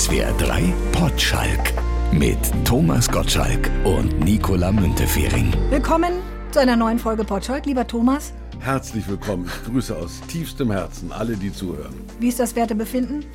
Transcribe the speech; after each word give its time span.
SWR 0.00 0.32
3 0.38 0.72
Potschalk 0.92 1.74
mit 2.10 2.38
Thomas 2.64 3.06
Gottschalk 3.06 3.70
und 3.84 4.18
Nicola 4.20 4.72
Müntefering. 4.72 5.52
Willkommen 5.68 6.14
zu 6.52 6.58
einer 6.58 6.74
neuen 6.74 6.98
Folge 6.98 7.22
Potschalk, 7.22 7.66
lieber 7.66 7.86
Thomas. 7.86 8.32
Herzlich 8.60 9.06
willkommen. 9.06 9.44
Ich 9.44 9.70
grüße 9.70 9.94
aus 9.94 10.22
tiefstem 10.26 10.70
Herzen 10.70 11.12
alle, 11.12 11.36
die 11.36 11.52
zuhören. 11.52 11.92
Wie 12.18 12.28
ist 12.28 12.40
das 12.40 12.56
Wertebefinden? 12.56 13.26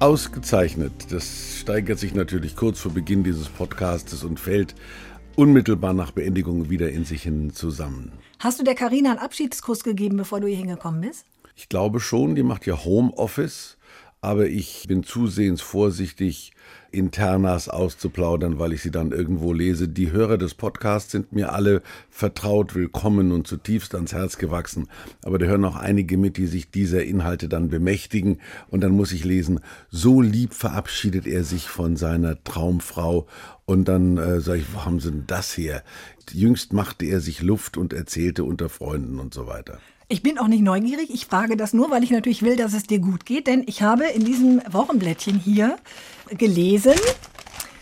Ausgezeichnet. 0.00 0.92
Das 1.08 1.56
steigert 1.60 1.98
sich 1.98 2.12
natürlich 2.12 2.56
kurz 2.56 2.78
vor 2.78 2.92
Beginn 2.92 3.24
dieses 3.24 3.48
Podcastes 3.48 4.22
und 4.22 4.38
fällt 4.38 4.74
unmittelbar 5.36 5.94
nach 5.94 6.10
Beendigung 6.10 6.68
wieder 6.68 6.90
in 6.90 7.06
sich 7.06 7.22
hin 7.22 7.54
zusammen. 7.54 8.12
Hast 8.38 8.60
du 8.60 8.64
der 8.64 8.74
Karina 8.74 9.12
einen 9.12 9.18
Abschiedskuss 9.18 9.82
gegeben, 9.82 10.18
bevor 10.18 10.40
du 10.40 10.46
hier 10.46 10.58
hingekommen 10.58 11.00
bist? 11.00 11.24
Ich 11.56 11.70
glaube 11.70 12.00
schon, 12.00 12.34
die 12.34 12.42
macht 12.42 12.66
ja 12.66 12.84
Homeoffice, 12.84 13.78
aber 14.22 14.46
ich 14.46 14.86
bin 14.86 15.02
zusehends 15.02 15.60
vorsichtig, 15.60 16.52
Internas 16.92 17.68
auszuplaudern, 17.68 18.58
weil 18.60 18.72
ich 18.72 18.82
sie 18.82 18.92
dann 18.92 19.10
irgendwo 19.10 19.52
lese. 19.52 19.88
Die 19.88 20.12
Hörer 20.12 20.38
des 20.38 20.54
Podcasts 20.54 21.10
sind 21.10 21.32
mir 21.32 21.52
alle 21.52 21.82
vertraut, 22.08 22.76
willkommen 22.76 23.32
und 23.32 23.48
zutiefst 23.48 23.96
ans 23.96 24.12
Herz 24.12 24.38
gewachsen. 24.38 24.88
Aber 25.24 25.38
da 25.38 25.46
hören 25.46 25.64
auch 25.64 25.74
einige 25.74 26.18
mit, 26.18 26.36
die 26.36 26.46
sich 26.46 26.70
dieser 26.70 27.02
Inhalte 27.02 27.48
dann 27.48 27.68
bemächtigen. 27.68 28.40
Und 28.68 28.82
dann 28.82 28.92
muss 28.92 29.10
ich 29.10 29.24
lesen, 29.24 29.58
so 29.90 30.20
lieb 30.20 30.54
verabschiedet 30.54 31.26
er 31.26 31.42
sich 31.42 31.68
von 31.68 31.96
seiner 31.96 32.42
Traumfrau. 32.44 33.26
Und 33.64 33.88
dann 33.88 34.18
äh, 34.18 34.40
sage 34.40 34.60
ich, 34.60 34.72
wo 34.72 34.84
haben 34.84 35.00
sie 35.00 35.10
denn 35.10 35.24
das 35.26 35.56
her? 35.56 35.82
Jüngst 36.30 36.72
machte 36.72 37.06
er 37.06 37.20
sich 37.20 37.42
Luft 37.42 37.76
und 37.76 37.92
erzählte 37.92 38.44
unter 38.44 38.68
Freunden 38.68 39.18
und 39.18 39.34
so 39.34 39.48
weiter. 39.48 39.80
Ich 40.12 40.22
bin 40.22 40.38
auch 40.38 40.46
nicht 40.46 40.62
neugierig. 40.62 41.08
Ich 41.08 41.24
frage 41.24 41.56
das 41.56 41.72
nur, 41.72 41.90
weil 41.90 42.04
ich 42.04 42.10
natürlich 42.10 42.42
will, 42.42 42.54
dass 42.56 42.74
es 42.74 42.82
dir 42.82 42.98
gut 42.98 43.24
geht. 43.24 43.46
Denn 43.46 43.64
ich 43.66 43.80
habe 43.80 44.04
in 44.04 44.26
diesem 44.26 44.60
Wochenblättchen 44.70 45.38
hier 45.38 45.76
gelesen, 46.28 46.92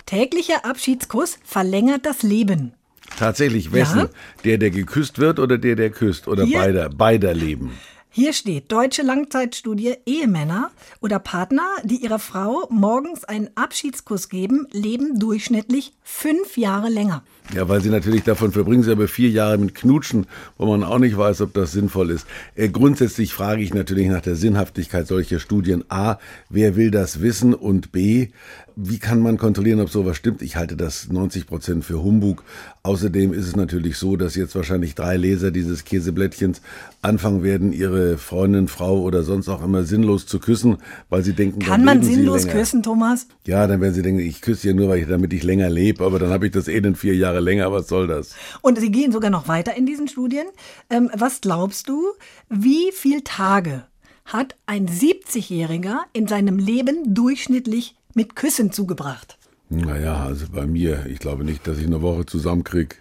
täglicher 0.06 0.64
Abschiedskuss 0.64 1.40
verlängert 1.42 2.06
das 2.06 2.22
Leben. 2.22 2.72
Tatsächlich, 3.18 3.72
wessen? 3.72 3.98
Ja? 3.98 4.08
Der, 4.44 4.58
der 4.58 4.70
geküsst 4.70 5.18
wird 5.18 5.40
oder 5.40 5.58
der, 5.58 5.74
der 5.74 5.90
küsst? 5.90 6.28
Oder 6.28 6.44
hier, 6.44 6.56
beider, 6.56 6.88
beider 6.88 7.34
Leben? 7.34 7.72
Hier 8.10 8.32
steht, 8.32 8.70
deutsche 8.70 9.02
Langzeitstudie, 9.02 9.96
Ehemänner 10.06 10.70
oder 11.00 11.18
Partner, 11.18 11.66
die 11.82 11.96
ihrer 11.96 12.20
Frau 12.20 12.68
morgens 12.70 13.24
einen 13.24 13.50
Abschiedskuss 13.56 14.28
geben, 14.28 14.68
leben 14.70 15.18
durchschnittlich 15.18 15.94
fünf 16.04 16.56
Jahre 16.56 16.90
länger. 16.90 17.24
Ja, 17.54 17.68
weil 17.68 17.80
sie 17.80 17.90
natürlich 17.90 18.22
davon 18.22 18.52
verbringen 18.52 18.84
sie 18.84 18.92
aber 18.92 19.08
vier 19.08 19.28
Jahre 19.28 19.58
mit 19.58 19.74
Knutschen, 19.74 20.26
wo 20.56 20.66
man 20.66 20.84
auch 20.84 21.00
nicht 21.00 21.16
weiß, 21.16 21.40
ob 21.40 21.52
das 21.52 21.72
sinnvoll 21.72 22.10
ist. 22.10 22.26
Äh, 22.54 22.68
grundsätzlich 22.68 23.32
frage 23.32 23.62
ich 23.62 23.74
natürlich 23.74 24.06
nach 24.06 24.20
der 24.20 24.36
Sinnhaftigkeit 24.36 25.08
solcher 25.08 25.40
Studien. 25.40 25.84
A, 25.88 26.18
wer 26.48 26.76
will 26.76 26.92
das 26.92 27.22
wissen? 27.22 27.52
Und 27.52 27.90
B, 27.90 28.28
wie 28.76 28.98
kann 28.98 29.20
man 29.20 29.36
kontrollieren, 29.36 29.80
ob 29.80 29.90
sowas 29.90 30.16
stimmt? 30.16 30.42
Ich 30.42 30.56
halte 30.56 30.76
das 30.76 31.08
90 31.10 31.46
Prozent 31.46 31.84
für 31.84 32.02
Humbug. 32.02 32.44
Außerdem 32.82 33.32
ist 33.32 33.46
es 33.46 33.56
natürlich 33.56 33.96
so, 33.98 34.16
dass 34.16 34.36
jetzt 34.36 34.54
wahrscheinlich 34.54 34.94
drei 34.94 35.16
Leser 35.16 35.50
dieses 35.50 35.84
Käseblättchens 35.84 36.62
anfangen 37.02 37.42
werden, 37.42 37.72
ihre 37.72 38.16
Freundin, 38.16 38.68
Frau 38.68 39.00
oder 39.00 39.22
sonst 39.22 39.48
auch 39.48 39.62
immer 39.62 39.82
sinnlos 39.82 40.26
zu 40.26 40.38
küssen, 40.38 40.78
weil 41.08 41.22
sie 41.22 41.34
denken, 41.34 41.60
kann 41.60 41.84
man 41.84 42.02
sinnlos 42.02 42.46
küssen, 42.46 42.82
Thomas? 42.82 43.26
Ja, 43.46 43.66
dann 43.66 43.80
werden 43.80 43.94
sie 43.94 44.02
denken, 44.02 44.20
ich 44.20 44.40
küsse 44.40 44.68
ja 44.68 44.74
nur, 44.74 44.88
weil 44.88 45.00
ich, 45.00 45.08
damit 45.08 45.32
ich 45.32 45.42
länger 45.42 45.68
lebe, 45.68 46.04
aber 46.04 46.18
dann 46.18 46.30
habe 46.30 46.46
ich 46.46 46.52
das 46.52 46.68
eh 46.68 46.78
in 46.78 46.94
vier 46.94 47.14
Jahre 47.14 47.39
länger. 47.40 47.72
Was 47.72 47.88
soll 47.88 48.06
das? 48.06 48.34
Und 48.62 48.78
sie 48.78 48.90
gehen 48.90 49.12
sogar 49.12 49.30
noch 49.30 49.48
weiter 49.48 49.74
in 49.74 49.86
diesen 49.86 50.08
Studien. 50.08 50.46
Ähm, 50.88 51.10
was 51.14 51.40
glaubst 51.40 51.88
du, 51.88 52.12
wie 52.48 52.92
viele 52.92 53.24
Tage 53.24 53.84
hat 54.24 54.56
ein 54.66 54.86
70-Jähriger 54.86 55.98
in 56.12 56.26
seinem 56.26 56.58
Leben 56.58 57.14
durchschnittlich 57.14 57.96
mit 58.14 58.36
Küssen 58.36 58.72
zugebracht? 58.72 59.38
Naja, 59.68 60.24
also 60.24 60.46
bei 60.52 60.66
mir, 60.66 61.06
ich 61.06 61.20
glaube 61.20 61.44
nicht, 61.44 61.66
dass 61.66 61.78
ich 61.78 61.86
eine 61.86 62.02
Woche 62.02 62.26
zusammenkriege. 62.26 62.96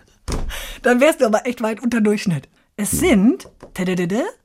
Dann 0.84 1.02
wärst 1.02 1.22
du 1.22 1.26
aber 1.26 1.46
echt 1.46 1.62
weit 1.62 1.82
unter 1.82 2.02
Durchschnitt. 2.02 2.48
Es 2.82 2.92
sind 2.92 3.50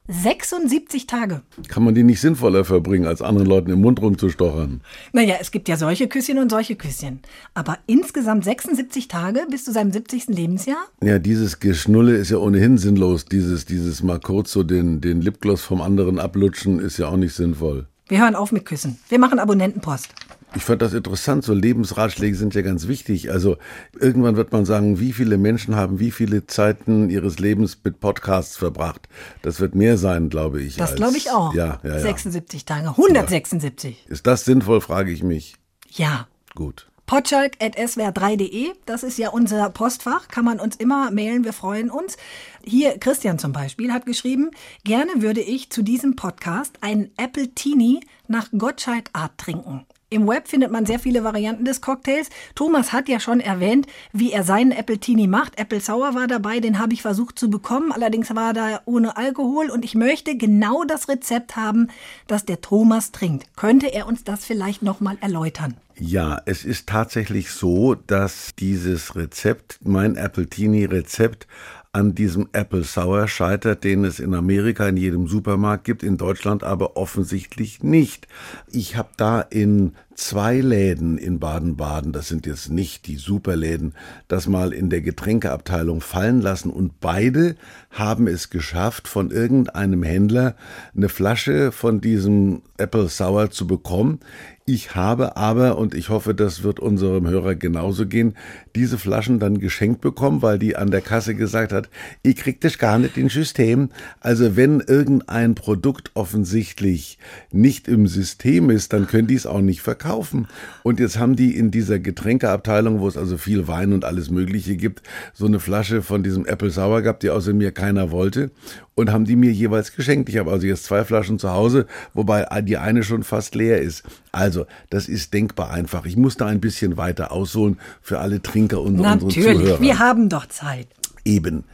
76 0.09 1.07
Tage. 1.07 1.43
Kann 1.69 1.85
man 1.85 1.95
die 1.95 2.03
nicht 2.03 2.21
sinnvoller 2.21 2.65
verbringen, 2.65 3.07
als 3.07 3.23
anderen 3.23 3.47
Leuten 3.47 3.71
im 3.71 3.81
Mund 3.81 4.03
rumzustochern? 4.03 4.81
Naja, 5.13 5.37
es 5.41 5.53
gibt 5.53 5.69
ja 5.69 5.77
solche 5.77 6.09
Küsschen 6.09 6.39
und 6.39 6.51
solche 6.51 6.75
Küsschen. 6.75 7.21
Aber 7.55 7.79
insgesamt 7.87 8.43
76 8.43 9.07
Tage 9.07 9.47
bis 9.49 9.65
zu 9.65 9.73
seinem 9.73 9.93
70. 9.93 10.27
Lebensjahr? 10.31 10.85
Ja, 11.01 11.21
dieses 11.21 11.61
Geschnulle 11.61 12.17
ist 12.17 12.33
ja 12.33 12.39
ohnehin 12.39 12.77
sinnlos. 12.77 13.25
Dieses, 13.27 13.67
dieses 13.67 14.03
mal 14.03 14.19
kurz 14.19 14.51
so 14.51 14.65
den, 14.65 15.01
den 15.01 15.21
Lipgloss 15.21 15.63
vom 15.63 15.81
anderen 15.81 16.19
ablutschen 16.19 16.81
ist 16.81 16.99
ja 16.99 17.07
auch 17.07 17.17
nicht 17.17 17.35
sinnvoll. 17.35 17.87
Wir 18.09 18.21
hören 18.21 18.35
auf 18.35 18.51
mit 18.51 18.65
Küssen. 18.65 18.99
Wir 19.09 19.21
machen 19.21 19.39
Abonnentenpost. 19.39 20.09
Ich 20.57 20.63
fand 20.63 20.83
das 20.83 20.95
interessant. 20.95 21.45
So 21.45 21.53
Lebensratschläge 21.53 22.37
sind 22.37 22.55
ja 22.55 22.63
ganz 22.63 22.87
wichtig. 22.87 23.31
Also 23.31 23.57
irgendwann 23.99 24.37
wird 24.37 24.53
man 24.53 24.65
sagen, 24.65 25.01
wie 25.01 25.13
viele 25.13 25.37
Menschen 25.37 25.75
haben 25.75 25.99
wie 25.99 26.11
viele 26.11 26.47
Zeiten 26.47 27.11
ihres 27.11 27.39
Lebens 27.39 27.79
mit 27.83 28.01
Podcasts 28.01 28.57
verbracht. 28.57 29.09
Das 29.43 29.61
wird 29.61 29.75
mehr 29.75 29.99
sein, 29.99 30.29
glaube 30.29 30.63
ich. 30.63 30.77
Das 30.77 30.95
glaube 30.95 31.17
ich 31.17 31.31
auch. 31.31 31.55
Ja, 31.55 31.81
ja, 31.83 31.95
ja. 31.95 32.01
76 32.01 32.65
Tage. 32.65 32.89
176. 32.89 34.07
Ist 34.09 34.27
das 34.27 34.45
sinnvoll, 34.45 34.81
frage 34.81 35.11
ich 35.11 35.23
mich. 35.23 35.57
Ja. 35.91 36.29
Gut. 36.55 36.87
Potschalk.swr3.de, 37.07 38.73
das 38.87 39.03
ist 39.03 39.19
ja 39.19 39.29
unser 39.29 39.69
Postfach, 39.69 40.29
kann 40.29 40.45
man 40.45 40.59
uns 40.59 40.77
immer 40.77 41.11
mailen, 41.11 41.45
wir 41.45 41.53
freuen 41.53 41.91
uns. 41.91 42.17
Hier, 42.65 42.99
Christian 42.99 43.39
zum 43.39 43.53
Beispiel 43.53 43.93
hat 43.93 44.07
geschrieben, 44.07 44.51
gerne 44.85 45.11
würde 45.17 45.43
ich 45.43 45.69
zu 45.69 45.83
diesem 45.83 46.17
Podcast 46.17 46.79
einen 46.81 47.11
Apple 47.19 47.49
Teenie 47.55 48.01
nach 48.27 48.49
Gottschalk 48.57 49.11
Art 49.13 49.37
trinken. 49.37 49.85
Im 50.11 50.29
Web 50.29 50.49
findet 50.49 50.71
man 50.71 50.87
sehr 50.87 50.99
viele 50.99 51.25
Varianten 51.25 51.65
des 51.65 51.81
Cocktails. 51.81 52.29
Thomas 52.55 52.93
hat 52.93 53.09
ja 53.09 53.19
schon 53.19 53.41
erwähnt, 53.41 53.87
wie 54.13 54.33
er 54.33 54.45
seinen 54.45 54.71
Apple 54.71 54.99
Teenie 54.99 55.27
macht. 55.27 55.59
Apple 55.59 55.81
Sour 55.81 56.15
war 56.15 56.27
dabei, 56.27 56.61
den 56.61 56.79
habe 56.79 56.93
ich 56.93 57.03
versucht 57.03 57.39
zu 57.39 57.51
bekommen. 57.51 57.91
Allerdings 57.91 58.35
war 58.35 58.53
da 58.53 58.81
ohne 58.85 59.17
Alkohol 59.17 59.71
und 59.71 59.85
ich 59.85 59.95
möchte 59.95 60.37
genau 60.37 60.85
das 60.85 61.09
Rezept 61.09 61.57
haben, 61.57 61.89
das 62.27 62.45
der 62.45 62.61
Thomas 62.61 63.13
trinkt. 63.13 63.57
Könnte 63.57 63.93
er 63.93 64.07
uns 64.07 64.25
das 64.25 64.45
vielleicht 64.45 64.83
nochmal 64.83 65.17
erläutern? 65.21 65.77
Ja, 65.97 66.43
es 66.45 66.65
ist 66.65 66.89
tatsächlich 66.89 67.51
so, 67.51 67.95
dass 67.95 68.55
dieses 68.59 69.15
Rezept, 69.15 69.79
mein 69.85 70.17
Apple 70.17 70.49
Teenie 70.49 70.87
Rezept, 70.87 71.47
an 71.95 72.13
diesem 72.13 72.49
Apple 72.53 72.83
Sour 72.83 73.29
scheitert, 73.29 73.85
den 73.85 74.05
es 74.05 74.19
in 74.19 74.35
Amerika 74.35 74.89
in 74.89 74.97
jedem 74.97 75.29
Supermarkt 75.29 75.85
gibt, 75.85 76.03
in 76.03 76.17
Deutschland 76.17 76.65
aber 76.65 76.97
offensichtlich 76.97 77.85
nicht. 77.85 78.27
Ich 78.73 78.97
habe 78.97 79.11
da 79.17 79.41
in 79.41 79.93
zwei 80.17 80.59
Läden 80.59 81.19
in 81.19 81.39
Baden-Baden, 81.39 82.13
das 82.13 82.27
sind 82.27 82.47
jetzt 82.47 82.69
nicht 82.69 83.07
die 83.07 83.15
Superläden, 83.15 83.95
das 84.27 84.49
mal 84.49 84.73
in 84.73 84.91
der 84.91 85.03
Getränkeabteilung 85.03 86.01
fallen 86.01 86.41
lassen 86.41 86.71
und 86.71 86.99
beide 87.01 87.55
haben 87.91 88.27
es 88.27 88.51
geschafft, 88.51 89.07
von 89.07 89.31
irgendeinem 89.31 90.03
Händler 90.03 90.57
eine 90.97 91.09
Flasche 91.09 91.71
von 91.71 92.01
diesem 92.01 92.63
Apple 92.77 93.09
Sour 93.09 93.53
zu 93.53 93.69
bekommen. 93.69 94.19
Ich 94.67 94.95
habe 94.95 95.37
aber, 95.37 95.77
und 95.77 95.95
ich 95.95 96.09
hoffe, 96.09 96.35
das 96.35 96.63
wird 96.63 96.81
unserem 96.81 97.29
Hörer 97.29 97.55
genauso 97.55 98.07
gehen, 98.07 98.35
diese 98.75 98.97
Flaschen 98.97 99.39
dann 99.39 99.59
geschenkt 99.59 100.01
bekommen, 100.01 100.41
weil 100.41 100.59
die 100.59 100.75
an 100.75 100.91
der 100.91 101.03
Kasse 101.03 101.35
gesagt 101.35 101.71
hat, 101.71 101.91
ich 102.23 102.37
krieg 102.37 102.63
das 102.63 102.79
gar 102.79 102.99
nicht 102.99 103.19
in 103.19 103.29
System. 103.29 103.91
Also 104.21 104.57
wenn 104.57 104.81
irgendein 104.81 105.55
Produkt 105.55 106.13
offensichtlich 106.15 107.19
nicht 107.53 107.89
im 107.89 108.07
System 108.07 108.71
ist, 108.71 108.95
dann 108.95 109.07
können 109.07 109.27
die 109.27 109.35
es 109.35 109.45
auch 109.45 109.61
nicht 109.61 109.83
verkaufen. 109.83 110.49
Und 110.83 110.99
jetzt 110.99 111.19
haben 111.19 111.37
die 111.37 111.55
in 111.55 111.71
dieser 111.71 111.99
Getränkeabteilung, 111.99 113.01
wo 113.01 113.09
es 113.09 113.19
also 113.19 113.37
viel 113.37 113.69
Wein 113.69 113.93
und 113.93 114.07
alles 114.07 114.31
Mögliche 114.31 114.77
gibt, 114.77 115.03
so 115.35 115.45
eine 115.45 115.61
Flasche 115.61 116.01
von 116.01 116.23
diesem 116.23 116.47
Apple 116.47 116.71
Sour 116.71 117.03
gehabt, 117.03 117.23
die 117.23 117.29
außer 117.29 117.53
mir 117.53 117.71
keiner 117.71 118.11
wollte 118.11 118.51
und 118.95 119.11
haben 119.13 119.25
die 119.25 119.37
mir 119.37 119.51
jeweils 119.51 119.95
geschenkt. 119.95 120.29
Ich 120.29 120.39
habe 120.39 120.51
also 120.51 120.67
jetzt 120.67 120.85
zwei 120.85 121.05
Flaschen 121.05 121.39
zu 121.39 121.51
Hause, 121.51 121.87
wobei 122.13 122.47
die 122.63 122.77
eine 122.77 123.03
schon 123.03 123.25
fast 123.25 123.55
leer 123.55 123.81
ist. 123.81 124.05
Also, 124.33 124.67
das 124.91 125.09
ist 125.09 125.35
denkbar 125.35 125.71
einfach. 125.71 126.07
Ich 126.07 126.17
muss 126.17 126.37
da 126.37 126.47
ein 126.47 126.61
bisschen 126.61 126.97
weiter 126.97 127.33
ausholen 127.33 127.79
für 128.01 128.21
alle 128.21 128.41
Trinker 128.43 128.81
und 128.81 129.01
unsere 129.01 129.29
Zuhörer. 129.29 129.55
Natürlich, 129.55 129.81
wir 129.81 129.99
haben 129.99 130.29
doch 130.29 130.47
Zeit. 130.47 130.89
Eben. 131.25 131.65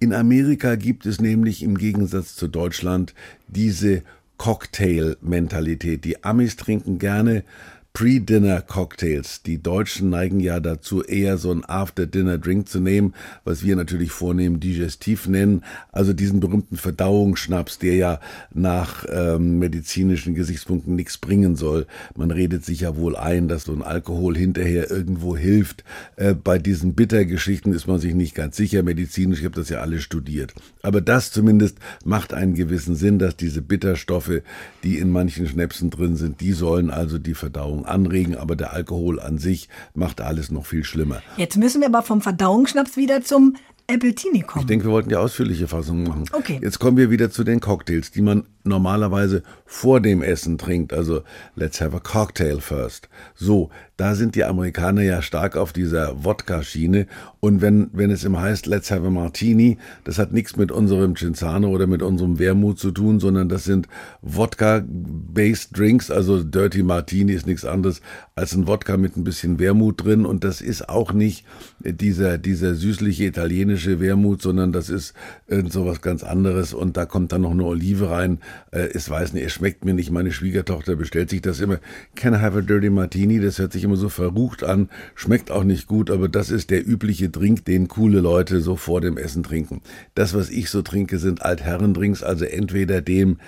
In 0.00 0.12
Amerika 0.12 0.76
gibt 0.76 1.06
es 1.06 1.20
nämlich 1.20 1.62
im 1.62 1.76
Gegensatz 1.76 2.36
zu 2.36 2.46
Deutschland 2.46 3.14
diese 3.48 4.02
Cocktail-Mentalität. 4.36 6.04
Die 6.04 6.22
Amis 6.22 6.56
trinken 6.56 6.98
gerne 6.98 7.42
Pre-Dinner-Cocktails. 7.98 9.42
Die 9.42 9.60
Deutschen 9.60 10.10
neigen 10.10 10.38
ja 10.38 10.60
dazu, 10.60 11.02
eher 11.02 11.36
so 11.36 11.50
ein 11.50 11.64
After-Dinner-Drink 11.64 12.68
zu 12.68 12.78
nehmen, 12.78 13.12
was 13.42 13.64
wir 13.64 13.74
natürlich 13.74 14.12
vornehmen 14.12 14.60
Digestiv 14.60 15.26
nennen. 15.26 15.64
Also 15.90 16.12
diesen 16.12 16.38
berühmten 16.38 16.76
Verdauungsschnaps, 16.76 17.80
der 17.80 17.96
ja 17.96 18.20
nach 18.54 19.04
ähm, 19.10 19.58
medizinischen 19.58 20.36
Gesichtspunkten 20.36 20.94
nichts 20.94 21.18
bringen 21.18 21.56
soll. 21.56 21.88
Man 22.14 22.30
redet 22.30 22.64
sich 22.64 22.82
ja 22.82 22.94
wohl 22.94 23.16
ein, 23.16 23.48
dass 23.48 23.64
so 23.64 23.72
ein 23.72 23.82
Alkohol 23.82 24.36
hinterher 24.36 24.88
irgendwo 24.88 25.36
hilft. 25.36 25.82
Äh, 26.14 26.34
bei 26.34 26.60
diesen 26.60 26.94
Bittergeschichten 26.94 27.72
ist 27.72 27.88
man 27.88 27.98
sich 27.98 28.14
nicht 28.14 28.36
ganz 28.36 28.56
sicher. 28.56 28.84
Medizinisch, 28.84 29.40
ich 29.40 29.44
habe 29.44 29.56
das 29.56 29.70
ja 29.70 29.80
alle 29.80 29.98
studiert. 29.98 30.54
Aber 30.82 31.00
das 31.00 31.32
zumindest 31.32 31.78
macht 32.04 32.32
einen 32.32 32.54
gewissen 32.54 32.94
Sinn, 32.94 33.18
dass 33.18 33.36
diese 33.36 33.60
Bitterstoffe, 33.60 34.42
die 34.84 34.98
in 34.98 35.10
manchen 35.10 35.48
Schnäpsen 35.48 35.90
drin 35.90 36.14
sind, 36.14 36.40
die 36.40 36.52
sollen 36.52 36.90
also 36.90 37.18
die 37.18 37.34
Verdauung 37.34 37.87
anregen, 37.90 38.36
aber 38.36 38.56
der 38.56 38.72
Alkohol 38.72 39.20
an 39.20 39.38
sich 39.38 39.68
macht 39.94 40.20
alles 40.20 40.50
noch 40.50 40.66
viel 40.66 40.84
schlimmer. 40.84 41.22
Jetzt 41.36 41.56
müssen 41.56 41.80
wir 41.80 41.88
aber 41.88 42.02
vom 42.02 42.20
Verdauungsschnaps 42.20 42.96
wieder 42.96 43.22
zum 43.22 43.56
Appletini 43.90 44.42
kommen. 44.42 44.64
Ich 44.64 44.66
denke, 44.66 44.84
wir 44.84 44.92
wollten 44.92 45.08
die 45.08 45.16
ausführliche 45.16 45.66
Fassung 45.66 46.02
machen. 46.02 46.24
Okay. 46.32 46.60
Jetzt 46.62 46.78
kommen 46.78 46.98
wir 46.98 47.10
wieder 47.10 47.30
zu 47.30 47.42
den 47.42 47.58
Cocktails, 47.58 48.10
die 48.10 48.20
man 48.20 48.44
normalerweise 48.62 49.42
vor 49.64 50.02
dem 50.02 50.22
Essen 50.22 50.58
trinkt. 50.58 50.92
Also, 50.92 51.22
let's 51.56 51.80
have 51.80 51.96
a 51.96 52.00
cocktail 52.00 52.60
first. 52.60 53.08
So, 53.34 53.70
da 53.96 54.14
sind 54.14 54.34
die 54.34 54.44
Amerikaner 54.44 55.00
ja 55.00 55.22
stark 55.22 55.56
auf 55.56 55.72
dieser 55.72 56.22
Wodka-Schiene. 56.22 57.06
Und 57.40 57.62
wenn, 57.62 57.88
wenn 57.94 58.10
es 58.10 58.24
immer 58.24 58.42
heißt, 58.42 58.66
let's 58.66 58.90
have 58.90 59.06
a 59.06 59.10
martini, 59.10 59.78
das 60.04 60.18
hat 60.18 60.32
nichts 60.34 60.56
mit 60.56 60.70
unserem 60.70 61.16
Cinzano 61.16 61.70
oder 61.70 61.86
mit 61.86 62.02
unserem 62.02 62.38
Wermut 62.38 62.78
zu 62.78 62.90
tun, 62.90 63.20
sondern 63.20 63.48
das 63.48 63.64
sind 63.64 63.88
Wodka-based 64.20 65.78
Drinks. 65.78 66.10
Also, 66.10 66.44
Dirty 66.44 66.82
Martini 66.82 67.32
ist 67.32 67.46
nichts 67.46 67.64
anderes 67.64 68.02
als 68.38 68.54
ein 68.54 68.66
Wodka 68.66 68.96
mit 68.96 69.16
ein 69.16 69.24
bisschen 69.24 69.58
Wermut 69.58 70.04
drin. 70.04 70.24
Und 70.24 70.44
das 70.44 70.60
ist 70.60 70.88
auch 70.88 71.12
nicht 71.12 71.44
dieser, 71.80 72.38
dieser 72.38 72.74
süßliche 72.74 73.24
italienische 73.24 74.00
Wermut, 74.00 74.40
sondern 74.42 74.72
das 74.72 74.88
ist 74.88 75.14
irgend 75.46 75.72
so 75.72 75.86
was 75.86 76.00
ganz 76.00 76.22
anderes. 76.22 76.72
Und 76.72 76.96
da 76.96 77.04
kommt 77.04 77.32
dann 77.32 77.42
noch 77.42 77.50
eine 77.50 77.64
Olive 77.64 78.10
rein. 78.10 78.38
Äh, 78.70 78.88
es 78.94 79.10
weiß 79.10 79.32
nicht, 79.32 79.44
es 79.44 79.52
schmeckt 79.52 79.84
mir 79.84 79.94
nicht. 79.94 80.10
Meine 80.10 80.32
Schwiegertochter 80.32 80.96
bestellt 80.96 81.30
sich 81.30 81.42
das 81.42 81.60
immer. 81.60 81.80
Can 82.14 82.34
I 82.34 82.38
have 82.38 82.56
a 82.56 82.62
dirty 82.62 82.90
martini? 82.90 83.40
Das 83.40 83.58
hört 83.58 83.72
sich 83.72 83.84
immer 83.84 83.96
so 83.96 84.08
verrucht 84.08 84.62
an, 84.62 84.88
schmeckt 85.14 85.50
auch 85.50 85.64
nicht 85.64 85.86
gut, 85.86 86.10
aber 86.10 86.28
das 86.28 86.50
ist 86.50 86.70
der 86.70 86.86
übliche 86.86 87.28
Drink, 87.28 87.64
den 87.64 87.88
coole 87.88 88.20
Leute 88.20 88.60
so 88.60 88.76
vor 88.76 89.00
dem 89.00 89.16
Essen 89.18 89.42
trinken. 89.42 89.82
Das, 90.14 90.34
was 90.34 90.50
ich 90.50 90.70
so 90.70 90.82
trinke, 90.82 91.18
sind 91.18 91.42
Altherrendrinks, 91.42 92.22
also 92.22 92.44
entweder 92.44 93.00
dem 93.02 93.38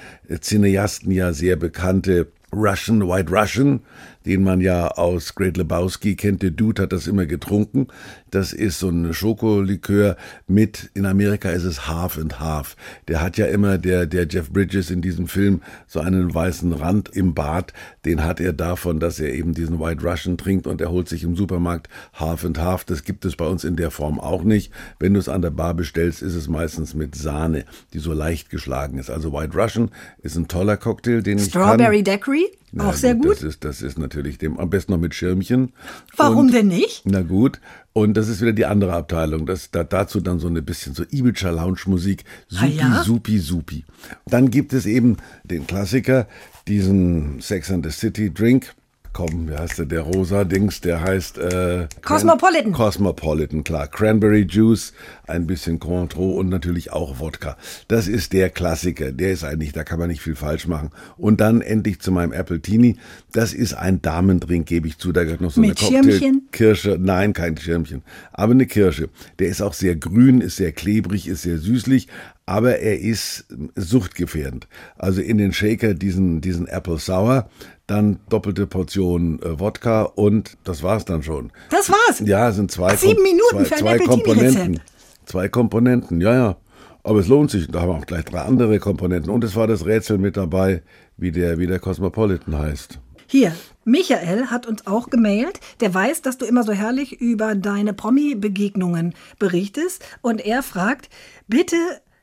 Cineasten 0.41 1.13
ja 1.13 1.33
sehr 1.33 1.57
bekannte 1.57 2.29
Russian, 2.53 3.07
White 3.07 3.31
Russian, 3.31 3.81
den 4.27 4.43
man 4.43 4.61
ja 4.61 4.89
aus 4.89 5.35
Great 5.35 5.57
Lebowski 5.57 6.17
kennt. 6.17 6.43
Der 6.43 6.51
Dude 6.51 6.83
hat 6.83 6.93
das 6.93 7.07
immer 7.07 7.27
getrunken. 7.27 7.87
Das 8.31 8.53
ist 8.53 8.79
so 8.79 8.89
ein 8.89 9.15
Schokolikör 9.15 10.17
mit, 10.47 10.91
in 10.95 11.07
Amerika 11.07 11.51
ist 11.51 11.65
es 11.65 11.89
Half 11.89 12.19
and 12.19 12.39
Half. 12.39 12.77
Der 13.09 13.23
hat 13.23 13.39
ja 13.39 13.47
immer, 13.47 13.79
der, 13.79 14.07
der 14.07 14.27
Jeff 14.29 14.51
Bridges 14.51 14.91
in 14.91 15.01
diesem 15.01 15.27
Film, 15.27 15.63
so 15.87 16.01
einen 16.01 16.33
weißen 16.33 16.73
Rand 16.73 17.09
im 17.09 17.35
Bart. 17.35 17.73
Den 18.05 18.23
hat 18.25 18.41
er 18.41 18.53
davon, 18.53 19.01
dass 19.01 19.21
er 19.21 19.33
eben 19.33 19.55
diesen 19.55 19.81
White 19.81 20.05
Russian 20.05 20.37
trinkt 20.37 20.67
und 20.67 20.81
er 20.81 20.91
holt 20.91 21.09
sich 21.09 21.25
im 21.25 21.37
Supermarkt 21.37 21.89
Half 22.15 22.45
and 22.45 22.59
Half. 22.59 22.85
Das 22.85 23.05
gibt 23.05 23.25
es 23.25 23.37
bei 23.37 23.47
uns 23.47 23.65
in 23.65 23.77
der 23.77 23.91
Form 23.91 24.21
auch 24.21 24.43
nicht. 24.43 24.73
Wenn 24.99 25.15
du 25.15 25.21
es 25.21 25.29
an 25.29 25.43
der 25.43 25.51
Bar 25.51 25.75
bestellst, 25.75 26.23
ist 26.23 26.35
es 26.35 26.49
meistens 26.49 26.95
mit 26.95 27.15
Sahne, 27.15 27.65
die 27.95 27.99
so 27.99 28.13
leicht 28.13 28.51
geschlagen 28.51 28.99
ist. 28.99 29.11
Also 29.11 29.33
White 29.33 29.57
Russian 29.57 29.91
ist 30.23 30.37
ein 30.37 30.49
toller 30.49 30.77
Cocktail, 30.77 31.23
den 31.23 31.39
Strawberry 31.39 32.01
ich 32.01 32.05
kann. 32.05 32.13
Daiquiri? 32.13 32.40
Na, 32.73 32.89
auch 32.89 32.95
sehr 32.95 33.15
gut. 33.15 33.33
Das 33.33 33.43
ist, 33.43 33.65
das 33.65 33.83
ist 33.83 33.99
natürlich 33.99 34.39
dem, 34.39 34.59
am 34.59 34.71
besten 34.71 34.93
noch 34.93 34.99
mit 34.99 35.15
Schirmchen. 35.15 35.73
Warum 36.17 36.47
und, 36.47 36.55
denn 36.55 36.69
nicht? 36.69 37.03
Na 37.05 37.23
gut. 37.23 37.61
Und 37.93 38.15
das 38.17 38.29
ist 38.29 38.41
wieder 38.41 38.53
die 38.53 38.67
andere 38.67 38.93
Abteilung. 38.93 39.47
Das, 39.47 39.71
da, 39.71 39.83
dazu 39.83 40.21
dann 40.21 40.39
so 40.39 40.47
ein 40.47 40.65
bisschen 40.65 40.95
so 40.95 41.03
Ibiza 41.11 41.51
Lounge 41.51 41.81
Musik. 41.87 42.25
Supi, 42.49 42.65
Ah 42.65 42.69
ja? 42.69 43.03
supi, 43.03 43.39
supi. 43.39 43.85
Dann 44.27 44.51
gibt 44.51 44.73
es 44.73 44.87
eben 44.87 45.17
den 45.43 45.67
Klassiker, 45.67 46.29
diesen 46.69 47.41
Sex 47.41 47.71
and 47.71 47.85
the 47.85 47.91
City 47.91 48.33
Drink. 48.33 48.73
Komm, 49.13 49.49
wie 49.49 49.57
heißt 49.57 49.79
der? 49.79 49.87
Der 49.87 50.03
rosa 50.03 50.45
Dings, 50.45 50.81
der 50.81 51.01
heißt 51.01 51.39
äh, 51.39 51.89
Cosmopolitan. 52.03 52.73
Cosmopolitan, 52.73 53.65
klar. 53.65 53.89
Cranberry 53.89 54.47
Juice, 54.49 54.93
ein 55.27 55.49
bisschen 55.49 55.81
Cointreau 55.81 56.35
und 56.35 56.49
natürlich 56.49 56.93
auch 56.93 57.19
Wodka. 57.19 57.57
Das 57.89 58.07
ist 58.07 58.33
der 58.33 58.51
Klassiker. 58.51 59.11
Der 59.11 59.33
ist 59.33 59.43
eigentlich, 59.43 59.73
da 59.73 59.83
kann 59.83 59.99
man 59.99 60.09
nicht 60.09 60.23
viel 60.23 60.37
falsch 60.37 60.69
machen. 60.69 60.91
Und 61.17 61.41
dann 61.41 61.61
endlich 61.61 62.01
zu 62.01 62.13
meinem 62.13 62.33
Appletini. 62.33 62.99
Das 63.33 63.53
ist 63.53 63.75
ein 63.75 64.01
Damendrink, 64.01 64.67
gebe 64.67 64.87
ich 64.87 64.99
zu. 64.99 65.11
Da 65.11 65.25
gehört 65.25 65.41
noch 65.41 65.51
so 65.51 65.61
Mit 65.61 65.71
eine 65.71 65.75
Cocktail 65.75 66.13
Schirmchen? 66.13 66.49
Kirsche. 66.53 66.97
Nein, 67.01 67.33
kein 67.33 67.57
Schirmchen. 67.57 68.03
Aber 68.33 68.53
eine 68.53 68.67
Kirsche. 68.67 69.09
Der 69.41 69.49
ist 69.49 69.61
auch 69.61 69.75
sehr 69.75 69.97
grün, 69.97 70.41
ist 70.41 70.57
sehr 70.57 70.71
klebrig, 70.71 71.27
ist 71.27 71.43
sehr 71.43 71.59
süßlich. 71.59 72.07
Aber 72.47 72.79
er 72.79 72.99
ist 72.99 73.47
suchtgefährdend. 73.77 74.67
Also 74.99 75.21
in 75.21 75.39
den 75.39 75.53
Shaker 75.53 75.95
diesen, 75.95 76.41
diesen 76.41 76.67
Apple 76.67 76.99
Sour, 76.99 77.49
dann 77.87 78.21
doppelte 78.29 78.67
Portion 78.67 79.41
äh, 79.43 79.59
Wodka 79.59 80.03
und 80.03 80.57
das 80.65 80.83
war's 80.83 81.05
dann 81.05 81.23
schon. 81.23 81.53
Das 81.71 81.91
war's. 81.91 82.21
Ja, 82.25 82.49
es 82.49 82.57
sind 82.57 82.71
zwei, 82.71 82.97
Sieben 82.97 83.23
Minuten 83.23 83.65
zwei, 83.67 83.77
zwei. 83.77 83.99
Komponenten. 83.99 84.81
Zwei 85.27 85.49
Komponenten, 85.49 86.21
ja, 86.21 86.35
ja. 86.35 86.57
Aber 87.03 87.21
es 87.21 87.29
lohnt 87.29 87.51
sich. 87.51 87.69
Da 87.69 87.81
haben 87.81 87.89
wir 87.89 87.97
auch 87.97 88.07
gleich 88.07 88.25
drei 88.25 88.41
andere 88.41 88.79
Komponenten. 88.79 89.31
Und 89.31 89.45
es 89.45 89.57
war 89.57 89.67
das 89.67 89.87
Rätsel 89.87 90.19
mit 90.19 90.37
dabei, 90.37 90.83
wie 91.17 91.31
der, 91.33 91.59
wie 91.59 91.67
der 91.67 91.79
Cosmopolitan 91.79 92.59
heißt. 92.59 92.99
Hier, 93.27 93.55
Michael 93.85 94.47
hat 94.47 94.67
uns 94.67 94.87
auch 94.87 95.09
gemailt. 95.09 95.61
Der 95.81 95.95
weiß, 95.95 96.23
dass 96.23 96.37
du 96.37 96.47
immer 96.47 96.65
so 96.65 96.73
herrlich 96.73 97.21
über 97.21 97.55
deine 97.55 97.93
Promi-Begegnungen 97.93 99.15
berichtest. 99.39 100.05
Und 100.21 100.45
er 100.45 100.63
fragt, 100.63 101.09
bitte 101.47 101.77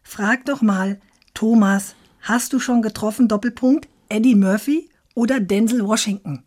frag 0.08 0.46
doch 0.46 0.62
mal, 0.62 1.00
Thomas, 1.34 1.96
hast 2.22 2.54
du 2.54 2.60
schon 2.60 2.82
getroffen, 2.82 3.28
Doppelpunkt, 3.28 3.88
Eddie 4.10 4.36
Murphy 4.36 4.90
oder 5.14 5.40
Denzel 5.40 5.86
Washington? 5.86 6.44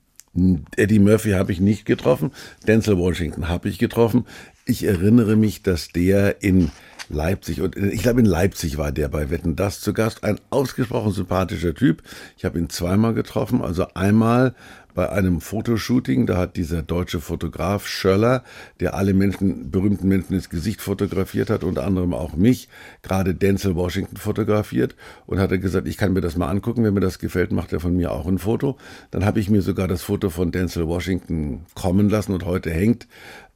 Eddie 0.76 0.98
Murphy 0.98 1.32
habe 1.32 1.52
ich 1.52 1.60
nicht 1.60 1.84
getroffen, 1.84 2.32
Denzel 2.66 2.96
Washington 2.96 3.48
habe 3.48 3.68
ich 3.68 3.78
getroffen. 3.78 4.24
Ich 4.64 4.84
erinnere 4.84 5.36
mich, 5.36 5.62
dass 5.62 5.88
der 5.88 6.42
in 6.42 6.70
Leipzig 7.10 7.60
und 7.60 7.76
ich 7.76 8.02
glaube 8.02 8.20
in 8.20 8.26
Leipzig 8.26 8.78
war 8.78 8.92
der 8.92 9.08
bei 9.08 9.30
Wetten 9.30 9.56
das 9.56 9.80
zu 9.80 9.92
Gast, 9.92 10.24
ein 10.24 10.40
ausgesprochen 10.50 11.12
sympathischer 11.12 11.74
Typ. 11.74 12.02
Ich 12.38 12.44
habe 12.44 12.58
ihn 12.58 12.70
zweimal 12.70 13.12
getroffen, 13.12 13.62
also 13.62 13.88
einmal 13.94 14.54
bei 14.94 15.08
einem 15.10 15.40
Fotoshooting, 15.40 16.26
da 16.26 16.36
hat 16.36 16.56
dieser 16.56 16.82
deutsche 16.82 17.20
Fotograf 17.20 17.86
Schöller, 17.86 18.44
der 18.80 18.94
alle 18.94 19.14
Menschen, 19.14 19.70
berühmten 19.70 20.08
Menschen 20.08 20.34
ins 20.34 20.50
Gesicht 20.50 20.80
fotografiert 20.80 21.50
hat, 21.50 21.64
unter 21.64 21.84
anderem 21.84 22.14
auch 22.14 22.34
mich, 22.34 22.68
gerade 23.02 23.34
Denzel 23.34 23.76
Washington 23.76 24.16
fotografiert 24.16 24.96
und 25.26 25.38
hat 25.38 25.50
er 25.52 25.58
gesagt, 25.58 25.88
ich 25.88 25.96
kann 25.96 26.12
mir 26.12 26.20
das 26.20 26.36
mal 26.36 26.48
angucken, 26.48 26.84
wenn 26.84 26.94
mir 26.94 27.00
das 27.00 27.18
gefällt, 27.18 27.52
macht 27.52 27.72
er 27.72 27.80
von 27.80 27.96
mir 27.96 28.12
auch 28.12 28.26
ein 28.26 28.38
Foto. 28.38 28.76
Dann 29.10 29.24
habe 29.24 29.40
ich 29.40 29.50
mir 29.50 29.62
sogar 29.62 29.88
das 29.88 30.02
Foto 30.02 30.30
von 30.30 30.52
Denzel 30.52 30.86
Washington 30.86 31.66
kommen 31.74 32.08
lassen 32.08 32.32
und 32.32 32.44
heute 32.44 32.70
hängt 32.70 33.06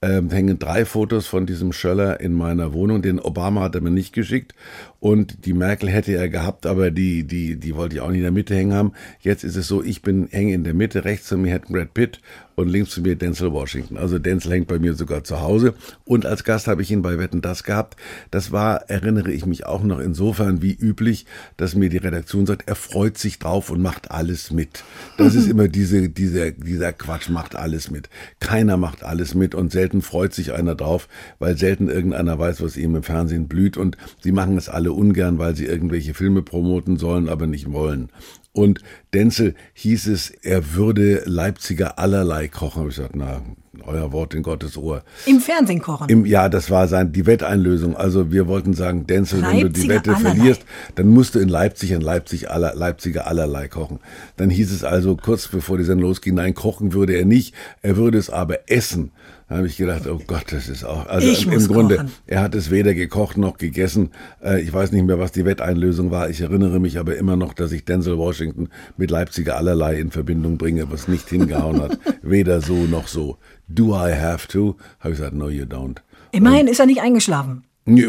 ähm, 0.04 0.30
hängen 0.30 0.58
drei 0.58 0.84
Fotos 0.84 1.26
von 1.26 1.46
diesem 1.46 1.72
Schöller 1.72 2.20
in 2.20 2.34
meiner 2.34 2.74
Wohnung. 2.74 3.00
Den 3.00 3.18
Obama 3.18 3.62
hat 3.62 3.74
er 3.74 3.80
mir 3.80 3.90
nicht 3.90 4.12
geschickt 4.12 4.54
und 5.00 5.46
die 5.46 5.54
Merkel 5.54 5.88
hätte 5.88 6.12
er 6.12 6.28
gehabt, 6.28 6.66
aber 6.66 6.90
die, 6.90 7.24
die, 7.24 7.56
die 7.56 7.74
wollte 7.74 7.96
ich 7.96 8.00
auch 8.02 8.10
nicht 8.10 8.18
in 8.18 8.24
der 8.24 8.32
Mitte 8.32 8.54
hängen 8.54 8.74
haben. 8.74 8.92
Jetzt 9.20 9.44
ist 9.44 9.56
es 9.56 9.66
so, 9.66 9.82
ich 9.82 10.02
bin 10.02 10.28
hänge 10.30 10.52
in 10.52 10.64
der 10.64 10.74
Mitte, 10.74 11.04
rechts 11.04 11.28
zu 11.28 11.38
mir 11.38 11.54
hat 11.54 11.68
Brad 11.68 11.94
Pitt 11.94 12.20
und 12.56 12.68
links 12.68 12.90
zu 12.90 13.00
mir 13.00 13.16
Denzel 13.16 13.52
Washington. 13.52 13.96
Also 13.96 14.18
Denzel 14.18 14.52
hängt 14.52 14.68
bei 14.68 14.78
mir 14.78 14.94
sogar 14.94 15.24
zu 15.24 15.40
Hause 15.40 15.74
und 16.04 16.26
als 16.26 16.44
Gast 16.44 16.66
habe 16.66 16.82
ich 16.82 16.90
ihn 16.90 17.02
bei 17.02 17.18
Wetten 17.18 17.40
das 17.40 17.64
gehabt. 17.64 17.96
Das 18.30 18.52
war, 18.52 18.88
erinnere 18.90 19.32
ich 19.32 19.46
mich 19.46 19.66
auch 19.66 19.82
noch 19.82 19.98
insofern 19.98 20.62
wie 20.62 20.74
üblich, 20.74 21.26
dass 21.56 21.74
mir 21.74 21.88
die 21.88 21.98
Redaktion 21.98 22.46
sagt, 22.46 22.68
er 22.68 22.76
freut 22.76 23.18
sich 23.18 23.38
drauf 23.38 23.70
und 23.70 23.82
macht 23.82 24.10
alles 24.10 24.50
mit. 24.50 24.84
Das 25.16 25.34
ist 25.34 25.48
immer 25.50 25.68
diese, 25.68 26.08
dieser, 26.08 26.50
dieser 26.50 26.92
Quatsch, 26.92 27.28
macht 27.28 27.56
alles 27.56 27.90
mit. 27.90 28.08
Keiner 28.40 28.76
macht 28.76 29.02
alles 29.02 29.34
mit 29.34 29.54
und 29.54 29.72
selten 29.72 30.02
freut 30.02 30.34
sich 30.34 30.52
einer 30.52 30.74
drauf, 30.74 31.08
weil 31.38 31.56
selten 31.56 31.88
irgendeiner 31.88 32.38
weiß, 32.38 32.62
was 32.62 32.76
ihm 32.76 32.96
im 32.96 33.02
Fernsehen 33.02 33.48
blüht 33.48 33.76
und 33.76 33.96
sie 34.22 34.32
machen 34.32 34.56
es 34.56 34.68
alle 34.68 34.92
ungern, 34.92 35.38
weil 35.38 35.56
sie 35.56 35.66
irgendwelche 35.66 36.14
Filme 36.14 36.42
promoten 36.42 36.96
sollen, 36.96 37.28
aber 37.28 37.46
nicht 37.46 37.72
wollen. 37.72 38.10
Und 38.54 38.80
Denzel 39.12 39.54
hieß 39.74 40.06
es, 40.06 40.30
er 40.30 40.74
würde 40.74 41.22
Leipziger 41.26 41.98
allerlei 41.98 42.46
kochen. 42.46 42.80
Habe 42.80 42.90
ich 42.90 42.96
gesagt, 42.96 43.16
na, 43.16 43.42
euer 43.84 44.12
Wort 44.12 44.32
in 44.32 44.44
Gottes 44.44 44.76
Ohr. 44.76 45.02
Im 45.26 45.40
Fernsehen 45.40 45.82
kochen. 45.82 46.08
Im, 46.08 46.24
ja, 46.24 46.48
das 46.48 46.70
war 46.70 46.86
sein, 46.86 47.12
die 47.12 47.26
Wetteinlösung. 47.26 47.96
Also 47.96 48.30
wir 48.30 48.46
wollten 48.46 48.72
sagen, 48.72 49.08
Denzel, 49.08 49.42
wenn 49.42 49.58
du 49.58 49.70
die 49.70 49.86
Leipziger 49.88 49.94
Wette 49.94 50.14
allerlei. 50.14 50.34
verlierst, 50.36 50.62
dann 50.94 51.08
musst 51.08 51.34
du 51.34 51.40
in 51.40 51.48
Leipzig 51.48 51.90
in 51.90 52.00
Leipzig 52.00 52.48
aller, 52.48 52.76
Leipziger 52.76 53.26
allerlei 53.26 53.66
kochen. 53.66 53.98
Dann 54.36 54.50
hieß 54.50 54.70
es 54.70 54.84
also 54.84 55.16
kurz 55.16 55.48
bevor 55.48 55.76
die 55.76 55.84
Sendung 55.84 56.08
losging, 56.08 56.34
nein, 56.34 56.54
kochen 56.54 56.92
würde 56.92 57.14
er 57.14 57.24
nicht, 57.24 57.54
er 57.82 57.96
würde 57.96 58.18
es 58.18 58.30
aber 58.30 58.70
essen. 58.70 59.10
Da 59.48 59.56
habe 59.56 59.66
ich 59.66 59.76
gedacht, 59.76 60.06
oh 60.06 60.20
Gott, 60.26 60.46
das 60.52 60.68
ist 60.68 60.84
auch. 60.84 61.06
Also 61.06 61.28
Ich 61.28 61.46
im 61.46 61.66
Grunde, 61.68 61.96
kochen. 61.96 62.12
er 62.26 62.40
hat 62.40 62.54
es 62.54 62.70
weder 62.70 62.94
gekocht 62.94 63.36
noch 63.36 63.58
gegessen. 63.58 64.10
Äh, 64.42 64.62
ich 64.62 64.72
weiß 64.72 64.92
nicht 64.92 65.04
mehr, 65.04 65.18
was 65.18 65.32
die 65.32 65.44
Wetteinlösung 65.44 66.10
war. 66.10 66.30
Ich 66.30 66.40
erinnere 66.40 66.80
mich 66.80 66.98
aber 66.98 67.16
immer 67.16 67.36
noch, 67.36 67.52
dass 67.52 67.70
ich 67.72 67.84
Denzel 67.84 68.16
Washington 68.16 68.68
mit 68.96 69.10
Leipziger 69.10 69.56
allerlei 69.56 70.00
in 70.00 70.10
Verbindung 70.10 70.56
bringe, 70.56 70.90
was 70.90 71.08
nicht 71.08 71.28
hingehauen 71.28 71.82
hat. 71.82 71.98
Weder 72.22 72.60
so 72.62 72.74
noch 72.74 73.06
so. 73.06 73.36
Do 73.68 73.94
I 73.94 74.12
have 74.14 74.48
to? 74.48 74.76
Habe 75.00 75.10
ich 75.12 75.18
gesagt, 75.18 75.34
no, 75.34 75.48
you 75.50 75.64
don't. 75.64 75.98
Immerhin 76.32 76.66
ist 76.66 76.80
er 76.80 76.86
nicht 76.86 77.00
eingeschlafen. 77.02 77.64
Nee, 77.86 78.08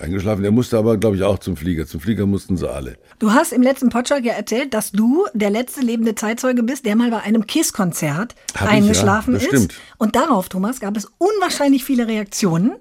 eingeschlafen. 0.00 0.44
Er 0.44 0.52
musste 0.52 0.78
aber, 0.78 0.96
glaube 0.96 1.16
ich, 1.16 1.24
auch 1.24 1.40
zum 1.40 1.56
Flieger. 1.56 1.86
Zum 1.86 2.00
Flieger 2.00 2.26
mussten 2.26 2.56
sie 2.56 2.70
alle. 2.70 2.98
Du 3.18 3.32
hast 3.32 3.52
im 3.52 3.62
letzten 3.62 3.88
Podcast 3.88 4.24
ja 4.24 4.34
erzählt, 4.34 4.74
dass 4.74 4.92
du 4.92 5.26
der 5.34 5.50
letzte 5.50 5.80
lebende 5.80 6.14
Zeitzeuge 6.14 6.62
bist, 6.62 6.86
der 6.86 6.94
mal 6.94 7.10
bei 7.10 7.20
einem 7.20 7.44
KISS-Konzert 7.44 8.36
Hab 8.54 8.68
ich, 8.68 8.74
eingeschlafen 8.76 9.34
ja, 9.34 9.40
ist. 9.40 9.46
stimmt. 9.46 9.74
Und 9.98 10.14
darauf, 10.14 10.48
Thomas, 10.48 10.78
gab 10.78 10.96
es 10.96 11.10
unwahrscheinlich 11.18 11.84
viele 11.84 12.06
Reaktionen 12.06 12.76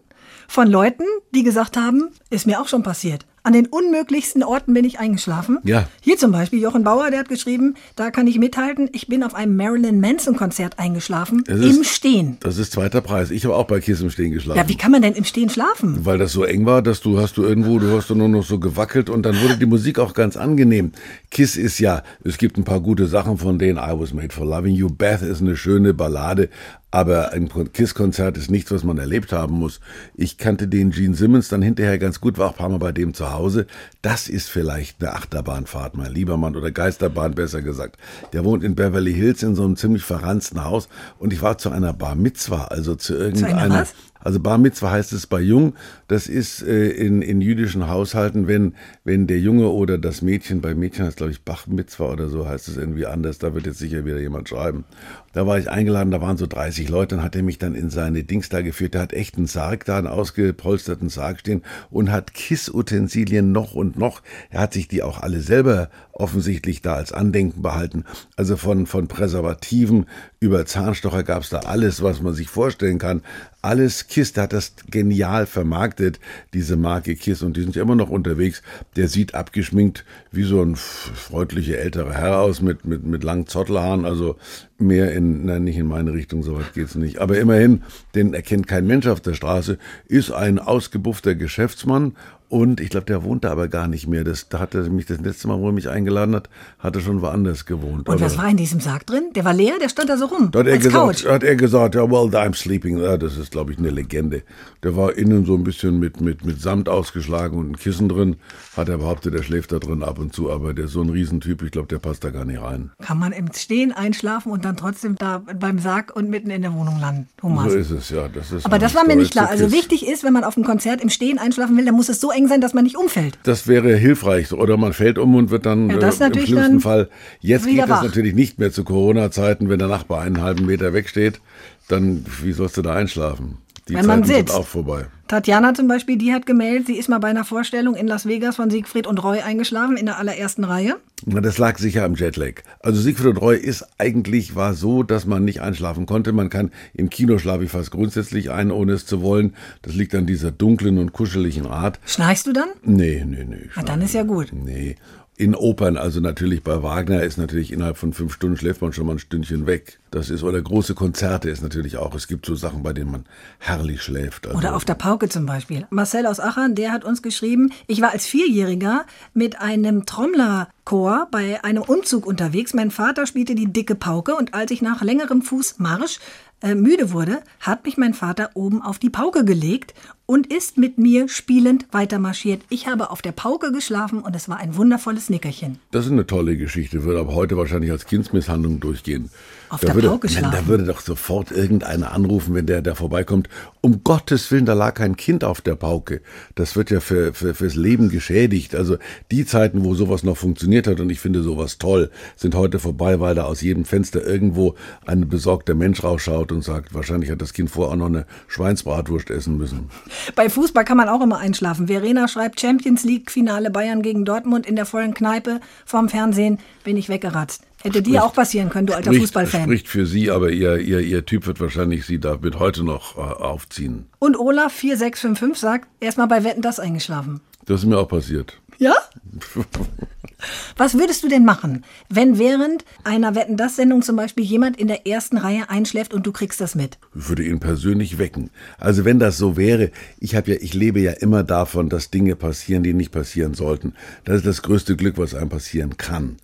von 0.47 0.67
Leuten, 0.67 1.03
die 1.33 1.41
gesagt 1.41 1.75
haben, 1.75 2.09
ist 2.29 2.45
mir 2.47 2.59
auch 2.61 2.67
schon 2.67 2.83
passiert. 2.83 3.25
An 3.43 3.53
den 3.53 3.67
unmöglichsten 3.67 4.43
Orten 4.43 4.73
bin 4.73 4.83
ich 4.83 4.99
eingeschlafen. 4.99 5.59
Ja. 5.63 5.87
Hier 6.01 6.17
zum 6.17 6.33
Beispiel 6.33 6.59
Jochen 6.61 6.83
Bauer, 6.83 7.09
der 7.11 7.19
hat 7.19 7.29
geschrieben, 7.29 7.75
da 7.95 8.11
kann 8.11 8.27
ich 8.27 8.37
mithalten, 8.39 8.89
ich 8.91 9.07
bin 9.07 9.23
auf 9.23 9.35
einem 9.35 9.55
Marilyn 9.55 10.01
Manson 10.01 10.35
Konzert 10.35 10.79
eingeschlafen, 10.79 11.43
Das 11.47 11.59
ist- 11.61 11.77
im 11.77 11.83
Stehen. 11.85 12.37
Das 12.41 12.57
ist 12.57 12.73
zweiter 12.73 12.99
Preis. 12.99 13.31
Ich 13.31 13.45
habe 13.45 13.55
auch 13.55 13.63
bei 13.65 13.79
Kiss 13.79 14.01
im 14.01 14.09
Stehen 14.09 14.31
geschlafen. 14.33 14.57
Ja, 14.57 14.67
wie 14.67 14.75
kann 14.75 14.91
man 14.91 15.01
denn 15.01 15.13
im 15.13 15.23
Stehen 15.23 15.49
schlafen? 15.49 16.05
Weil 16.05 16.17
das 16.17 16.33
so 16.33 16.43
eng 16.43 16.65
war, 16.65 16.81
dass 16.81 16.99
du 16.99 17.19
hast 17.21 17.37
du 17.37 17.43
irgendwo, 17.43 17.79
du 17.79 17.95
hast 17.95 18.09
du 18.09 18.15
nur 18.15 18.27
noch 18.27 18.43
so 18.43 18.59
gewackelt 18.59 19.09
und 19.09 19.23
dann 19.25 19.39
wurde 19.41 19.55
die 19.57 19.65
Musik 19.65 19.97
auch 19.99 20.13
ganz 20.13 20.35
angenehm. 20.35 20.91
Kiss 21.31 21.55
ist 21.55 21.79
ja, 21.79 22.03
es 22.25 22.37
gibt 22.37 22.57
ein 22.57 22.65
paar 22.65 22.81
gute 22.81 23.07
Sachen 23.07 23.37
von 23.37 23.57
denen. 23.59 23.77
I 23.77 23.91
was 23.97 24.13
made 24.13 24.33
for 24.33 24.45
loving 24.45 24.75
you. 24.75 24.89
Beth 24.89 25.21
ist 25.21 25.39
eine 25.41 25.55
schöne 25.55 25.93
Ballade. 25.93 26.49
Aber 26.89 27.33
ein 27.33 27.49
Kiss-Konzert 27.73 28.37
ist 28.37 28.49
nichts, 28.49 28.71
was 28.71 28.85
man 28.85 28.97
erlebt 28.97 29.33
haben 29.33 29.55
muss. 29.55 29.81
Ich 30.15 30.37
kannte 30.37 30.69
den 30.69 30.91
Gene 30.91 31.15
Simmons 31.15 31.49
dann 31.49 31.61
hinterher 31.61 31.97
ganz 31.99 32.16
gut, 32.21 32.37
war 32.37 32.47
auch 32.47 32.51
ein 32.51 32.57
paar 32.57 32.69
Mal 32.69 32.79
bei 32.79 32.91
dem 32.91 33.13
zu 33.13 33.31
Hause. 33.31 33.67
Das 34.01 34.27
ist 34.27 34.49
vielleicht 34.49 35.01
eine 35.01 35.13
Achterbahnfahrt, 35.13 35.95
mein 35.95 36.11
lieber 36.11 36.37
Mann, 36.37 36.55
oder 36.55 36.71
Geisterbahn 36.71 37.35
besser 37.35 37.61
gesagt. 37.61 37.97
Der 38.33 38.43
wohnt 38.45 38.63
in 38.63 38.75
Beverly 38.75 39.13
Hills 39.13 39.43
in 39.43 39.55
so 39.55 39.63
einem 39.63 39.75
ziemlich 39.75 40.03
verranzten 40.03 40.63
Haus 40.63 40.89
und 41.19 41.33
ich 41.33 41.41
war 41.41 41.57
zu 41.57 41.69
einer 41.69 41.93
Bar 41.93 42.15
Mitzwa, 42.15 42.65
also 42.65 42.95
zu 42.95 43.15
irgendeiner... 43.15 43.81
was? 43.81 43.93
Also 44.19 44.41
Bar 44.41 44.57
Mitzwa 44.57 44.91
heißt 44.91 45.13
es 45.13 45.25
bei 45.25 45.39
Jung. 45.39 45.75
Das 46.09 46.27
ist 46.27 46.61
äh, 46.61 46.89
in, 46.89 47.21
in 47.21 47.39
jüdischen 47.39 47.87
Haushalten, 47.87 48.47
wenn, 48.47 48.75
wenn 49.07 49.25
der 49.25 49.39
Junge 49.39 49.69
oder 49.69 49.97
das 49.97 50.21
Mädchen, 50.21 50.59
bei 50.59 50.75
Mädchen 50.75 51.05
heißt 51.05 51.15
glaube 51.15 51.31
ich 51.31 51.41
Bach 51.41 51.65
Mitzwa 51.65 52.11
oder 52.11 52.27
so 52.27 52.45
heißt 52.45 52.67
es 52.67 52.75
irgendwie 52.75 53.05
anders, 53.05 53.37
da 53.39 53.53
wird 53.53 53.65
jetzt 53.65 53.79
sicher 53.79 54.03
wieder 54.03 54.19
jemand 54.19 54.49
schreiben. 54.49 54.83
Da 55.31 55.47
war 55.47 55.57
ich 55.57 55.69
eingeladen, 55.69 56.11
da 56.11 56.19
waren 56.19 56.35
so 56.35 56.45
30 56.45 56.89
Leute, 56.89 57.15
dann 57.15 57.23
hat 57.23 57.35
er 57.35 57.43
mich 57.43 57.57
dann 57.57 57.73
in 57.73 57.89
seine 57.89 58.23
Dings 58.23 58.49
da 58.49 58.61
geführt. 58.61 58.95
Der 58.95 59.01
hat 59.01 59.13
echt 59.13 59.37
einen 59.37 59.47
Sarg 59.47 59.85
da, 59.85 59.97
einen 59.97 60.07
ausgepolsterten 60.07 61.07
Sarg 61.07 61.39
stehen 61.39 61.61
und 61.89 62.11
hat 62.11 62.33
Kissutensilien 62.33 63.53
noch 63.53 63.75
und 63.75 63.97
noch. 63.97 64.23
Er 64.49 64.59
hat 64.59 64.73
sich 64.73 64.89
die 64.89 65.03
auch 65.03 65.21
alle 65.21 65.39
selber 65.39 65.89
offensichtlich 66.11 66.81
da 66.81 66.95
als 66.95 67.11
Andenken 67.11 67.61
behalten. 67.61 68.03
Also 68.35 68.57
von, 68.57 68.87
von 68.87 69.07
Präservativen 69.07 70.07
über 70.39 70.65
Zahnstocher 70.65 71.23
gab 71.23 71.43
es 71.43 71.49
da 71.49 71.59
alles, 71.59 72.01
was 72.01 72.21
man 72.21 72.33
sich 72.33 72.49
vorstellen 72.49 72.97
kann. 72.97 73.21
Alles 73.61 74.07
Kiss, 74.07 74.33
der 74.33 74.43
hat 74.43 74.53
das 74.53 74.73
genial 74.89 75.45
vermarktet, 75.45 76.19
diese 76.53 76.77
Marke 76.77 77.15
Kiss, 77.15 77.43
und 77.43 77.57
die 77.57 77.61
sind 77.61 77.75
ja 77.75 77.83
immer 77.83 77.95
noch 77.95 78.09
unterwegs. 78.09 78.63
Der 78.97 79.07
sieht 79.07 79.35
abgeschminkt 79.35 80.03
wie 80.31 80.43
so 80.43 80.61
ein 80.61 80.75
freundlicher 80.75 81.77
älterer 81.77 82.13
Herr 82.13 82.39
aus 82.41 82.61
mit, 82.61 82.83
mit, 82.83 83.03
mit 83.03 83.23
langen 83.23 83.47
Zottelhaaren, 83.47 84.05
also 84.05 84.37
mehr 84.79 85.11
in, 85.13 85.45
nein, 85.45 85.63
nicht 85.63 85.77
in 85.77 85.87
meine 85.87 86.13
Richtung, 86.13 86.43
soweit 86.43 86.73
geht's 86.73 86.95
nicht. 86.95 87.19
Aber 87.19 87.37
immerhin, 87.37 87.83
den 88.15 88.33
erkennt 88.33 88.67
kein 88.67 88.85
Mensch 88.87 89.07
auf 89.07 89.21
der 89.21 89.33
Straße, 89.33 89.77
ist 90.07 90.31
ein 90.31 90.59
ausgebuffter 90.59 91.35
Geschäftsmann 91.35 92.13
und 92.49 92.79
ich 92.79 92.89
glaube, 92.89 93.05
der 93.05 93.23
wohnt 93.23 93.43
da 93.43 93.51
aber 93.51 93.67
gar 93.67 93.87
nicht 93.89 94.07
mehr. 94.07 94.23
Das, 94.23 94.47
da 94.47 94.59
hat 94.59 94.73
er 94.73 94.89
mich 94.89 95.05
das 95.05 95.19
letzte 95.19 95.49
Mal, 95.49 95.59
wo 95.59 95.67
er 95.67 95.73
mich 95.73 95.89
eingeladen 95.89 96.33
hat, 96.33 96.49
hat 96.79 96.95
er 96.95 97.01
schon 97.01 97.21
woanders 97.21 97.65
gewohnt. 97.65 98.07
Und 98.07 98.15
Aber- 98.15 98.21
was 98.21 98.37
war 98.37 98.47
in 98.49 98.55
diesem 98.55 98.79
Sarg 98.79 99.05
drin? 99.05 99.31
Der 99.35 99.43
war 99.43 99.53
leer, 99.53 99.73
der 99.81 99.89
stand 99.89 100.09
da 100.09 100.15
so 100.17 100.25
rum. 100.27 100.49
da 100.51 100.59
hat 100.59 100.67
er, 100.67 100.77
gesagt, 100.77 101.25
hat 101.25 101.43
er 101.43 101.55
gesagt, 101.57 101.95
ja, 101.95 102.09
well, 102.09 102.29
I'm 102.33 102.55
sleeping. 102.55 102.99
Ja, 102.99 103.17
das 103.17 103.35
ist, 103.37 103.51
glaube 103.51 103.73
ich, 103.73 103.77
eine 103.79 103.89
Legende. 103.89 104.43
Der 104.81 104.95
war 104.95 105.17
innen 105.17 105.45
so 105.45 105.55
ein 105.55 105.65
bisschen 105.65 105.99
mit, 105.99 106.21
mit, 106.21 106.45
mit 106.45 106.61
Samt 106.61 106.87
ausgeschlagen 106.87 107.57
und 107.57 107.71
ein 107.71 107.75
Kissen 107.75 108.07
drin. 108.07 108.37
Hat 108.77 108.87
er 108.87 108.99
behauptet, 108.99 109.35
er 109.35 109.43
schläft 109.43 109.73
da 109.73 109.79
drin 109.79 110.01
ab 110.01 110.17
und 110.17 110.33
zu, 110.33 110.49
aber 110.49 110.73
der 110.73 110.85
ist 110.85 110.91
so 110.93 111.01
ein 111.01 111.09
Riesentyp, 111.09 111.61
ich 111.63 111.71
glaube, 111.71 111.89
der 111.89 111.99
passt 111.99 112.23
da 112.23 112.29
gar 112.29 112.45
nicht 112.45 112.61
rein. 112.61 112.91
Kann 113.01 113.19
man 113.19 113.33
im 113.33 113.51
Stehen 113.53 113.91
einschlafen 113.91 114.53
und 114.53 114.63
dann 114.67 114.77
trotzdem 114.77 115.15
da 115.15 115.41
beim 115.59 115.79
Sarg 115.79 116.15
und 116.15 116.29
mitten 116.29 116.49
in 116.49 116.61
der 116.61 116.73
Wohnung 116.73 116.99
landen. 116.99 117.27
Thomas. 117.37 117.71
So 117.71 117.77
ist 117.77 117.89
es, 117.91 118.09
ja. 118.09 118.27
Das 118.27 118.51
ist 118.51 118.65
Aber 118.65 118.79
das 118.79 118.93
war 118.95 119.05
mir 119.05 119.15
nicht 119.15 119.31
klar. 119.31 119.49
Also 119.49 119.71
wichtig 119.71 120.07
ist, 120.07 120.23
wenn 120.23 120.33
man 120.33 120.43
auf 120.43 120.55
einem 120.57 120.65
Konzert 120.65 121.01
im 121.01 121.09
Stehen 121.09 121.39
einschlafen 121.39 121.75
will, 121.77 121.85
dann 121.85 121.95
muss 121.95 122.09
es 122.09 122.19
so 122.21 122.31
eng 122.31 122.47
sein, 122.47 122.61
dass 122.61 122.73
man 122.73 122.83
nicht 122.83 122.97
umfällt. 122.97 123.37
Das 123.43 123.67
wäre 123.67 123.95
hilfreich. 123.95 124.51
Oder 124.53 124.77
man 124.77 124.93
fällt 124.93 125.17
um 125.17 125.35
und 125.35 125.49
wird 125.49 125.65
dann 125.65 125.89
Ja, 125.89 125.97
das 125.97 126.19
äh, 126.19 126.25
im 126.25 126.29
natürlich 126.29 126.49
schlimmsten 126.49 126.79
Fall. 126.81 127.09
Jetzt 127.39 127.65
geht 127.65 127.79
das 127.79 127.89
wach. 127.89 128.03
natürlich 128.03 128.35
nicht 128.35 128.59
mehr 128.59 128.71
zu 128.71 128.83
Corona-Zeiten, 128.83 129.69
wenn 129.69 129.79
der 129.79 129.87
Nachbar 129.87 130.21
einen 130.21 130.41
halben 130.41 130.65
Meter 130.65 130.93
wegsteht. 130.93 131.41
Dann, 131.87 132.25
wie 132.41 132.51
sollst 132.51 132.77
du 132.77 132.81
da 132.81 132.93
einschlafen? 132.93 133.57
Die 133.87 133.93
Wenn 133.95 134.05
man 134.05 134.19
Zeiten 134.23 134.27
sind 134.27 134.37
sitzt. 134.49 134.55
auch 134.59 134.67
vorbei. 134.67 135.05
Tatjana 135.27 135.73
zum 135.73 135.87
Beispiel, 135.87 136.17
die 136.17 136.33
hat 136.33 136.45
gemeldet, 136.45 136.87
sie 136.87 136.97
ist 136.97 137.09
mal 137.09 137.19
bei 137.19 137.27
einer 137.27 137.43
Vorstellung 137.43 137.95
in 137.95 138.07
Las 138.07 138.25
Vegas 138.25 138.55
von 138.55 138.69
Siegfried 138.69 139.07
und 139.07 139.23
Roy 139.23 139.41
eingeschlafen 139.41 139.97
in 139.97 140.05
der 140.05 140.17
allerersten 140.17 140.63
Reihe. 140.63 140.95
Na, 141.25 141.41
das 141.41 141.57
lag 141.57 141.77
sicher 141.77 142.03
am 142.03 142.15
Jetlag. 142.15 142.61
Also 142.79 143.01
Siegfried 143.01 143.27
und 143.27 143.37
Roy 143.37 143.57
ist 143.57 143.85
eigentlich 143.97 144.55
war 144.55 144.73
so, 144.73 145.03
dass 145.03 145.25
man 145.25 145.43
nicht 145.43 145.61
einschlafen 145.61 146.05
konnte. 146.05 146.31
Man 146.31 146.49
kann 146.49 146.71
im 146.93 147.09
Kino 147.09 147.37
schlafe 147.37 147.63
ich 147.63 147.71
fast 147.71 147.91
grundsätzlich 147.91 148.51
ein, 148.51 148.71
ohne 148.71 148.93
es 148.93 149.05
zu 149.05 149.21
wollen. 149.21 149.55
Das 149.81 149.95
liegt 149.95 150.15
an 150.15 150.25
dieser 150.25 150.51
dunklen 150.51 150.97
und 150.97 151.13
kuscheligen 151.13 151.67
Art. 151.67 151.99
Schnarchst 152.05 152.47
du 152.47 152.53
dann? 152.53 152.69
Nee, 152.83 153.23
nee, 153.25 153.43
nee. 153.43 153.69
Na, 153.75 153.83
dann 153.83 154.01
ist 154.01 154.13
ja 154.13 154.23
gut. 154.23 154.51
Nee. 154.53 154.95
In 155.39 155.53
Opern, 155.53 155.97
also 155.97 156.19
natürlich 156.19 156.63
bei 156.63 156.81
Wagner 156.81 157.21
ist 157.21 157.37
natürlich 157.37 157.71
innerhalb 157.71 157.97
von 157.97 158.11
fünf 158.11 158.33
Stunden 158.33 158.57
schläft 158.57 158.81
man 158.81 158.91
schon 158.91 159.05
mal 159.05 159.13
ein 159.13 159.19
Stündchen 159.19 159.67
weg. 159.67 159.99
Das 160.09 160.31
ist, 160.31 160.41
oder 160.41 160.59
große 160.59 160.95
Konzerte 160.95 161.51
ist 161.51 161.61
natürlich 161.61 161.97
auch. 161.97 162.15
Es 162.15 162.27
gibt 162.27 162.47
so 162.47 162.55
Sachen, 162.55 162.81
bei 162.81 162.91
denen 162.91 163.11
man 163.11 163.25
herrlich 163.59 164.01
schläft. 164.01 164.47
Also, 164.47 164.57
Oder 164.57 164.75
auf 164.75 164.83
der 164.83 164.95
Pauke 164.95 165.29
zum 165.29 165.45
Beispiel. 165.45 165.85
Marcel 165.91 166.25
aus 166.25 166.39
Aachen, 166.39 166.73
der 166.73 166.91
hat 166.91 167.05
uns 167.05 167.21
geschrieben, 167.21 167.71
ich 167.85 168.01
war 168.01 168.13
als 168.13 168.25
Vierjähriger 168.25 169.05
mit 169.35 169.61
einem 169.61 170.07
Trommlerchor 170.07 171.27
bei 171.29 171.63
einem 171.63 171.83
Umzug 171.83 172.25
unterwegs. 172.25 172.73
Mein 172.73 172.89
Vater 172.89 173.27
spielte 173.27 173.53
die 173.53 173.71
dicke 173.71 173.93
Pauke 173.93 174.35
und 174.35 174.55
als 174.55 174.71
ich 174.71 174.81
nach 174.81 175.03
längerem 175.03 175.43
Fußmarsch 175.43 176.19
äh, 176.61 176.75
müde 176.75 177.11
wurde, 177.11 177.41
hat 177.59 177.85
mich 177.85 177.97
mein 177.97 178.13
Vater 178.13 178.51
oben 178.55 178.81
auf 178.81 178.99
die 178.99 179.09
Pauke 179.09 179.45
gelegt 179.45 179.93
und 180.25 180.51
ist 180.51 180.77
mit 180.77 180.97
mir 180.97 181.29
spielend 181.29 181.85
weitermarschiert. 181.91 182.61
Ich 182.69 182.87
habe 182.87 183.11
auf 183.11 183.21
der 183.21 183.31
Pauke 183.31 183.71
geschlafen 183.71 184.19
und 184.19 184.35
es 184.35 184.49
war 184.49 184.57
ein 184.57 184.75
wundervolles 184.75 185.29
Nickerchen. 185.29 185.79
Das 185.91 186.05
ist 186.05 186.11
eine 186.11 186.25
tolle 186.25 186.57
Geschichte, 186.57 187.03
würde 187.03 187.19
aber 187.19 187.35
heute 187.35 187.57
wahrscheinlich 187.57 187.91
als 187.91 188.05
Kindsmisshandlung 188.05 188.79
durchgehen. 188.79 189.29
Auf 189.69 189.81
da 189.81 189.87
der 189.87 189.95
würde, 189.95 190.07
Pauke 190.09 190.27
Nein, 190.27 190.37
schlafen. 190.37 190.57
Da 190.57 190.67
würde 190.67 190.83
doch 190.85 191.01
sofort 191.01 191.51
irgendeiner 191.51 192.11
anrufen, 192.11 192.55
wenn 192.55 192.65
der 192.65 192.81
da 192.81 192.95
vorbeikommt. 192.95 193.49
Um 193.81 194.03
Gottes 194.03 194.51
Willen, 194.51 194.65
da 194.65 194.73
lag 194.73 194.93
kein 194.95 195.17
Kind 195.17 195.43
auf 195.43 195.61
der 195.61 195.75
Pauke. 195.75 196.21
Das 196.55 196.75
wird 196.75 196.89
ja 196.89 196.99
für, 196.99 197.33
für, 197.33 197.53
fürs 197.53 197.75
Leben 197.75 198.09
geschädigt. 198.09 198.75
Also 198.75 198.97
die 199.31 199.45
Zeiten, 199.45 199.83
wo 199.83 199.93
sowas 199.93 200.23
noch 200.23 200.37
funktioniert 200.37 200.87
hat, 200.87 200.99
und 200.99 201.09
ich 201.09 201.19
finde 201.19 201.43
sowas 201.43 201.77
toll, 201.77 202.09
sind 202.35 202.55
heute 202.55 202.79
vorbei, 202.79 203.19
weil 203.19 203.35
da 203.35 203.43
aus 203.43 203.61
jedem 203.61 203.85
Fenster 203.85 204.25
irgendwo 204.25 204.75
ein 205.05 205.27
besorgter 205.27 205.75
Mensch 205.75 206.03
rausschaut 206.03 206.51
und 206.51 206.63
sagt, 206.63 206.93
wahrscheinlich 206.93 207.29
hat 207.31 207.41
das 207.41 207.53
Kind 207.53 207.69
vorher 207.69 207.93
auch 207.93 207.97
noch 207.97 208.07
eine 208.07 208.25
Schweinsbratwurst 208.47 209.29
essen 209.29 209.57
müssen. 209.57 209.89
Bei 210.35 210.49
Fußball 210.49 210.85
kann 210.85 210.97
man 210.97 211.09
auch 211.09 211.21
immer 211.21 211.39
einschlafen. 211.39 211.87
Verena 211.87 212.27
schreibt 212.27 212.59
Champions 212.59 213.03
League 213.03 213.31
Finale 213.31 213.69
Bayern 213.69 214.01
gegen 214.01 214.25
Dortmund 214.25 214.65
in 214.65 214.75
der 214.75 214.85
vollen 214.85 215.13
Kneipe 215.13 215.59
vorm 215.85 216.09
Fernsehen 216.09 216.59
bin 216.83 216.97
ich 216.97 217.09
weggeratzt. 217.09 217.63
Hätte 217.87 218.01
dir 218.01 218.23
auch 218.23 218.33
passieren 218.33 218.69
können, 218.69 218.87
du 218.87 218.93
alter 218.93 219.11
Spricht, 219.11 219.21
Fußballfan. 219.21 219.63
spricht 219.63 219.87
für 219.87 220.05
Sie, 220.05 220.29
aber 220.29 220.51
ihr, 220.51 220.77
ihr, 220.77 220.99
ihr 220.99 221.25
Typ 221.25 221.47
wird 221.47 221.59
wahrscheinlich 221.59 222.05
Sie 222.05 222.19
damit 222.19 222.59
heute 222.59 222.83
noch 222.83 223.17
äh, 223.17 223.21
aufziehen. 223.21 224.05
Und 224.19 224.37
Olaf 224.37 224.73
4655 224.73 225.57
sagt, 225.59 225.87
erstmal 225.99 226.27
bei 226.27 226.43
Wetten 226.43 226.61
das 226.61 226.79
eingeschlafen. 226.79 227.41
Das 227.65 227.81
ist 227.81 227.85
mir 227.87 227.97
auch 227.97 228.07
passiert. 228.07 228.59
Ja? 228.77 228.93
Was 230.77 230.97
würdest 230.97 231.23
du 231.23 231.27
denn 231.27 231.45
machen, 231.45 231.83
wenn 232.09 232.37
während 232.37 232.85
einer 233.03 233.33
Wetten 233.33 233.57
das 233.57 233.75
Sendung 233.75 234.03
zum 234.03 234.15
Beispiel 234.15 234.43
jemand 234.43 234.77
in 234.77 234.87
der 234.87 235.07
ersten 235.07 235.37
Reihe 235.37 235.69
einschläft 235.69 236.13
und 236.13 236.27
du 236.27 236.31
kriegst 236.31 236.61
das 236.61 236.75
mit? 236.75 236.99
Ich 237.15 237.27
würde 237.27 237.43
ihn 237.43 237.59
persönlich 237.59 238.19
wecken. 238.19 238.51
Also 238.77 239.03
wenn 239.03 239.17
das 239.17 239.37
so 239.37 239.57
wäre, 239.57 239.91
ich 240.19 240.35
habe 240.35 240.51
ja, 240.51 240.57
ich 240.61 240.73
lebe 240.75 240.99
ja 240.99 241.11
immer 241.11 241.43
davon, 241.43 241.89
dass 241.89 242.11
Dinge 242.11 242.35
passieren, 242.35 242.83
die 242.83 242.93
nicht 242.93 243.11
passieren 243.11 243.55
sollten. 243.55 243.93
Das 244.25 244.37
ist 244.37 244.45
das 244.45 244.61
größte 244.61 244.95
Glück, 244.95 245.17
was 245.17 245.33
einem 245.33 245.49
passieren 245.49 245.97
kann. 245.97 246.37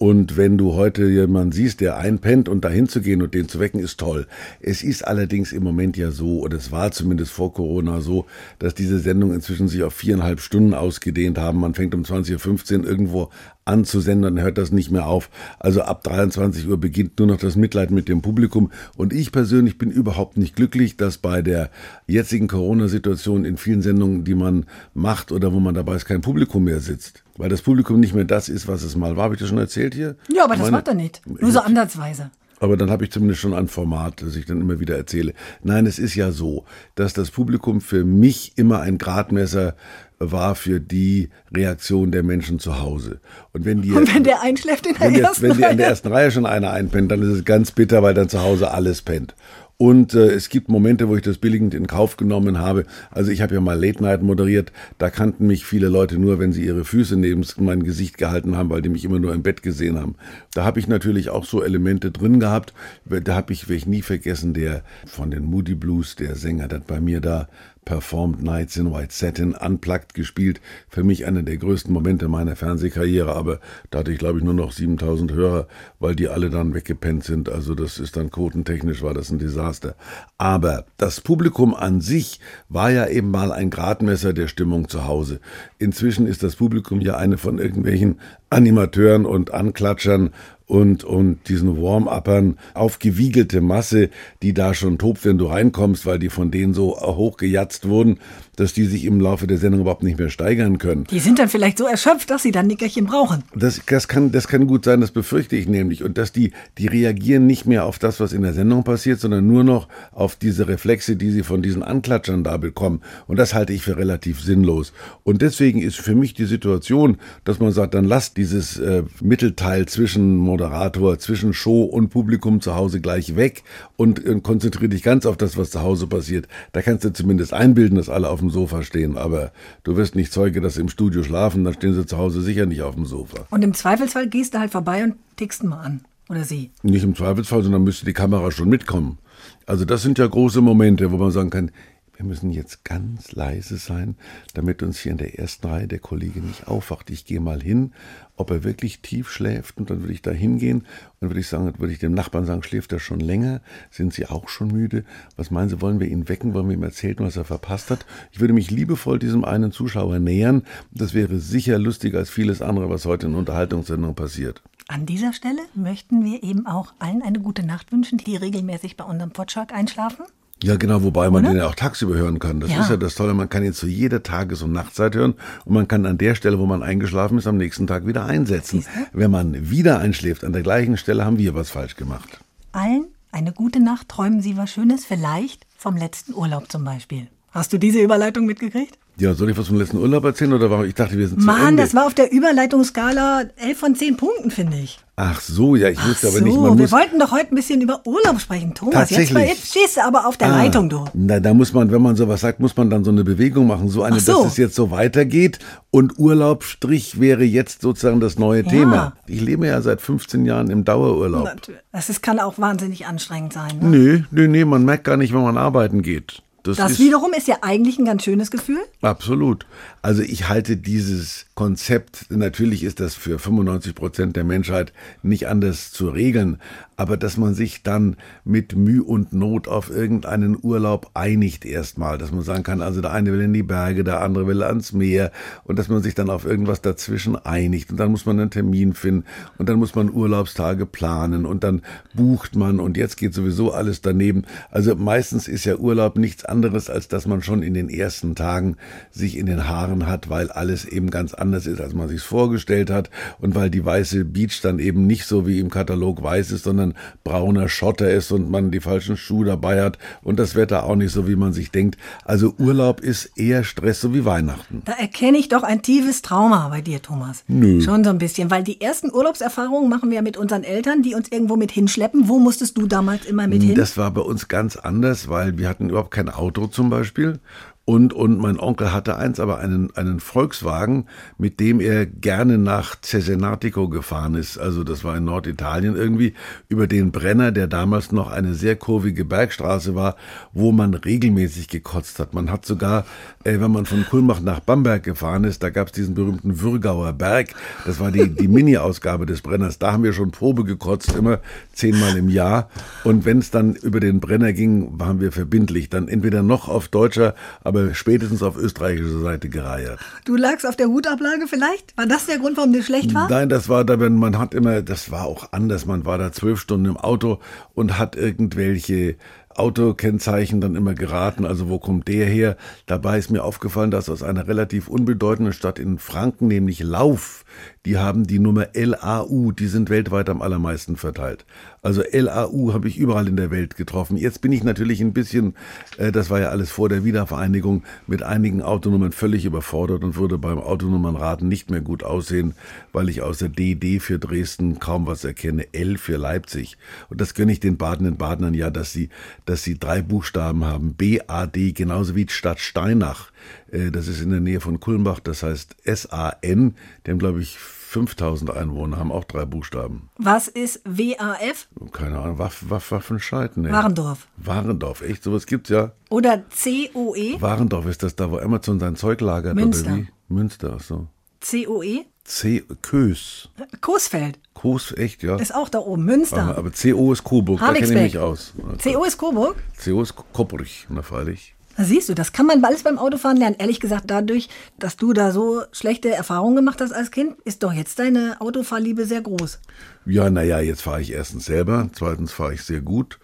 Und 0.00 0.36
wenn 0.36 0.56
du 0.58 0.74
heute 0.74 1.08
jemanden 1.08 1.50
siehst, 1.50 1.80
der 1.80 1.96
einpennt 1.96 2.48
und 2.48 2.64
dahin 2.64 2.88
zu 2.88 3.00
gehen 3.00 3.20
und 3.20 3.34
den 3.34 3.48
zu 3.48 3.58
wecken, 3.58 3.80
ist 3.80 3.98
toll. 3.98 4.28
Es 4.60 4.84
ist 4.84 5.04
allerdings 5.04 5.50
im 5.50 5.64
Moment 5.64 5.96
ja 5.96 6.12
so, 6.12 6.38
oder 6.38 6.56
es 6.56 6.70
war 6.70 6.92
zumindest 6.92 7.32
vor 7.32 7.52
Corona 7.52 8.00
so, 8.00 8.24
dass 8.60 8.76
diese 8.76 9.00
Sendungen 9.00 9.34
inzwischen 9.34 9.66
sich 9.66 9.82
auf 9.82 9.94
viereinhalb 9.94 10.38
Stunden 10.38 10.72
ausgedehnt 10.72 11.36
haben. 11.36 11.58
Man 11.58 11.74
fängt 11.74 11.96
um 11.96 12.02
20.15 12.02 12.78
Uhr 12.78 12.86
irgendwo 12.86 13.30
an 13.68 13.84
zu 13.84 14.00
senden, 14.00 14.34
dann 14.34 14.44
hört 14.44 14.58
das 14.58 14.72
nicht 14.72 14.90
mehr 14.90 15.06
auf. 15.06 15.30
Also 15.58 15.82
ab 15.82 16.02
23 16.02 16.66
Uhr 16.68 16.78
beginnt 16.78 17.18
nur 17.18 17.28
noch 17.28 17.36
das 17.38 17.54
Mitleid 17.56 17.90
mit 17.90 18.08
dem 18.08 18.22
Publikum. 18.22 18.70
Und 18.96 19.12
ich 19.12 19.30
persönlich 19.30 19.78
bin 19.78 19.90
überhaupt 19.90 20.36
nicht 20.36 20.56
glücklich, 20.56 20.96
dass 20.96 21.18
bei 21.18 21.42
der 21.42 21.70
jetzigen 22.06 22.48
Corona-Situation 22.48 23.44
in 23.44 23.56
vielen 23.56 23.82
Sendungen, 23.82 24.24
die 24.24 24.34
man 24.34 24.66
macht 24.94 25.30
oder 25.32 25.52
wo 25.52 25.60
man 25.60 25.74
dabei 25.74 25.96
ist, 25.96 26.06
kein 26.06 26.20
Publikum 26.20 26.64
mehr 26.64 26.80
sitzt. 26.80 27.22
Weil 27.36 27.48
das 27.48 27.62
Publikum 27.62 28.00
nicht 28.00 28.14
mehr 28.14 28.24
das 28.24 28.48
ist, 28.48 28.66
was 28.66 28.82
es 28.82 28.96
mal 28.96 29.16
war. 29.16 29.24
Habe 29.24 29.34
ich 29.34 29.40
das 29.40 29.48
schon 29.48 29.58
erzählt 29.58 29.94
hier? 29.94 30.16
Ja, 30.34 30.44
aber 30.44 30.54
das 30.54 30.62
Meine- 30.62 30.72
macht 30.72 30.88
er 30.88 30.94
nicht. 30.94 31.20
Nur 31.26 31.52
so 31.52 31.60
ansatzweise. 31.60 32.30
aber 32.60 32.76
dann 32.76 32.90
habe 32.90 33.04
ich 33.04 33.12
zumindest 33.12 33.40
schon 33.40 33.54
ein 33.54 33.68
Format, 33.68 34.20
das 34.22 34.34
ich 34.34 34.44
dann 34.46 34.60
immer 34.60 34.80
wieder 34.80 34.96
erzähle. 34.96 35.32
Nein, 35.62 35.86
es 35.86 36.00
ist 36.00 36.16
ja 36.16 36.32
so, 36.32 36.64
dass 36.96 37.12
das 37.12 37.30
Publikum 37.30 37.80
für 37.80 38.04
mich 38.04 38.54
immer 38.56 38.80
ein 38.80 38.98
Gradmesser 38.98 39.76
war 40.18 40.54
für 40.54 40.80
die 40.80 41.30
Reaktion 41.54 42.10
der 42.10 42.22
Menschen 42.22 42.58
zu 42.58 42.80
Hause. 42.80 43.20
Und 43.52 43.64
wenn 43.64 43.82
die, 43.82 43.92
Und 43.92 44.14
wenn 44.14 44.24
der 44.24 44.42
einschläft 44.42 44.86
in 44.86 44.94
der 44.94 45.10
ersten 45.10 45.42
wenn 45.42 45.56
die 45.56 45.56
in 45.56 45.60
der 45.60 45.70
Reihe. 45.70 45.82
ersten 45.82 46.08
Reihe 46.08 46.30
schon 46.30 46.46
einer 46.46 46.70
einpennt, 46.70 47.10
dann 47.10 47.22
ist 47.22 47.28
es 47.28 47.44
ganz 47.44 47.70
bitter, 47.70 48.02
weil 48.02 48.14
dann 48.14 48.28
zu 48.28 48.42
Hause 48.42 48.70
alles 48.70 49.02
pennt. 49.02 49.34
Und 49.80 50.12
äh, 50.14 50.32
es 50.32 50.48
gibt 50.48 50.68
Momente, 50.68 51.08
wo 51.08 51.14
ich 51.14 51.22
das 51.22 51.38
billigend 51.38 51.72
in 51.72 51.86
Kauf 51.86 52.16
genommen 52.16 52.58
habe. 52.58 52.84
Also 53.12 53.30
ich 53.30 53.40
habe 53.40 53.54
ja 53.54 53.60
mal 53.60 53.80
Late 53.80 54.02
Night 54.02 54.22
moderiert. 54.22 54.72
Da 54.98 55.08
kannten 55.08 55.46
mich 55.46 55.64
viele 55.64 55.88
Leute 55.88 56.18
nur, 56.18 56.40
wenn 56.40 56.52
sie 56.52 56.64
ihre 56.64 56.84
Füße 56.84 57.16
neben 57.16 57.46
mein 57.58 57.84
Gesicht 57.84 58.18
gehalten 58.18 58.56
haben, 58.56 58.70
weil 58.70 58.82
die 58.82 58.88
mich 58.88 59.04
immer 59.04 59.20
nur 59.20 59.32
im 59.32 59.44
Bett 59.44 59.62
gesehen 59.62 59.96
haben. 59.96 60.16
Da 60.52 60.64
habe 60.64 60.80
ich 60.80 60.88
natürlich 60.88 61.30
auch 61.30 61.44
so 61.44 61.62
Elemente 61.62 62.10
drin 62.10 62.40
gehabt. 62.40 62.74
Da 63.04 63.36
habe 63.36 63.52
ich, 63.52 63.68
werde 63.68 63.76
ich 63.76 63.86
nie 63.86 64.02
vergessen, 64.02 64.52
der 64.52 64.82
von 65.06 65.30
den 65.30 65.44
Moody 65.44 65.76
Blues, 65.76 66.16
der 66.16 66.34
Sänger, 66.34 66.66
der 66.66 66.80
hat 66.80 66.88
bei 66.88 67.00
mir 67.00 67.20
da 67.20 67.48
performt 67.88 68.42
Nights 68.42 68.76
in 68.76 68.92
White 68.92 69.14
Satin, 69.14 69.54
unplugged 69.54 70.12
gespielt. 70.12 70.60
Für 70.90 71.04
mich 71.04 71.24
einer 71.24 71.42
der 71.42 71.56
größten 71.56 71.90
Momente 71.90 72.28
meiner 72.28 72.54
Fernsehkarriere, 72.54 73.34
aber 73.34 73.60
da 73.88 74.00
hatte 74.00 74.12
ich 74.12 74.18
glaube 74.18 74.40
ich 74.40 74.44
nur 74.44 74.52
noch 74.52 74.72
7000 74.72 75.32
Hörer, 75.32 75.68
weil 75.98 76.14
die 76.14 76.28
alle 76.28 76.50
dann 76.50 76.74
weggepennt 76.74 77.24
sind. 77.24 77.48
Also 77.48 77.74
das 77.74 77.98
ist 77.98 78.18
dann 78.18 78.30
quotentechnisch 78.30 79.00
war 79.00 79.14
das 79.14 79.30
ein 79.30 79.38
Desaster. 79.38 79.94
Aber 80.36 80.84
das 80.98 81.22
Publikum 81.22 81.74
an 81.74 82.02
sich 82.02 82.40
war 82.68 82.90
ja 82.90 83.06
eben 83.06 83.30
mal 83.30 83.52
ein 83.52 83.70
Gradmesser 83.70 84.34
der 84.34 84.48
Stimmung 84.48 84.90
zu 84.90 85.06
Hause. 85.06 85.40
Inzwischen 85.78 86.26
ist 86.26 86.42
das 86.42 86.56
Publikum 86.56 87.00
ja 87.00 87.16
eine 87.16 87.38
von 87.38 87.58
irgendwelchen 87.58 88.20
Animateuren 88.50 89.24
und 89.24 89.54
Anklatschern 89.54 90.34
und, 90.68 91.02
und 91.02 91.48
diesen 91.48 91.82
Warm-Uppern 91.82 92.58
aufgewiegelte 92.74 93.60
Masse, 93.60 94.10
die 94.42 94.54
da 94.54 94.74
schon 94.74 94.98
tobt, 94.98 95.24
wenn 95.24 95.38
du 95.38 95.46
reinkommst, 95.46 96.06
weil 96.06 96.20
die 96.20 96.28
von 96.28 96.52
denen 96.52 96.74
so 96.74 97.00
hochgejatzt 97.00 97.88
wurden 97.88 98.20
dass 98.58 98.72
die 98.72 98.86
sich 98.86 99.04
im 99.04 99.20
Laufe 99.20 99.46
der 99.46 99.58
Sendung 99.58 99.82
überhaupt 99.82 100.02
nicht 100.02 100.18
mehr 100.18 100.30
steigern 100.30 100.78
können. 100.78 101.04
Die 101.10 101.20
sind 101.20 101.38
dann 101.38 101.48
vielleicht 101.48 101.78
so 101.78 101.86
erschöpft, 101.86 102.30
dass 102.30 102.42
sie 102.42 102.50
dann 102.50 102.66
Nickerchen 102.66 103.06
brauchen. 103.06 103.44
Das, 103.54 103.80
das, 103.86 104.08
kann, 104.08 104.32
das 104.32 104.48
kann 104.48 104.66
gut 104.66 104.84
sein, 104.84 105.00
das 105.00 105.12
befürchte 105.12 105.54
ich 105.56 105.68
nämlich. 105.68 106.02
Und 106.02 106.18
dass 106.18 106.32
die, 106.32 106.52
die 106.76 106.88
reagieren 106.88 107.46
nicht 107.46 107.66
mehr 107.66 107.84
auf 107.84 107.98
das, 107.98 108.18
was 108.18 108.32
in 108.32 108.42
der 108.42 108.54
Sendung 108.54 108.82
passiert, 108.82 109.20
sondern 109.20 109.46
nur 109.46 109.62
noch 109.62 109.88
auf 110.10 110.34
diese 110.34 110.66
Reflexe, 110.66 111.14
die 111.14 111.30
sie 111.30 111.44
von 111.44 111.62
diesen 111.62 111.84
Anklatschern 111.84 112.42
da 112.42 112.56
bekommen. 112.56 113.00
Und 113.28 113.38
das 113.38 113.54
halte 113.54 113.72
ich 113.72 113.82
für 113.82 113.96
relativ 113.96 114.40
sinnlos. 114.40 114.92
Und 115.22 115.40
deswegen 115.40 115.80
ist 115.80 115.96
für 115.96 116.16
mich 116.16 116.34
die 116.34 116.46
Situation, 116.46 117.18
dass 117.44 117.60
man 117.60 117.70
sagt, 117.70 117.94
dann 117.94 118.04
lasst 118.04 118.36
dieses 118.36 118.78
äh, 118.78 119.04
Mittelteil 119.20 119.86
zwischen 119.86 120.36
Moderator, 120.36 121.18
zwischen 121.18 121.54
Show 121.54 121.84
und 121.84 122.08
Publikum 122.08 122.60
zu 122.60 122.74
Hause 122.74 123.00
gleich 123.00 123.36
weg 123.36 123.62
und 123.96 124.24
äh, 124.24 124.40
konzentriere 124.40 124.88
dich 124.88 125.02
ganz 125.02 125.26
auf 125.26 125.36
das, 125.36 125.56
was 125.56 125.70
zu 125.70 125.82
Hause 125.82 126.08
passiert. 126.08 126.48
Da 126.72 126.82
kannst 126.82 127.04
du 127.04 127.12
zumindest 127.12 127.52
einbilden, 127.52 127.96
dass 127.96 128.08
alle 128.08 128.28
auf 128.28 128.40
dem 128.40 128.47
dem 128.48 128.52
Sofa 128.52 128.82
stehen, 128.82 129.16
aber 129.16 129.52
du 129.84 129.96
wirst 129.96 130.14
nicht 130.14 130.32
Zeuge, 130.32 130.60
dass 130.60 130.74
sie 130.74 130.80
im 130.80 130.88
Studio 130.88 131.22
schlafen, 131.22 131.64
dann 131.64 131.74
stehen 131.74 131.94
sie 131.94 132.06
zu 132.06 132.18
Hause 132.18 132.40
sicher 132.42 132.66
nicht 132.66 132.82
auf 132.82 132.94
dem 132.94 133.04
Sofa. 133.04 133.46
Und 133.50 133.62
im 133.62 133.74
Zweifelsfall 133.74 134.28
gehst 134.28 134.54
du 134.54 134.58
halt 134.58 134.72
vorbei 134.72 135.04
und 135.04 135.14
tickst 135.36 135.62
mal 135.64 135.80
an. 135.80 136.00
Oder 136.28 136.44
sie? 136.44 136.70
Nicht 136.82 137.04
im 137.04 137.14
Zweifelsfall, 137.14 137.62
sondern 137.62 137.84
müsste 137.84 138.04
die 138.04 138.12
Kamera 138.12 138.50
schon 138.50 138.68
mitkommen. 138.68 139.18
Also 139.66 139.84
das 139.84 140.02
sind 140.02 140.18
ja 140.18 140.26
große 140.26 140.60
Momente, 140.60 141.10
wo 141.10 141.16
man 141.16 141.30
sagen 141.30 141.50
kann, 141.50 141.70
wir 142.16 142.26
müssen 142.26 142.50
jetzt 142.50 142.84
ganz 142.84 143.32
leise 143.32 143.76
sein, 143.76 144.16
damit 144.52 144.82
uns 144.82 144.98
hier 144.98 145.12
in 145.12 145.18
der 145.18 145.38
ersten 145.38 145.68
Reihe 145.68 145.86
der 145.86 146.00
Kollege 146.00 146.40
nicht 146.40 146.66
aufwacht. 146.66 147.10
Ich 147.10 147.24
gehe 147.24 147.40
mal 147.40 147.62
hin, 147.62 147.92
ob 148.38 148.50
er 148.50 148.64
wirklich 148.64 149.00
tief 149.00 149.30
schläft 149.30 149.78
und 149.78 149.90
dann 149.90 150.00
würde 150.00 150.12
ich 150.12 150.22
da 150.22 150.30
hingehen 150.30 150.86
und 151.20 151.30
würde 151.30 151.40
ich 151.40 151.48
sagen, 151.48 151.72
würde 151.78 151.92
ich 151.92 151.98
dem 151.98 152.14
Nachbarn 152.14 152.46
sagen, 152.46 152.62
schläft 152.62 152.92
er 152.92 153.00
schon 153.00 153.20
länger? 153.20 153.60
Sind 153.90 154.12
Sie 154.14 154.26
auch 154.26 154.48
schon 154.48 154.68
müde? 154.68 155.04
Was 155.36 155.50
meinen 155.50 155.68
Sie, 155.68 155.80
wollen 155.80 156.00
wir 156.00 156.08
ihn 156.08 156.28
wecken? 156.28 156.54
Wollen 156.54 156.68
wir 156.68 156.76
ihm 156.76 156.82
erzählen, 156.82 157.16
was 157.18 157.36
er 157.36 157.44
verpasst 157.44 157.90
hat? 157.90 158.06
Ich 158.32 158.40
würde 158.40 158.54
mich 158.54 158.70
liebevoll 158.70 159.18
diesem 159.18 159.44
einen 159.44 159.72
Zuschauer 159.72 160.18
nähern. 160.18 160.62
Das 160.90 161.14
wäre 161.14 161.38
sicher 161.38 161.78
lustiger 161.78 162.18
als 162.18 162.30
vieles 162.30 162.62
andere, 162.62 162.88
was 162.90 163.04
heute 163.04 163.26
in 163.26 163.34
Unterhaltungssendungen 163.34 164.16
passiert. 164.16 164.62
An 164.88 165.04
dieser 165.04 165.34
Stelle 165.34 165.60
möchten 165.74 166.24
wir 166.24 166.42
eben 166.42 166.66
auch 166.66 166.94
allen 166.98 167.22
eine 167.22 167.40
gute 167.40 167.62
Nacht 167.62 167.92
wünschen, 167.92 168.16
die 168.18 168.36
regelmäßig 168.36 168.96
bei 168.96 169.04
unserem 169.04 169.32
Potschak 169.32 169.74
einschlafen. 169.74 170.24
Ja, 170.62 170.76
genau, 170.76 171.02
wobei 171.02 171.30
man 171.30 171.44
Oder? 171.44 171.54
den 171.54 171.58
ja 171.58 171.66
auch 171.68 171.74
tagsüber 171.74 172.16
hören 172.16 172.38
kann. 172.38 172.58
Das 172.58 172.70
ja. 172.70 172.80
ist 172.80 172.90
ja 172.90 172.96
das 172.96 173.14
Tolle, 173.14 173.32
man 173.34 173.48
kann 173.48 173.64
ihn 173.64 173.72
zu 173.72 173.86
jeder 173.86 174.22
Tages- 174.22 174.62
und 174.62 174.72
Nachtzeit 174.72 175.14
hören 175.14 175.34
und 175.64 175.74
man 175.74 175.86
kann 175.86 176.04
an 176.04 176.18
der 176.18 176.34
Stelle, 176.34 176.58
wo 176.58 176.66
man 176.66 176.82
eingeschlafen 176.82 177.38
ist, 177.38 177.46
am 177.46 177.56
nächsten 177.56 177.86
Tag 177.86 178.06
wieder 178.06 178.24
einsetzen. 178.24 178.84
Wenn 179.12 179.30
man 179.30 179.70
wieder 179.70 180.00
einschläft, 180.00 180.44
an 180.44 180.52
der 180.52 180.62
gleichen 180.62 180.96
Stelle 180.96 181.24
haben 181.24 181.38
wir 181.38 181.54
was 181.54 181.70
falsch 181.70 181.94
gemacht. 181.94 182.40
Allen 182.72 183.06
eine 183.30 183.52
gute 183.52 183.80
Nacht, 183.80 184.08
träumen 184.08 184.40
Sie 184.40 184.56
was 184.56 184.70
Schönes, 184.70 185.04
vielleicht 185.04 185.66
vom 185.76 185.96
letzten 185.96 186.34
Urlaub 186.34 186.70
zum 186.72 186.84
Beispiel. 186.84 187.28
Hast 187.50 187.72
du 187.72 187.78
diese 187.78 188.00
Überleitung 188.00 188.46
mitgekriegt? 188.46 188.98
Ja, 189.20 189.34
soll 189.34 189.50
ich 189.50 189.58
was 189.58 189.66
vom 189.66 189.78
letzten 189.78 189.96
Urlaub 189.98 190.22
erzählen 190.24 190.52
oder 190.52 190.70
war 190.70 190.84
ich 190.84 190.94
dachte, 190.94 191.18
wir 191.18 191.26
sind 191.26 191.42
Mann, 191.42 191.56
zu 191.56 191.66
Ende? 191.66 191.82
das 191.82 191.92
war 191.92 192.06
auf 192.06 192.14
der 192.14 192.30
Überleitungsskala 192.30 193.46
11 193.56 193.78
von 193.78 193.94
10 193.96 194.16
Punkten, 194.16 194.52
finde 194.52 194.76
ich. 194.76 195.00
Ach 195.16 195.40
so, 195.40 195.74
ja, 195.74 195.88
ich 195.88 195.98
wusste 196.06 196.28
aber 196.28 196.38
so, 196.38 196.44
nicht, 196.44 196.56
man 196.56 196.78
wir 196.78 196.88
wollten 196.92 197.18
doch 197.18 197.32
heute 197.32 197.52
ein 197.52 197.56
bisschen 197.56 197.80
über 197.80 198.00
Urlaub 198.06 198.40
sprechen, 198.40 198.74
Thomas. 198.74 198.94
Tatsächlich. 198.94 199.36
Jetzt, 199.36 199.48
jetzt 199.48 199.70
stehst 199.70 199.96
du 199.96 200.04
aber 200.04 200.28
auf 200.28 200.36
der 200.36 200.52
ah, 200.52 200.58
Leitung, 200.58 200.88
du. 200.88 201.04
Na, 201.14 201.40
da 201.40 201.52
muss 201.52 201.72
man, 201.72 201.90
wenn 201.90 202.00
man 202.00 202.14
sowas 202.14 202.42
sagt, 202.42 202.60
muss 202.60 202.76
man 202.76 202.90
dann 202.90 203.02
so 203.02 203.10
eine 203.10 203.24
Bewegung 203.24 203.66
machen, 203.66 203.88
so 203.88 204.04
eine, 204.04 204.20
so. 204.20 204.44
dass 204.44 204.52
es 204.52 204.56
jetzt 204.56 204.76
so 204.76 204.92
weitergeht 204.92 205.58
und 205.90 206.16
Urlaubstrich 206.16 207.18
wäre 207.18 207.42
jetzt 207.42 207.82
sozusagen 207.82 208.20
das 208.20 208.38
neue 208.38 208.62
ja. 208.62 208.70
Thema. 208.70 209.12
Ich 209.26 209.40
lebe 209.40 209.66
ja 209.66 209.82
seit 209.82 210.00
15 210.00 210.46
Jahren 210.46 210.70
im 210.70 210.84
Dauerurlaub. 210.84 211.50
Das 211.90 212.08
ist, 212.08 212.22
kann 212.22 212.38
auch 212.38 212.56
wahnsinnig 212.58 213.06
anstrengend 213.06 213.52
sein. 213.52 213.80
Ne? 213.80 213.88
Nee, 213.88 214.24
nee, 214.30 214.46
nee, 214.46 214.64
man 214.64 214.84
merkt 214.84 215.02
gar 215.02 215.16
nicht, 215.16 215.34
wenn 215.34 215.42
man 215.42 215.56
arbeiten 215.56 216.02
geht. 216.02 216.44
Das, 216.62 216.76
das 216.76 216.92
ist, 216.92 216.98
wiederum 216.98 217.32
ist 217.32 217.48
ja 217.48 217.58
eigentlich 217.62 217.98
ein 217.98 218.04
ganz 218.04 218.24
schönes 218.24 218.50
Gefühl. 218.50 218.80
Absolut. 219.00 219.66
Also 220.02 220.22
ich 220.22 220.48
halte 220.48 220.76
dieses 220.76 221.46
Konzept, 221.54 222.26
natürlich 222.30 222.82
ist 222.82 223.00
das 223.00 223.14
für 223.14 223.38
95 223.38 223.94
Prozent 223.94 224.36
der 224.36 224.44
Menschheit 224.44 224.92
nicht 225.22 225.46
anders 225.48 225.92
zu 225.92 226.08
regeln, 226.08 226.58
aber 226.96 227.16
dass 227.16 227.36
man 227.36 227.54
sich 227.54 227.84
dann 227.84 228.16
mit 228.44 228.74
Mühe 228.74 229.04
und 229.04 229.32
Not 229.32 229.68
auf 229.68 229.88
irgendeinen 229.88 230.58
Urlaub 230.60 231.10
einigt 231.14 231.64
erstmal, 231.64 232.18
dass 232.18 232.32
man 232.32 232.42
sagen 232.42 232.64
kann, 232.64 232.82
also 232.82 233.00
der 233.00 233.12
eine 233.12 233.32
will 233.32 233.40
in 233.40 233.52
die 233.52 233.62
Berge, 233.62 234.02
der 234.02 234.20
andere 234.20 234.48
will 234.48 234.64
ans 234.64 234.92
Meer 234.92 235.30
und 235.64 235.78
dass 235.78 235.88
man 235.88 236.02
sich 236.02 236.16
dann 236.16 236.28
auf 236.28 236.44
irgendwas 236.44 236.82
dazwischen 236.82 237.36
einigt 237.36 237.92
und 237.92 237.98
dann 237.98 238.10
muss 238.10 238.26
man 238.26 238.40
einen 238.40 238.50
Termin 238.50 238.94
finden 238.94 239.24
und 239.58 239.68
dann 239.68 239.78
muss 239.78 239.94
man 239.94 240.12
Urlaubstage 240.12 240.86
planen 240.86 241.46
und 241.46 241.62
dann 241.62 241.82
bucht 242.14 242.56
man 242.56 242.80
und 242.80 242.96
jetzt 242.96 243.16
geht 243.16 243.32
sowieso 243.32 243.72
alles 243.72 244.00
daneben. 244.00 244.42
Also 244.72 244.96
meistens 244.96 245.46
ist 245.46 245.64
ja 245.64 245.76
Urlaub 245.76 246.18
nichts 246.18 246.44
anderes, 246.44 246.57
als 246.64 247.08
dass 247.08 247.26
man 247.26 247.42
schon 247.42 247.62
in 247.62 247.74
den 247.74 247.88
ersten 247.88 248.34
Tagen 248.34 248.76
sich 249.10 249.36
in 249.36 249.46
den 249.46 249.68
Haaren 249.68 250.06
hat, 250.06 250.28
weil 250.28 250.50
alles 250.50 250.84
eben 250.84 251.10
ganz 251.10 251.34
anders 251.34 251.66
ist, 251.66 251.80
als 251.80 251.94
man 251.94 252.08
sich 252.08 252.22
vorgestellt 252.22 252.90
hat 252.90 253.10
und 253.40 253.54
weil 253.54 253.70
die 253.70 253.84
weiße 253.84 254.24
Beach 254.24 254.60
dann 254.62 254.78
eben 254.78 255.06
nicht 255.06 255.24
so 255.24 255.46
wie 255.46 255.60
im 255.60 255.70
Katalog 255.70 256.22
weiß 256.22 256.52
ist, 256.52 256.64
sondern 256.64 256.94
brauner 257.24 257.68
Schotter 257.68 258.10
ist 258.10 258.32
und 258.32 258.50
man 258.50 258.70
die 258.70 258.80
falschen 258.80 259.16
Schuhe 259.16 259.46
dabei 259.46 259.82
hat 259.82 259.98
und 260.22 260.38
das 260.38 260.54
Wetter 260.54 260.84
auch 260.84 260.96
nicht 260.96 261.12
so, 261.12 261.28
wie 261.28 261.36
man 261.36 261.52
sich 261.52 261.70
denkt. 261.70 261.96
Also 262.24 262.54
Urlaub 262.58 263.00
ist 263.00 263.32
eher 263.36 263.64
Stress, 263.64 264.00
so 264.00 264.14
wie 264.14 264.24
Weihnachten. 264.24 264.82
Da 264.84 264.92
erkenne 264.92 265.38
ich 265.38 265.48
doch 265.48 265.62
ein 265.62 265.82
tiefes 265.82 266.22
Trauma 266.22 266.68
bei 266.68 266.80
dir, 266.80 267.02
Thomas. 267.02 267.44
Nö. 267.48 267.80
Schon 267.80 268.04
so 268.04 268.10
ein 268.10 268.18
bisschen, 268.18 268.50
weil 268.50 268.64
die 268.64 268.80
ersten 268.80 269.12
Urlaubserfahrungen 269.12 269.88
machen 269.88 270.10
wir 270.10 270.22
mit 270.22 270.36
unseren 270.36 270.64
Eltern, 270.64 271.02
die 271.02 271.14
uns 271.14 271.28
irgendwo 271.30 271.56
mit 271.56 271.70
hinschleppen. 271.70 272.28
Wo 272.28 272.38
musstest 272.38 272.78
du 272.78 272.86
damals 272.86 273.26
immer 273.26 273.46
mit 273.46 273.62
hin? 273.62 273.74
Das 273.74 273.96
war 273.96 274.10
bei 274.10 274.20
uns 274.20 274.48
ganz 274.48 274.76
anders, 274.76 275.28
weil 275.28 275.58
wir 275.58 275.68
hatten 275.68 275.90
überhaupt 275.90 276.10
kein 276.10 276.28
Auto 276.38 276.66
zum 276.66 276.90
Beispiel 276.90 277.40
und, 277.88 278.12
und 278.12 278.38
mein 278.38 278.60
Onkel 278.60 278.92
hatte 278.92 279.16
eins, 279.16 279.40
aber 279.40 279.60
einen, 279.60 279.96
einen 279.96 280.20
Volkswagen, 280.20 281.06
mit 281.38 281.58
dem 281.58 281.80
er 281.80 282.04
gerne 282.04 282.58
nach 282.58 282.96
Cesenatico 283.00 283.88
gefahren 283.88 284.34
ist. 284.34 284.58
Also 284.58 284.84
das 284.84 285.04
war 285.04 285.16
in 285.16 285.24
Norditalien 285.24 285.96
irgendwie, 285.96 286.34
über 286.68 286.86
den 286.86 287.12
Brenner, 287.12 287.50
der 287.50 287.66
damals 287.66 288.12
noch 288.12 288.30
eine 288.30 288.52
sehr 288.52 288.76
kurvige 288.76 289.24
Bergstraße 289.24 289.94
war, 289.94 290.16
wo 290.52 290.70
man 290.70 290.92
regelmäßig 290.92 291.68
gekotzt 291.68 292.18
hat. 292.18 292.34
Man 292.34 292.50
hat 292.50 292.66
sogar, 292.66 293.06
äh, 293.44 293.58
wenn 293.58 293.70
man 293.70 293.86
von 293.86 294.04
Kulmbach 294.04 294.40
nach 294.40 294.60
Bamberg 294.60 295.02
gefahren 295.02 295.44
ist, 295.44 295.62
da 295.62 295.70
gab 295.70 295.86
es 295.86 295.94
diesen 295.94 296.12
berühmten 296.12 296.60
Würgauer 296.60 297.14
Berg. 297.14 297.54
Das 297.86 298.00
war 298.00 298.10
die, 298.10 298.28
die 298.28 298.48
Mini-Ausgabe 298.48 299.24
des 299.24 299.40
Brenners. 299.40 299.78
Da 299.78 299.92
haben 299.92 300.04
wir 300.04 300.12
schon 300.12 300.30
Probe 300.30 300.64
gekotzt, 300.64 301.14
immer 301.16 301.40
zehnmal 301.72 302.18
im 302.18 302.28
Jahr. 302.28 302.68
Und 303.04 303.24
wenn 303.24 303.38
es 303.38 303.50
dann 303.50 303.76
über 303.76 303.98
den 303.98 304.20
Brenner 304.20 304.52
ging, 304.52 304.98
waren 305.00 305.22
wir 305.22 305.32
verbindlich. 305.32 305.88
Dann 305.88 306.08
entweder 306.08 306.42
noch 306.42 306.68
auf 306.68 306.88
deutscher, 306.88 307.34
aber 307.64 307.77
aber 307.78 307.94
spätestens 307.94 308.42
auf 308.42 308.56
österreichischer 308.56 309.20
Seite 309.20 309.48
gereiert. 309.48 309.98
Du 310.24 310.36
lagst 310.36 310.66
auf 310.66 310.76
der 310.76 310.88
Hutablage 310.88 311.46
vielleicht? 311.46 311.96
War 311.96 312.06
das 312.06 312.26
der 312.26 312.38
Grund, 312.38 312.56
warum 312.56 312.72
dir 312.72 312.82
schlecht 312.82 313.14
war? 313.14 313.28
Nein, 313.28 313.48
das 313.48 313.68
war 313.68 313.84
da, 313.84 313.96
man 313.96 314.38
hat 314.38 314.54
immer, 314.54 314.82
das 314.82 315.10
war 315.10 315.24
auch 315.24 315.52
anders. 315.52 315.86
Man 315.86 316.04
war 316.04 316.18
da 316.18 316.32
zwölf 316.32 316.60
Stunden 316.60 316.86
im 316.86 316.96
Auto 316.96 317.38
und 317.74 317.98
hat 317.98 318.16
irgendwelche 318.16 319.16
Autokennzeichen 319.58 320.60
dann 320.60 320.76
immer 320.76 320.94
geraten, 320.94 321.44
also 321.44 321.68
wo 321.68 321.78
kommt 321.78 322.06
der 322.06 322.26
her? 322.26 322.56
Dabei 322.86 323.18
ist 323.18 323.30
mir 323.30 323.42
aufgefallen, 323.42 323.90
dass 323.90 324.08
aus 324.08 324.22
einer 324.22 324.46
relativ 324.46 324.88
unbedeutenden 324.88 325.52
Stadt 325.52 325.78
in 325.78 325.98
Franken, 325.98 326.46
nämlich 326.46 326.80
Lauf, 326.80 327.44
die 327.86 327.96
haben 327.96 328.26
die 328.26 328.38
Nummer 328.38 328.68
LAU, 328.74 329.52
die 329.52 329.66
sind 329.66 329.90
weltweit 329.90 330.28
am 330.28 330.42
allermeisten 330.42 330.96
verteilt. 330.96 331.44
Also 331.82 332.02
LAU 332.12 332.72
habe 332.72 332.88
ich 332.88 332.98
überall 332.98 333.28
in 333.28 333.36
der 333.36 333.50
Welt 333.50 333.76
getroffen. 333.76 334.16
Jetzt 334.16 334.40
bin 334.40 334.52
ich 334.52 334.64
natürlich 334.64 335.00
ein 335.00 335.12
bisschen, 335.12 335.54
äh, 335.96 336.12
das 336.12 336.28
war 336.28 336.40
ja 336.40 336.48
alles 336.48 336.70
vor 336.70 336.88
der 336.88 337.04
Wiedervereinigung, 337.04 337.84
mit 338.06 338.22
einigen 338.22 338.62
Autonummern 338.62 339.12
völlig 339.12 339.44
überfordert 339.44 340.04
und 340.04 340.16
würde 340.16 340.38
beim 340.38 340.58
Autonummernraten 340.58 341.48
nicht 341.48 341.70
mehr 341.70 341.80
gut 341.80 342.02
aussehen, 342.02 342.54
weil 342.92 343.08
ich 343.08 343.22
außer 343.22 343.48
DD 343.48 344.00
für 344.00 344.18
Dresden 344.18 344.78
kaum 344.80 345.06
was 345.06 345.24
erkenne, 345.24 345.72
L 345.72 345.98
für 345.98 346.16
Leipzig. 346.16 346.76
Und 347.08 347.20
das 347.20 347.34
gönne 347.34 347.52
ich 347.52 347.60
den 347.60 347.76
Badenden 347.76 348.16
Badnern 348.16 348.54
ja, 348.54 348.70
dass 348.70 348.92
sie, 348.92 349.08
dass 349.46 349.62
sie 349.62 349.78
drei 349.78 350.02
Buchstaben 350.02 350.64
haben, 350.64 350.94
B, 350.94 351.20
A, 351.26 351.46
D, 351.46 351.72
genauso 351.72 352.16
wie 352.16 352.26
Stadt 352.28 352.60
Steinach. 352.60 353.30
Äh, 353.70 353.90
das 353.90 354.08
ist 354.08 354.20
in 354.20 354.30
der 354.30 354.40
Nähe 354.40 354.60
von 354.60 354.80
Kulmbach, 354.80 355.20
das 355.20 355.42
heißt 355.42 355.76
S-A-N. 355.84 356.74
Die 357.06 357.10
haben, 357.10 357.18
glaube 357.18 357.40
ich, 357.40 357.47
5000 357.56 358.50
Einwohner, 358.50 358.98
haben 358.98 359.10
auch 359.12 359.24
drei 359.24 359.44
Buchstaben. 359.46 360.10
Was 360.18 360.48
ist 360.48 360.82
WAF? 360.84 361.68
Keine 361.92 362.18
Ahnung, 362.18 362.38
Waff, 362.38 362.64
Waff, 362.68 362.90
Waffenscheid? 362.90 363.56
Nee. 363.56 363.70
Warendorf. 363.72 364.26
Warendorf, 364.36 365.00
echt? 365.00 365.22
Sowas 365.22 365.46
gibt's 365.46 365.70
ja. 365.70 365.92
Oder 366.10 366.44
COE? 366.50 367.40
Warendorf 367.40 367.86
ist 367.86 368.02
das 368.02 368.14
da, 368.14 368.30
wo 368.30 368.38
Amazon 368.38 368.78
sein 368.78 368.96
Zeug 368.96 369.20
lagert, 369.20 369.54
Münster. 369.54 369.86
oder 369.92 369.96
wie? 369.98 370.08
Münster, 370.28 370.74
ach 370.76 370.82
so. 370.82 371.06
COE? 371.40 372.04
C, 372.24 372.62
Kös. 372.82 373.48
Coesfeld. 373.80 374.38
Kos, 374.52 374.92
echt, 374.92 375.22
ja. 375.22 375.36
Ist 375.36 375.54
auch 375.54 375.70
da 375.70 375.78
oben. 375.78 376.04
Münster. 376.04 376.42
Aber, 376.42 376.58
aber 376.58 376.70
CO 376.72 377.12
ist 377.12 377.24
Coburg, 377.24 377.60
da 377.60 377.72
kenne 377.72 377.86
ich 377.86 378.14
mich 378.14 378.18
aus. 378.18 378.52
CO 378.82 379.04
ist 379.04 379.16
Coburg? 379.16 379.56
CO 379.82 380.02
ist 380.02 380.14
Coburg, 380.34 380.66
na 380.90 381.00
freilich. 381.00 381.54
Siehst 381.80 382.08
du, 382.08 382.14
das 382.14 382.32
kann 382.32 382.46
man 382.46 382.64
alles 382.64 382.82
beim 382.82 382.98
Autofahren 382.98 383.36
lernen. 383.36 383.54
Ehrlich 383.56 383.78
gesagt, 383.78 384.04
dadurch, 384.08 384.48
dass 384.80 384.96
du 384.96 385.12
da 385.12 385.30
so 385.30 385.62
schlechte 385.70 386.10
Erfahrungen 386.10 386.56
gemacht 386.56 386.80
hast 386.80 386.90
als 386.90 387.12
Kind, 387.12 387.36
ist 387.44 387.62
doch 387.62 387.72
jetzt 387.72 388.00
deine 388.00 388.40
Autofahrliebe 388.40 389.04
sehr 389.04 389.20
groß. 389.20 389.60
Ja, 390.04 390.28
naja, 390.28 390.58
jetzt 390.58 390.82
fahre 390.82 391.00
ich 391.00 391.12
erstens 391.12 391.44
selber, 391.44 391.88
zweitens 391.92 392.32
fahre 392.32 392.54
ich 392.54 392.62
sehr 392.62 392.80
gut. 392.80 393.20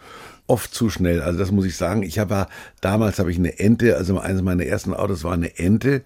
Oft 0.47 0.73
zu 0.73 0.89
schnell, 0.89 1.21
also 1.21 1.37
das 1.39 1.51
muss 1.51 1.65
ich 1.65 1.77
sagen. 1.77 2.05
Ich 2.05 2.21
habe 2.21 2.47
damals 2.81 3.19
habe 3.19 3.33
ich 3.33 3.39
eine 3.39 3.59
Ente, 3.59 3.97
also 3.97 4.21
eines 4.21 4.43
meiner 4.43 4.65
ersten 4.65 4.95
Autos 4.95 5.25
war 5.25 5.33
eine 5.33 5.59
Ente. 5.59 6.03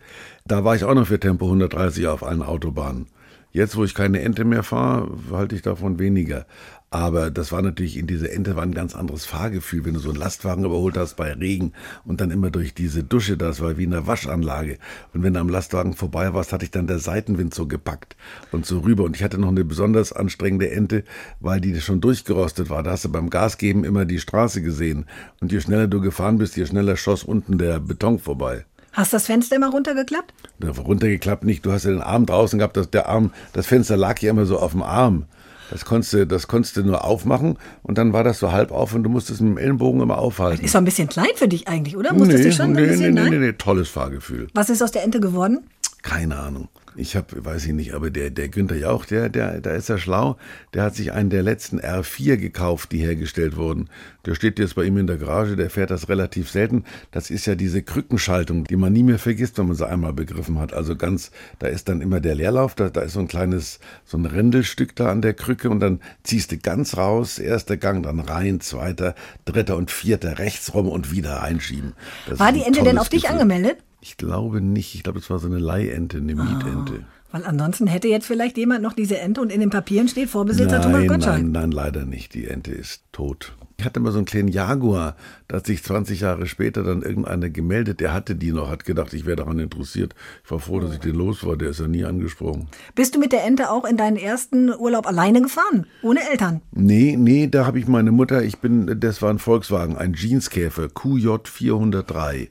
Da 0.48 0.64
war 0.64 0.74
ich 0.74 0.84
auch 0.84 0.94
noch 0.94 1.06
für 1.06 1.20
Tempo 1.20 1.44
130 1.44 2.06
auf 2.06 2.22
allen 2.22 2.40
Autobahnen. 2.40 3.08
Jetzt, 3.52 3.76
wo 3.76 3.84
ich 3.84 3.94
keine 3.94 4.22
Ente 4.22 4.46
mehr 4.46 4.62
fahre, 4.62 5.10
halte 5.30 5.54
ich 5.54 5.60
davon 5.60 5.98
weniger. 5.98 6.46
Aber 6.88 7.30
das 7.30 7.52
war 7.52 7.60
natürlich 7.60 7.98
in 7.98 8.06
dieser 8.06 8.32
Ente 8.32 8.56
war 8.56 8.62
ein 8.62 8.72
ganz 8.72 8.96
anderes 8.96 9.26
Fahrgefühl, 9.26 9.84
wenn 9.84 9.92
du 9.92 10.00
so 10.00 10.08
einen 10.08 10.18
Lastwagen 10.18 10.64
überholt 10.64 10.96
hast 10.96 11.16
bei 11.16 11.34
Regen 11.34 11.74
und 12.06 12.22
dann 12.22 12.30
immer 12.30 12.50
durch 12.50 12.72
diese 12.72 13.04
Dusche, 13.04 13.36
das 13.36 13.60
war 13.60 13.76
wie 13.76 13.84
eine 13.84 14.06
Waschanlage. 14.06 14.78
Und 15.12 15.22
wenn 15.22 15.34
du 15.34 15.40
am 15.40 15.50
Lastwagen 15.50 15.92
vorbei 15.92 16.32
warst, 16.32 16.54
hatte 16.54 16.64
ich 16.64 16.70
dann 16.70 16.86
der 16.86 16.98
Seitenwind 16.98 17.52
so 17.52 17.66
gepackt 17.66 18.16
und 18.50 18.64
so 18.64 18.78
rüber. 18.78 19.04
Und 19.04 19.16
ich 19.16 19.22
hatte 19.22 19.38
noch 19.38 19.48
eine 19.48 19.66
besonders 19.66 20.14
anstrengende 20.14 20.70
Ente, 20.70 21.04
weil 21.40 21.60
die 21.60 21.78
schon 21.82 22.00
durchgerostet 22.00 22.70
war. 22.70 22.82
Da 22.82 22.92
hast 22.92 23.04
du 23.04 23.12
beim 23.12 23.28
Gasgeben 23.28 23.84
immer 23.84 24.06
die 24.06 24.18
Straße 24.18 24.62
gesehen. 24.62 25.04
Und 25.42 25.52
je 25.52 25.60
schneller 25.60 25.88
du 25.88 26.00
gefahren 26.00 26.38
bist, 26.38 26.56
je 26.56 26.64
schneller 26.64 26.96
schoss 26.96 27.22
unten 27.22 27.58
der 27.58 27.80
Beton 27.80 28.18
vorbei. 28.18 28.64
Hast 28.98 29.12
das 29.12 29.26
Fenster 29.26 29.54
immer 29.54 29.70
runtergeklappt? 29.70 30.34
Runtergeklappt 30.60 31.44
nicht. 31.44 31.64
Du 31.64 31.70
hast 31.70 31.84
ja 31.84 31.92
den 31.92 32.02
Arm 32.02 32.26
draußen 32.26 32.58
gehabt, 32.58 32.76
dass 32.76 32.90
der 32.90 33.08
Arm, 33.08 33.32
das 33.52 33.64
Fenster 33.68 33.96
lag 33.96 34.18
ja 34.18 34.30
immer 34.30 34.44
so 34.44 34.58
auf 34.58 34.72
dem 34.72 34.82
Arm. 34.82 35.26
Das 35.70 35.84
konntest, 35.84 36.14
du, 36.14 36.26
das 36.26 36.48
konntest 36.48 36.76
du 36.76 36.82
nur 36.82 37.04
aufmachen 37.04 37.58
und 37.84 37.96
dann 37.96 38.12
war 38.12 38.24
das 38.24 38.40
so 38.40 38.50
halb 38.50 38.72
auf 38.72 38.96
und 38.96 39.04
du 39.04 39.08
musstest 39.08 39.40
mit 39.40 39.50
dem 39.52 39.58
Ellenbogen 39.58 40.00
immer 40.00 40.18
aufhalten. 40.18 40.64
Ist 40.64 40.74
doch 40.74 40.80
ein 40.80 40.84
bisschen 40.84 41.08
klein 41.08 41.30
für 41.36 41.46
dich 41.46 41.68
eigentlich, 41.68 41.96
oder? 41.96 42.12
Musstest 42.12 42.44
du 42.44 42.52
schon 42.52 42.72
nee, 42.72 42.80
ein 42.80 42.88
bisschen, 42.88 43.14
nee, 43.14 43.20
nee, 43.20 43.30
nein? 43.30 43.40
nee, 43.40 43.46
nee, 43.46 43.52
tolles 43.52 43.88
Fahrgefühl. 43.88 44.48
Was 44.54 44.68
ist 44.68 44.82
aus 44.82 44.90
der 44.90 45.04
Ente 45.04 45.20
geworden? 45.20 45.60
Keine 46.02 46.36
Ahnung. 46.36 46.68
Ich 46.98 47.14
habe, 47.14 47.44
weiß 47.44 47.66
ich 47.66 47.72
nicht, 47.72 47.94
aber 47.94 48.10
der, 48.10 48.30
der 48.30 48.48
Günther 48.48 48.76
Jauch, 48.76 49.04
der, 49.04 49.28
der, 49.28 49.60
da 49.60 49.70
ist 49.70 49.88
er 49.88 49.98
schlau. 49.98 50.36
Der 50.74 50.82
hat 50.82 50.96
sich 50.96 51.12
einen 51.12 51.30
der 51.30 51.44
letzten 51.44 51.78
R4 51.78 52.36
gekauft, 52.36 52.90
die 52.90 52.98
hergestellt 52.98 53.56
wurden. 53.56 53.88
Der 54.26 54.34
steht 54.34 54.58
jetzt 54.58 54.74
bei 54.74 54.82
ihm 54.82 54.96
in 54.96 55.06
der 55.06 55.16
Garage, 55.16 55.54
der 55.54 55.70
fährt 55.70 55.92
das 55.92 56.08
relativ 56.08 56.50
selten. 56.50 56.82
Das 57.12 57.30
ist 57.30 57.46
ja 57.46 57.54
diese 57.54 57.82
Krückenschaltung, 57.82 58.64
die 58.64 58.74
man 58.74 58.92
nie 58.92 59.04
mehr 59.04 59.20
vergisst, 59.20 59.58
wenn 59.58 59.68
man 59.68 59.76
sie 59.76 59.86
einmal 59.86 60.12
begriffen 60.12 60.58
hat. 60.58 60.74
Also 60.74 60.96
ganz, 60.96 61.30
da 61.60 61.68
ist 61.68 61.88
dann 61.88 62.00
immer 62.00 62.18
der 62.18 62.34
Leerlauf, 62.34 62.74
da, 62.74 62.90
da 62.90 63.02
ist 63.02 63.12
so 63.12 63.20
ein 63.20 63.28
kleines, 63.28 63.78
so 64.04 64.18
ein 64.18 64.26
Rändelstück 64.26 64.96
da 64.96 65.08
an 65.12 65.22
der 65.22 65.34
Krücke 65.34 65.70
und 65.70 65.78
dann 65.78 66.00
ziehst 66.24 66.50
du 66.50 66.58
ganz 66.58 66.96
raus, 66.96 67.38
erster 67.38 67.76
Gang, 67.76 68.02
dann 68.02 68.18
rein, 68.18 68.60
zweiter, 68.60 69.14
dritter 69.44 69.76
und 69.76 69.92
vierter, 69.92 70.40
rechts 70.40 70.74
rum 70.74 70.88
und 70.88 71.12
wieder 71.12 71.36
reinschieben. 71.36 71.92
Das 72.26 72.40
War 72.40 72.50
die 72.50 72.64
Ente 72.64 72.82
denn 72.82 72.98
auf 72.98 73.08
dich 73.08 73.22
Gefühl. 73.22 73.36
angemeldet? 73.36 73.78
Ich 74.00 74.16
glaube 74.16 74.60
nicht. 74.60 74.94
Ich 74.94 75.02
glaube, 75.02 75.18
es 75.18 75.28
war 75.30 75.38
so 75.38 75.48
eine 75.48 75.58
Leihente, 75.58 76.18
eine 76.18 76.34
Mietente. 76.34 77.04
Weil 77.30 77.44
ansonsten 77.44 77.86
hätte 77.86 78.08
jetzt 78.08 78.26
vielleicht 78.26 78.56
jemand 78.56 78.82
noch 78.82 78.94
diese 78.94 79.18
Ente 79.18 79.40
und 79.42 79.52
in 79.52 79.60
den 79.60 79.70
Papieren 79.70 80.08
steht 80.08 80.30
Vorbesitzer 80.30 80.80
Thomas 80.80 81.06
Gottschalk. 81.06 81.42
nein, 81.42 81.52
nein, 81.52 81.70
leider 81.72 82.06
nicht. 82.06 82.32
Die 82.34 82.46
Ente 82.46 82.72
ist 82.72 83.02
tot. 83.12 83.52
Ich 83.80 83.84
hatte 83.84 84.00
mal 84.00 84.10
so 84.10 84.18
einen 84.18 84.24
kleinen 84.24 84.48
Jaguar, 84.48 85.14
da 85.46 85.58
hat 85.58 85.66
sich 85.66 85.84
20 85.84 86.22
Jahre 86.22 86.46
später 86.46 86.82
dann 86.82 87.02
irgendeiner 87.02 87.48
gemeldet, 87.48 88.00
der 88.00 88.12
hatte 88.12 88.34
die 88.34 88.50
noch, 88.50 88.70
hat 88.70 88.84
gedacht, 88.84 89.14
ich 89.14 89.24
wäre 89.24 89.36
daran 89.36 89.60
interessiert. 89.60 90.16
Ich 90.42 90.50
war 90.50 90.58
froh, 90.58 90.80
dass 90.80 90.94
ich 90.94 90.98
den 90.98 91.14
los 91.14 91.46
war, 91.46 91.56
der 91.56 91.70
ist 91.70 91.78
ja 91.78 91.86
nie 91.86 92.04
angesprochen. 92.04 92.66
Bist 92.96 93.14
du 93.14 93.20
mit 93.20 93.30
der 93.30 93.44
Ente 93.44 93.70
auch 93.70 93.84
in 93.84 93.96
deinen 93.96 94.16
ersten 94.16 94.70
Urlaub 94.70 95.06
alleine 95.06 95.42
gefahren? 95.42 95.86
Ohne 96.02 96.28
Eltern? 96.28 96.60
Nee, 96.72 97.14
nee, 97.16 97.46
da 97.46 97.66
habe 97.66 97.78
ich 97.78 97.86
meine 97.86 98.10
Mutter, 98.10 98.42
ich 98.42 98.58
bin, 98.58 98.98
das 98.98 99.22
war 99.22 99.30
ein 99.30 99.38
Volkswagen, 99.38 99.96
ein 99.96 100.14
Jeanskäfer, 100.14 100.88
QJ 100.88 101.44
403 101.44 102.50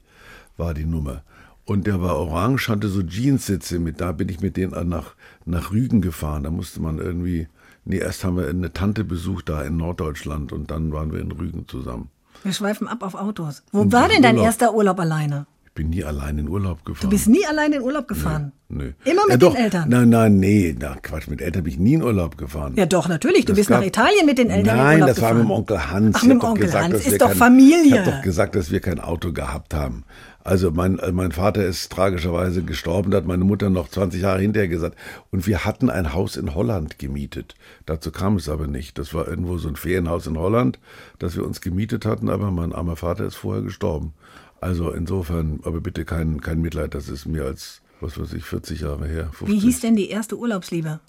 war 0.56 0.74
die 0.74 0.86
Nummer. 0.86 1.24
Und 1.68 1.86
der 1.86 2.02
war 2.02 2.18
orange, 2.18 2.70
hatte 2.70 2.88
so 2.88 3.02
Jeanssitze 3.02 3.78
mit, 3.80 4.00
da 4.00 4.14
bin 4.14 4.30
ich 4.30 4.40
mit 4.40 4.56
denen 4.56 4.88
nach, 4.88 5.16
nach 5.44 5.72
Rügen 5.72 6.00
gefahren. 6.00 6.44
Da 6.44 6.50
musste 6.50 6.82
man 6.82 6.98
irgendwie, 6.98 7.50
nee, 7.84 7.98
erst 7.98 8.24
haben 8.24 8.38
wir 8.38 8.48
eine 8.48 8.72
Tante 8.72 9.04
besucht 9.04 9.50
da 9.50 9.64
in 9.64 9.76
Norddeutschland 9.76 10.54
und 10.54 10.72
dann 10.72 10.94
waren 10.94 11.12
wir 11.12 11.20
in 11.20 11.30
Rügen 11.34 11.68
zusammen. 11.68 12.10
Wir 12.44 12.54
schweifen 12.54 12.88
ab 12.88 13.04
auf 13.04 13.16
Autos. 13.16 13.64
Wo 13.74 13.92
war 13.92 14.08
denn 14.08 14.22
dein 14.22 14.36
Urlaub. 14.36 14.46
erster 14.46 14.74
Urlaub 14.74 14.98
alleine? 14.98 15.46
Ich 15.78 15.84
bin 15.84 15.92
nie 15.92 16.04
allein 16.04 16.40
in 16.40 16.50
Urlaub 16.50 16.84
gefahren. 16.86 17.04
Du 17.04 17.10
bist 17.16 17.28
nie 17.28 17.46
alleine 17.46 17.76
in 17.76 17.82
Urlaub 17.84 18.08
gefahren. 18.08 18.52
Nö. 18.68 18.94
Immer 19.06 19.22
mit 19.28 19.30
ja, 19.34 19.38
doch. 19.38 19.54
den 19.54 19.64
Eltern? 19.64 19.90
Nein, 19.90 20.10
nein, 20.10 20.38
nee, 20.40 20.76
na 20.78 20.96
Quatsch, 21.04 21.28
mit 21.28 21.40
Eltern 21.40 21.66
bin 21.66 21.74
ich 21.74 21.78
nie 21.80 21.94
in 21.94 22.02
Urlaub 22.02 22.36
gefahren. 22.36 22.74
Ja, 22.76 22.88
doch, 22.88 23.08
natürlich. 23.08 23.46
Du 23.46 23.52
Das 23.52 23.58
bist 23.58 23.70
gab- 23.70 23.82
nach 23.82 23.86
Italien 23.86 24.26
mit 24.26 24.40
den 24.40 24.50
Eltern 24.50 24.76
Nein, 24.76 24.96
in 24.98 25.02
Urlaub 25.04 25.16
das 25.16 25.22
war 25.22 25.30
gefahren. 25.34 25.38
mit 25.38 25.46
dem 25.46 25.52
Onkel 25.52 25.92
Hans. 25.92 26.16
Ach, 26.18 26.24
Ich 26.24 26.28
mit 26.30 26.42
dem 26.42 26.44
Onkel 26.50 26.66
gesagt, 26.66 26.84
Hans. 26.94 27.06
Ist 27.06 27.22
doch 27.22 27.28
kein, 27.28 27.38
Familie. 27.38 27.86
Ich 27.86 27.94
habe 28.00 28.10
doch 28.12 28.22
gesagt, 28.24 28.56
dass 28.56 28.72
wir 28.72 28.80
kein 28.80 29.00
Auto 29.00 29.32
gehabt 29.34 29.76
haben. 29.76 30.04
Also 30.44 30.72
mein, 30.72 30.98
äh, 30.98 31.12
mein 31.12 31.32
Vater 31.32 31.64
ist 31.64 31.92
tragischerweise 31.92 32.64
gestorben, 32.64 33.12
da 33.12 33.18
hat 33.18 33.26
meine 33.28 33.44
Mutter 33.44 33.70
noch 33.70 33.88
20 33.90 34.24
Jahre 34.24 34.42
hinterher 34.42 34.70
gesagt. 34.70 34.96
Und 35.30 35.46
wir 35.46 35.64
hatten 35.64 35.92
ein 35.92 36.14
Haus 36.14 36.38
in 36.38 36.56
Holland 36.56 36.98
gemietet. 36.98 37.54
Dazu 37.86 38.10
kam 38.12 38.38
es 38.38 38.50
aber 38.50 38.66
nicht. 38.66 38.98
Das 38.98 39.14
war 39.14 39.28
irgendwo 39.28 39.60
so 39.60 39.68
ein 39.68 39.76
Ferienhaus 39.76 40.26
in 40.26 40.40
Holland, 40.40 40.80
das 41.20 41.36
wir 41.36 41.46
uns 41.46 41.62
gemietet 41.62 42.04
hatten, 42.08 42.30
aber 42.30 42.50
mein 42.50 42.74
armer 42.74 42.96
Vater 42.96 43.26
ist 43.26 43.36
vorher 43.36 43.62
gestorben. 43.62 44.14
Also 44.62 44.92
insofern, 44.92 45.60
aber 45.64 45.82
bitte 45.82 46.06
kein, 46.06 46.42
kein 46.42 46.62
Mitleid, 46.62 46.96
das 46.96 47.10
ist 47.10 47.26
mehr 47.26 47.46
als, 47.46 47.82
was 48.00 48.20
weiß 48.20 48.34
ich, 48.34 48.44
40 48.44 48.82
Jahre 48.82 49.08
her. 49.08 49.30
50. 49.34 49.48
Wie 49.48 49.60
hieß 49.60 49.82
denn 49.82 49.96
die 49.96 50.10
erste 50.10 50.38
Urlaubsliebe? 50.38 51.00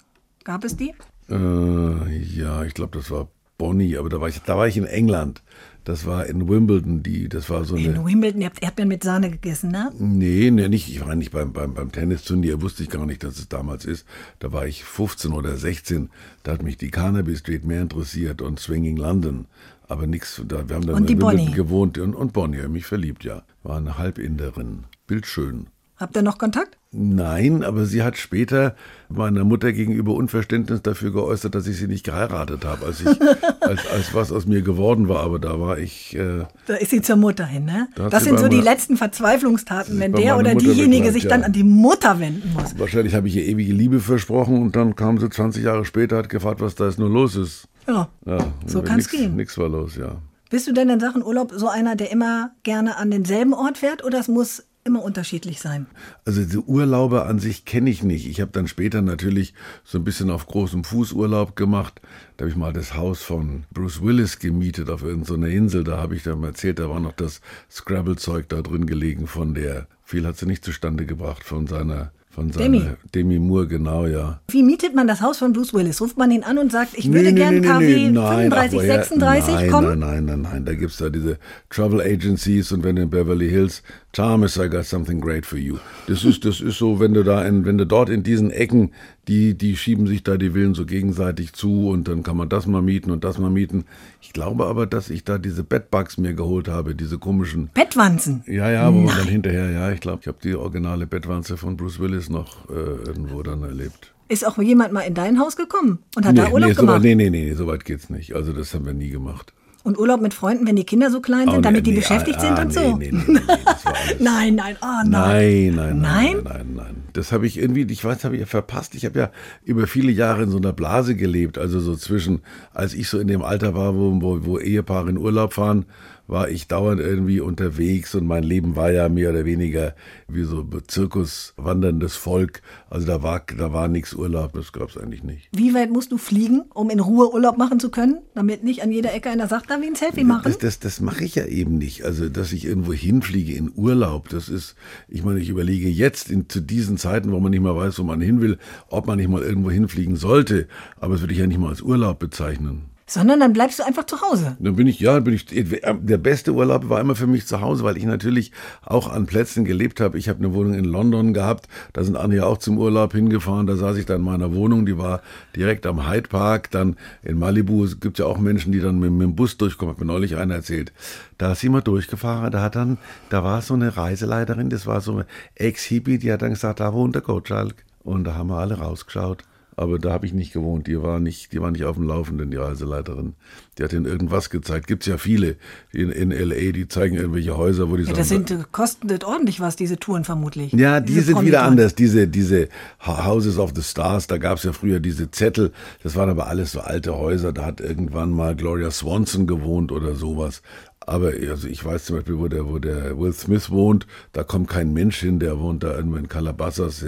Gab 0.43 0.63
es 0.63 0.77
die? 0.77 0.93
Äh, 1.29 2.17
ja, 2.17 2.63
ich 2.63 2.73
glaube, 2.73 2.97
das 2.97 3.11
war 3.11 3.27
Bonnie, 3.57 3.97
aber 3.97 4.09
da 4.09 4.21
war 4.21 4.29
ich, 4.29 4.41
da 4.41 4.57
war 4.57 4.67
ich 4.67 4.77
in 4.77 4.85
England. 4.85 5.43
Das 5.83 6.05
war 6.05 6.27
in 6.27 6.47
Wimbledon, 6.47 7.03
die, 7.03 7.29
das 7.29 7.49
war 7.49 7.65
so 7.65 7.75
eine. 7.75 7.85
In 7.85 8.05
Wimbledon, 8.05 8.41
ihr 8.41 8.47
habt 8.47 8.61
Erdbeeren 8.61 8.89
mit 8.89 9.03
Sahne 9.03 9.31
gegessen, 9.31 9.71
ne? 9.71 9.91
Nee, 9.97 10.51
nee, 10.51 10.67
nicht. 10.67 10.87
Ich 10.89 11.01
war 11.01 11.15
nicht 11.15 11.31
beim, 11.31 11.51
beim, 11.51 11.73
beim 11.73 11.91
Tennisturnier, 11.91 12.61
wusste 12.61 12.83
ich 12.83 12.89
gar 12.89 13.05
nicht, 13.05 13.23
dass 13.23 13.39
es 13.39 13.49
damals 13.49 13.85
ist. 13.85 14.05
Da 14.39 14.51
war 14.51 14.67
ich 14.67 14.83
15 14.83 15.31
oder 15.31 15.57
16. 15.57 16.09
Da 16.43 16.53
hat 16.53 16.63
mich 16.63 16.77
die 16.77 16.91
Carnaby 16.91 17.35
Street 17.35 17.65
mehr 17.65 17.81
interessiert 17.81 18.41
und 18.41 18.59
Swinging 18.59 18.97
London. 18.97 19.45
Aber 19.89 20.05
nichts, 20.07 20.41
da, 20.47 20.69
wir 20.69 20.75
haben 20.75 20.85
dann 20.85 20.95
Und 20.95 21.09
in 21.09 21.19
Wimbledon 21.19 21.51
gewohnt 21.51 21.97
und, 21.97 22.13
und 22.15 22.31
Bonnie, 22.31 22.67
mich 22.67 22.85
verliebt, 22.85 23.23
ja. 23.23 23.43
War 23.63 23.77
eine 23.77 23.97
Halbinderin. 23.97 24.85
Bildschön. 25.07 25.67
Habt 25.97 26.15
ihr 26.15 26.21
noch 26.21 26.37
Kontakt? 26.37 26.77
Nein, 26.91 27.63
aber 27.63 27.85
sie 27.85 28.01
hat 28.01 28.17
später 28.17 28.75
meiner 29.09 29.43
Mutter 29.43 29.71
gegenüber 29.73 30.13
Unverständnis 30.15 30.81
dafür 30.81 31.11
geäußert, 31.11 31.53
dass 31.53 31.67
ich 31.67 31.77
sie 31.77 31.85
nicht 31.87 32.03
geheiratet 32.03 32.65
habe, 32.65 32.87
als, 32.87 33.01
ich, 33.01 33.07
als, 33.61 33.87
als 33.91 34.13
was 34.15 34.31
aus 34.31 34.47
mir 34.47 34.63
geworden 34.63 35.07
war. 35.07 35.19
Aber 35.19 35.37
da 35.37 35.59
war 35.59 35.77
ich, 35.77 36.15
äh, 36.15 36.45
Da 36.65 36.75
ist 36.75 36.89
sie 36.89 37.01
zur 37.03 37.17
Mutter 37.17 37.45
hin, 37.45 37.65
ne? 37.65 37.89
Da 37.95 38.09
Das 38.09 38.23
sind 38.23 38.39
so 38.39 38.47
die 38.47 38.59
letzten 38.59 38.97
Verzweiflungstaten, 38.97 39.99
wenn 39.99 40.13
der 40.13 40.35
oder 40.37 40.53
Mutter 40.55 40.65
diejenige 40.65 40.87
begleitet, 41.09 41.13
sich 41.13 41.23
ja. 41.25 41.29
dann 41.29 41.43
an 41.43 41.53
die 41.53 41.63
Mutter 41.63 42.19
wenden 42.19 42.53
muss. 42.53 42.77
wahrscheinlich 42.79 43.13
habe 43.13 43.27
ich 43.27 43.35
ihr 43.35 43.45
ewige 43.45 43.73
Liebe 43.73 43.99
versprochen 43.99 44.59
und 44.59 44.75
dann 44.75 44.95
kam 44.95 45.19
sie 45.19 45.29
20 45.29 45.63
Jahre 45.63 45.85
später, 45.85 46.17
hat 46.17 46.29
gefragt, 46.29 46.59
was 46.59 46.73
da 46.73 46.85
jetzt 46.87 46.97
nur 46.97 47.09
los 47.09 47.35
ist. 47.35 47.67
Ja, 47.87 48.09
Ja, 48.25 48.39
so 48.65 48.81
kann's 48.81 49.11
nix- 49.11 49.11
gehen. 49.11 49.35
Nix 49.35 49.57
war 49.59 49.69
los, 49.69 49.95
ja. 49.95 50.15
Bist 50.49 50.67
du 50.67 50.73
denn 50.73 50.89
in 50.89 50.99
Sachen 50.99 51.23
Urlaub 51.23 51.51
so 51.55 51.67
einer, 51.67 51.95
der 51.95 52.11
immer 52.11 52.49
gerne 52.63 52.97
an 52.97 53.11
denselben 53.11 53.53
Ort 53.53 53.77
fährt 53.77 54.03
oder 54.03 54.19
es 54.19 54.27
muss 54.27 54.63
immer 54.89 55.03
unterschiedlich 55.03 55.61
sein? 55.61 55.87
Also 56.25 56.43
die 56.43 56.57
Urlaube 56.57 57.25
an 57.25 57.39
sich 57.39 57.63
kenne 57.63 57.89
ich 57.89 58.03
nicht. 58.03 58.27
Ich 58.27 58.41
habe 58.41 58.51
dann 58.51 58.67
später 58.67 59.01
natürlich 59.01 59.53
so 59.83 59.99
ein 59.99 60.03
bisschen 60.03 60.29
auf 60.29 60.47
großem 60.47 60.83
Fuß 60.83 61.13
Urlaub 61.13 61.55
gemacht. 61.55 62.01
Da 62.35 62.43
habe 62.43 62.49
ich 62.49 62.57
mal 62.57 62.73
das 62.73 62.95
Haus 62.95 63.21
von 63.21 63.63
Bruce 63.71 64.01
Willis 64.01 64.39
gemietet 64.39 64.89
auf 64.89 65.03
irgendeiner 65.03 65.47
Insel. 65.47 65.83
Da 65.83 65.97
habe 65.97 66.15
ich 66.15 66.23
dann 66.23 66.43
erzählt, 66.43 66.79
da 66.79 66.89
war 66.89 66.99
noch 66.99 67.13
das 67.13 67.41
Scrabble-Zeug 67.71 68.49
da 68.49 68.61
drin 68.61 68.85
gelegen 68.85 69.27
von 69.27 69.53
der, 69.53 69.87
viel 70.03 70.25
hat 70.25 70.37
sie 70.37 70.47
nicht 70.47 70.65
zustande 70.65 71.05
gebracht, 71.05 71.43
von 71.43 71.67
seiner, 71.67 72.11
von 72.39 72.51
seiner 72.51 72.79
Demi. 72.79 72.83
Demi 73.13 73.39
Moore, 73.39 73.67
genau, 73.67 74.05
ja. 74.07 74.39
Wie 74.47 74.63
mietet 74.63 74.95
man 74.95 75.07
das 75.07 75.21
Haus 75.21 75.39
von 75.39 75.51
Bruce 75.51 75.73
Willis? 75.73 75.99
Ruft 75.99 76.17
man 76.17 76.31
ihn 76.31 76.43
an 76.43 76.57
und 76.57 76.71
sagt, 76.71 76.97
ich 76.97 77.11
würde 77.11 77.31
nee, 77.31 77.39
gern 77.39 77.59
nee, 77.59 77.67
KW 77.67 77.85
nee, 77.85 78.09
nein, 78.11 78.49
35, 78.51 78.79
ach, 78.79 78.83
woher? 78.83 79.03
36 79.03 79.53
nein, 79.53 79.71
kommen? 79.71 79.99
Nein, 79.99 80.25
nein, 80.25 80.25
nein, 80.25 80.41
nein. 80.41 80.65
Da 80.65 80.73
gibt 80.73 80.91
es 80.91 80.97
da 80.97 81.09
diese 81.09 81.37
Travel 81.69 82.01
Agencies 82.01 82.71
und 82.71 82.83
wenn 82.83 82.95
in 82.97 83.09
Beverly 83.09 83.49
Hills, 83.49 83.83
Thomas, 84.11 84.57
I 84.57 84.67
got 84.67 84.85
something 84.85 85.21
great 85.21 85.45
for 85.45 85.59
you. 85.59 85.77
Das 86.07 86.23
ist, 86.23 86.43
das 86.43 86.61
ist 86.61 86.79
so, 86.79 86.99
wenn 86.99 87.13
du 87.13 87.23
da 87.23 87.45
in, 87.45 87.65
wenn 87.65 87.77
du 87.77 87.85
dort 87.85 88.09
in 88.09 88.23
diesen 88.23 88.49
Ecken, 88.49 88.91
die, 89.27 89.55
die 89.55 89.77
schieben 89.77 90.07
sich 90.07 90.23
da 90.23 90.37
die 90.37 90.51
Villen 90.51 90.73
so 90.73 90.87
gegenseitig 90.87 91.53
zu 91.53 91.89
und 91.89 92.07
dann 92.07 92.23
kann 92.23 92.35
man 92.35 92.49
das 92.49 92.65
mal 92.65 92.81
mieten 92.81 93.11
und 93.11 93.23
das 93.23 93.37
mal 93.37 93.51
mieten. 93.51 93.85
Ich 94.21 94.33
glaube 94.33 94.65
aber, 94.65 94.87
dass 94.87 95.11
ich 95.11 95.23
da 95.23 95.37
diese 95.37 95.63
Bedbugs 95.63 96.17
mir 96.17 96.33
geholt 96.33 96.67
habe, 96.67 96.95
diese 96.95 97.19
komischen. 97.19 97.69
Bettwanzen. 97.75 98.43
Ja, 98.47 98.71
ja, 98.71 98.91
wo 98.91 98.97
man 98.97 99.15
dann 99.15 99.27
hinterher, 99.27 99.69
ja, 99.69 99.91
ich 99.91 99.99
glaube, 99.99 100.19
ich 100.21 100.27
habe 100.27 100.39
die 100.43 100.55
originale 100.55 101.05
Bettwanze 101.05 101.57
von 101.57 101.77
Bruce 101.77 101.99
Willis 101.99 102.28
noch 102.29 102.69
äh, 102.69 102.73
irgendwo 102.73 103.43
dann 103.43 103.63
erlebt. 103.63 104.13
Ist 104.27 104.45
auch 104.45 104.57
jemand 104.59 104.93
mal 104.93 105.01
in 105.01 105.15
dein 105.15 105.39
Haus 105.39 105.55
gekommen 105.55 105.99
und 106.15 106.25
hat 106.25 106.37
da 106.37 106.51
Urlaub 106.51 106.69
nee, 106.69 106.75
so 106.75 106.81
gemacht? 106.81 106.97
weit, 106.97 107.03
nee, 107.03 107.15
nee, 107.15 107.29
nee, 107.29 107.53
so 107.53 107.65
weit 107.65 107.83
geht's 107.83 108.09
nicht. 108.09 108.35
Also 108.35 108.53
das 108.53 108.73
haben 108.73 108.85
wir 108.85 108.93
nie 108.93 109.09
gemacht. 109.09 109.53
Und 109.81 109.97
Urlaub 109.97 110.21
mit 110.21 110.33
Freunden, 110.33 110.67
wenn 110.67 110.75
die 110.75 110.83
Kinder 110.83 111.09
so 111.09 111.21
klein 111.21 111.47
sind, 111.47 111.59
Oh, 111.59 111.61
damit 111.61 111.85
nee, 111.85 111.91
die 111.91 111.91
nee, 111.91 111.99
beschäftigt 112.01 112.37
ah, 112.39 112.41
sind 112.41 112.59
ah, 112.59 112.61
und 112.61 112.67
nee, 112.67 112.73
so? 112.73 112.97
Nee, 112.97 113.11
nee, 113.11 113.23
nee, 113.27 113.39
nee. 113.39 114.15
Nein, 114.19 114.55
nein, 114.55 114.75
oh 114.81 114.85
nein. 115.05 115.09
Nein, 115.09 115.75
nein, 115.75 115.75
nein, 115.75 116.01
Nein? 116.01 116.41
nein, 116.43 116.67
nein. 116.75 117.03
Das 117.13 117.31
habe 117.31 117.47
ich 117.47 117.57
irgendwie, 117.57 117.87
ich 117.89 118.03
weiß, 118.03 118.25
habe 118.25 118.35
ich 118.35 118.41
ja 118.41 118.45
verpasst. 118.45 118.93
Ich 118.93 119.05
habe 119.05 119.17
ja 119.17 119.31
über 119.63 119.87
viele 119.87 120.11
Jahre 120.11 120.43
in 120.43 120.49
so 120.51 120.57
einer 120.57 120.73
Blase 120.73 121.15
gelebt, 121.15 121.57
also 121.57 121.79
so 121.79 121.95
zwischen, 121.95 122.41
als 122.73 122.93
ich 122.93 123.07
so 123.07 123.19
in 123.19 123.27
dem 123.27 123.41
Alter 123.41 123.73
war, 123.73 123.95
wo, 123.95 124.21
wo, 124.21 124.45
wo 124.45 124.59
Ehepaare 124.59 125.09
in 125.09 125.17
Urlaub 125.17 125.53
fahren, 125.53 125.85
war 126.29 126.49
ich 126.49 126.67
dauernd 126.67 127.01
irgendwie 127.01 127.39
unterwegs 127.39 128.13
und 128.13 128.27
mein 128.27 128.43
Leben 128.43 128.75
war 128.75 128.91
ja 128.91 129.09
mehr 129.09 129.31
oder 129.31 129.45
weniger 129.45 129.95
wie 130.27 130.43
so 130.43 130.63
Zirkus 130.87 131.53
wanderndes 131.57 132.15
Volk. 132.15 132.61
Also 132.89 133.07
da 133.07 133.23
war, 133.23 133.41
da 133.57 133.73
war 133.73 133.87
nichts 133.87 134.13
Urlaub, 134.13 134.53
das 134.53 134.71
gab's 134.71 134.95
eigentlich 134.95 135.23
nicht. 135.23 135.49
Wie 135.51 135.73
weit 135.73 135.89
musst 135.89 136.11
du 136.11 136.17
fliegen, 136.17 136.65
um 136.73 136.91
in 136.91 136.99
Ruhe 136.99 137.33
Urlaub 137.33 137.57
machen 137.57 137.79
zu 137.79 137.89
können, 137.89 138.19
damit 138.35 138.63
nicht 138.63 138.83
an 138.83 138.91
jeder 138.91 139.13
Ecke 139.13 139.29
einer 139.29 139.47
sagt, 139.47 139.71
da 139.71 139.81
wie 139.81 139.87
ein 139.87 139.95
Selfie 139.95 140.23
machen? 140.23 140.43
Das, 140.43 140.59
das, 140.59 140.79
das 140.79 140.99
mache 141.01 141.23
ich 141.23 141.35
ja 141.35 141.45
eben 141.45 141.77
nicht. 141.77 142.03
Also, 142.03 142.29
dass 142.29 142.53
ich 142.53 142.65
irgendwo 142.65 142.93
hinfliege 142.93 143.53
in 143.53 143.71
Urlaub, 143.75 144.29
das 144.29 144.49
ist, 144.49 144.75
ich 145.07 145.23
meine, 145.23 145.39
ich 145.39 145.49
überlege 145.49 145.89
jetzt 145.89 146.29
in, 146.29 146.47
zu 146.47 146.61
diesen 146.61 146.97
Zeiten, 146.97 147.31
wo 147.31 147.39
man 147.39 147.51
nicht 147.51 147.61
mal 147.61 147.75
weiß, 147.75 147.97
wo 147.97 148.03
man 148.03 148.21
hin 148.21 148.41
will, 148.41 148.59
ob 148.89 149.07
man 149.07 149.17
nicht 149.17 149.29
mal 149.29 149.41
irgendwo 149.41 149.71
hinfliegen 149.71 150.15
sollte. 150.15 150.67
Aber 150.99 151.13
das 151.13 151.21
würde 151.21 151.33
ich 151.33 151.39
ja 151.39 151.47
nicht 151.47 151.59
mal 151.59 151.69
als 151.69 151.81
Urlaub 151.81 152.19
bezeichnen. 152.19 152.83
Sondern 153.09 153.39
dann 153.39 153.53
bleibst 153.53 153.79
du 153.79 153.83
einfach 153.83 154.05
zu 154.05 154.21
Hause. 154.21 154.55
Dann 154.59 154.75
bin 154.75 154.85
ich, 154.85 154.99
ja, 154.99 155.19
bin 155.19 155.33
ich, 155.33 155.47
der 155.47 156.17
beste 156.17 156.53
Urlaub 156.53 156.89
war 156.89 157.01
immer 157.01 157.15
für 157.15 157.25
mich 157.25 157.47
zu 157.47 157.59
Hause, 157.59 157.83
weil 157.83 157.97
ich 157.97 158.05
natürlich 158.05 158.51
auch 158.85 159.11
an 159.11 159.25
Plätzen 159.25 159.65
gelebt 159.65 159.99
habe. 159.99 160.17
Ich 160.19 160.29
habe 160.29 160.39
eine 160.39 160.53
Wohnung 160.53 160.75
in 160.75 160.85
London 160.85 161.33
gehabt, 161.33 161.67
da 161.93 162.03
sind 162.03 162.15
andere 162.15 162.45
auch 162.45 162.59
zum 162.59 162.77
Urlaub 162.77 163.13
hingefahren, 163.13 163.65
da 163.65 163.75
saß 163.75 163.97
ich 163.97 164.05
dann 164.05 164.17
in 164.17 164.25
meiner 164.25 164.53
Wohnung, 164.53 164.85
die 164.85 164.97
war 164.97 165.21
direkt 165.55 165.87
am 165.87 166.07
Hyde 166.07 166.29
Park, 166.29 166.69
dann 166.71 166.97
in 167.23 167.39
Malibu, 167.39 167.83
es 167.83 167.99
gibt 167.99 168.19
ja 168.19 168.25
auch 168.25 168.37
Menschen, 168.37 168.71
die 168.71 168.79
dann 168.79 168.99
mit, 168.99 169.11
mit 169.11 169.23
dem 169.23 169.35
Bus 169.35 169.57
durchkommen, 169.57 169.95
hat 169.95 169.99
mir 169.99 170.05
neulich 170.05 170.37
einer 170.37 170.55
erzählt. 170.55 170.93
Da 171.39 171.53
ist 171.53 171.63
jemand 171.63 171.87
durchgefahren, 171.87 172.51
da 172.51 172.61
hat 172.61 172.75
dann, 172.75 172.99
da 173.29 173.43
war 173.43 173.61
so 173.63 173.73
eine 173.73 173.97
Reiseleiterin, 173.97 174.69
das 174.69 174.85
war 174.85 175.01
so 175.01 175.13
eine 175.13 175.25
Ex-Hippie, 175.55 176.19
die 176.19 176.31
hat 176.31 176.43
dann 176.43 176.51
gesagt, 176.51 176.79
da 176.79 176.93
wohnt 176.93 177.15
der 177.15 177.23
Gottschalk. 177.23 177.75
Und 178.03 178.23
da 178.23 178.35
haben 178.35 178.49
wir 178.49 178.57
alle 178.57 178.77
rausgeschaut. 178.79 179.43
Aber 179.79 179.97
da 179.97 180.11
habe 180.11 180.25
ich 180.25 180.33
nicht 180.33 180.51
gewohnt. 180.51 180.87
Die 180.87 181.01
war 181.01 181.21
nicht, 181.21 181.53
die 181.53 181.61
war 181.61 181.71
nicht 181.71 181.85
auf 181.85 181.95
dem 181.95 182.05
Laufenden, 182.05 182.51
die 182.51 182.57
Reiseleiterin. 182.57 183.35
Die 183.77 183.83
hat 183.83 183.93
ihnen 183.93 184.05
irgendwas 184.05 184.49
gezeigt. 184.49 184.87
Gibt's 184.87 185.05
ja 185.05 185.17
viele 185.17 185.55
in, 185.93 186.11
in 186.11 186.31
L.A., 186.31 186.73
die 186.73 186.89
zeigen 186.89 187.15
irgendwelche 187.15 187.55
Häuser, 187.55 187.89
wo 187.89 187.95
die 187.95 188.03
Ja, 188.03 188.07
sagen, 188.07 188.17
das 188.17 188.27
sind, 188.27 188.51
äh, 188.51 188.63
kosten 188.73 189.07
das 189.07 189.23
ordentlich 189.23 189.61
was, 189.61 189.77
diese 189.77 189.97
Touren 189.97 190.25
vermutlich. 190.25 190.73
ja, 190.73 190.99
die 190.99 191.13
Diese 191.13 191.27
sind 191.27 191.45
wieder 191.45 191.63
anders. 191.63 191.95
Diese, 191.95 192.27
diese 192.27 192.67
Houses 192.99 193.57
of 193.57 193.71
the 193.73 193.81
Stars, 193.81 194.27
da 194.27 194.37
gab's 194.37 194.63
ja 194.63 194.73
früher 194.73 194.99
diese 194.99 195.31
Zettel. 195.31 195.71
Das 196.03 196.17
waren 196.17 196.29
aber 196.29 196.47
alles 196.47 196.73
so 196.73 196.81
alte 196.81 197.15
Häuser. 197.15 197.53
Da 197.53 197.65
hat 197.65 197.79
irgendwann 197.79 198.31
mal 198.31 198.57
Gloria 198.57 198.91
Swanson 198.91 199.47
gewohnt 199.47 199.93
oder 199.93 200.13
sowas. 200.13 200.61
Aber 201.09 201.31
also 201.49 201.67
ich 201.67 201.83
weiß 201.83 202.05
zum 202.05 202.17
Beispiel, 202.17 202.37
wo 202.37 202.47
der, 202.47 202.67
wo 202.67 202.77
der 202.77 203.17
Will 203.17 203.33
Smith 203.33 203.71
wohnt, 203.71 204.05
da 204.31 204.43
kommt 204.43 204.69
kein 204.69 204.93
Mensch 204.93 205.19
hin, 205.19 205.39
der 205.39 205.59
wohnt 205.59 205.81
da 205.81 205.95
irgendwo 205.95 206.17
in 206.17 206.29
Calabasas. 206.29 207.03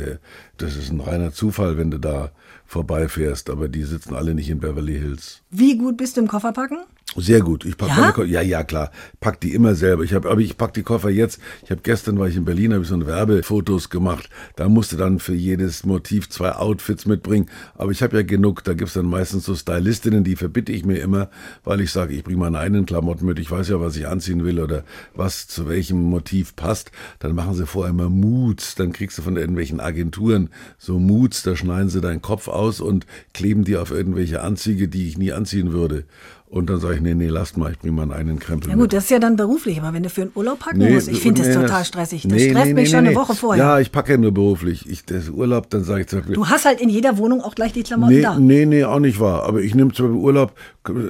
Das 0.57 0.75
ist 0.75 0.91
ein 0.91 1.01
reiner 1.01 1.33
Zufall, 1.33 1.77
wenn 1.77 1.91
du 1.91 1.99
da 1.99 2.31
vorbeifährst. 2.65 3.51
Aber 3.51 3.69
die 3.69 3.83
sitzen 3.83 4.15
alle 4.15 4.33
nicht 4.33 4.49
in 4.49 4.59
Beverly 4.59 4.97
Hills. 4.97 5.43
Wie 5.51 5.77
gut 5.77 5.97
bist 5.97 6.17
du 6.17 6.21
im 6.21 6.27
Kofferpacken? 6.27 6.79
Sehr 7.17 7.41
gut. 7.41 7.65
Ich 7.65 7.75
pack 7.75 7.89
Ja? 7.89 7.95
meine 7.99 8.13
Ko 8.13 8.23
ja, 8.23 8.41
ja, 8.41 8.63
klar. 8.63 8.89
Pack 9.19 9.41
die 9.41 9.53
immer 9.53 9.75
selber. 9.75 10.03
Ich 10.03 10.13
habe, 10.13 10.29
aber 10.29 10.39
ich 10.39 10.55
pack 10.55 10.73
die 10.73 10.83
Koffer 10.83 11.09
jetzt. 11.09 11.41
Ich 11.63 11.69
habe 11.69 11.81
gestern 11.83 12.17
war 12.17 12.29
ich 12.29 12.37
in 12.37 12.45
Berlin, 12.45 12.71
habe 12.71 12.83
ich 12.83 12.87
so 12.87 12.95
ein 12.95 13.05
Werbefotos 13.05 13.89
gemacht. 13.89 14.29
Da 14.55 14.69
musste 14.69 14.95
dann 14.95 15.19
für 15.19 15.33
jedes 15.33 15.85
Motiv 15.85 16.29
zwei 16.29 16.53
Outfits 16.53 17.05
mitbringen. 17.05 17.49
Aber 17.75 17.91
ich 17.91 18.01
habe 18.01 18.15
ja 18.15 18.23
genug. 18.23 18.63
Da 18.63 18.73
gibt's 18.73 18.93
dann 18.93 19.07
meistens 19.07 19.43
so 19.43 19.55
Stylistinnen, 19.55 20.23
die 20.23 20.37
verbitte 20.37 20.71
ich 20.71 20.85
mir 20.85 20.99
immer, 20.99 21.29
weil 21.65 21.81
ich 21.81 21.91
sage, 21.91 22.13
ich 22.13 22.23
bringe 22.23 22.39
meine 22.39 22.59
eigenen 22.59 22.85
Klamotten 22.85 23.25
mit. 23.25 23.39
Ich 23.39 23.51
weiß 23.51 23.67
ja, 23.67 23.81
was 23.81 23.97
ich 23.97 24.07
anziehen 24.07 24.45
will 24.45 24.61
oder 24.61 24.85
was 25.13 25.47
zu 25.49 25.67
welchem 25.67 26.01
Motiv 26.01 26.55
passt. 26.55 26.91
Dann 27.19 27.35
machen 27.35 27.55
sie 27.55 27.65
vorher 27.67 27.91
immer 27.91 28.09
Moods. 28.09 28.75
Dann 28.75 28.93
kriegst 28.93 29.17
du 29.17 29.21
von 29.21 29.35
irgendwelchen 29.35 29.81
Agenturen 29.81 30.49
so 30.77 30.97
Moods. 30.97 31.43
Da 31.43 31.57
schneiden 31.57 31.89
sie 31.89 31.99
deinen 31.99 32.21
Kopf 32.21 32.47
aus 32.47 32.79
und 32.79 33.05
kleben 33.33 33.65
die 33.65 33.75
auf 33.75 33.91
irgendwelche 33.91 34.41
Anzüge, 34.41 34.87
die 34.87 35.09
ich 35.09 35.17
nie 35.17 35.33
anziehen 35.33 35.73
würde. 35.73 36.05
Und 36.51 36.69
dann 36.69 36.81
sage 36.81 36.95
ich, 36.95 37.01
nee, 37.01 37.13
nee, 37.13 37.29
lasst 37.29 37.55
mal, 37.55 37.71
ich 37.71 37.79
bringe 37.79 37.93
meinen 37.93 38.11
eigenen 38.11 38.37
Krempel 38.37 38.69
Ja 38.69 38.75
mit. 38.75 38.83
gut, 38.83 38.93
das 38.93 39.05
ist 39.05 39.09
ja 39.09 39.19
dann 39.19 39.37
beruflich, 39.37 39.79
aber 39.81 39.93
wenn 39.93 40.03
du 40.03 40.09
für 40.09 40.23
einen 40.23 40.31
Urlaub 40.35 40.59
packen 40.59 40.79
musst, 40.79 41.07
ich 41.07 41.21
finde 41.21 41.43
das 41.43 41.55
nee, 41.55 41.61
total 41.61 41.85
stressig. 41.85 42.23
Das 42.23 42.33
nee, 42.33 42.49
stresst 42.49 42.65
nee, 42.65 42.73
mich 42.73 42.83
nee, 42.83 42.89
schon 42.93 43.03
nee. 43.05 43.11
eine 43.11 43.17
Woche 43.17 43.35
vorher. 43.35 43.63
Ja, 43.63 43.79
ich 43.79 43.93
packe 43.93 44.11
ja 44.11 44.17
nur 44.17 44.33
beruflich. 44.33 44.89
Ich, 44.89 45.05
das 45.05 45.29
Urlaub, 45.29 45.69
dann 45.69 45.85
sage 45.85 46.01
ich 46.01 46.07
zum 46.07 46.19
Beispiel, 46.19 46.35
Du 46.35 46.49
hast 46.49 46.65
halt 46.65 46.81
in 46.81 46.89
jeder 46.89 47.17
Wohnung 47.17 47.39
auch 47.39 47.55
gleich 47.55 47.71
die 47.71 47.83
Klamotten 47.83 48.15
nee, 48.15 48.21
da. 48.21 48.37
nee, 48.37 48.65
nee, 48.65 48.83
auch 48.83 48.99
nicht 48.99 49.21
wahr. 49.21 49.43
Aber 49.43 49.61
ich 49.61 49.75
nehme 49.75 49.93
zum 49.93 50.07
Beispiel 50.07 50.21
Urlaub, 50.21 50.53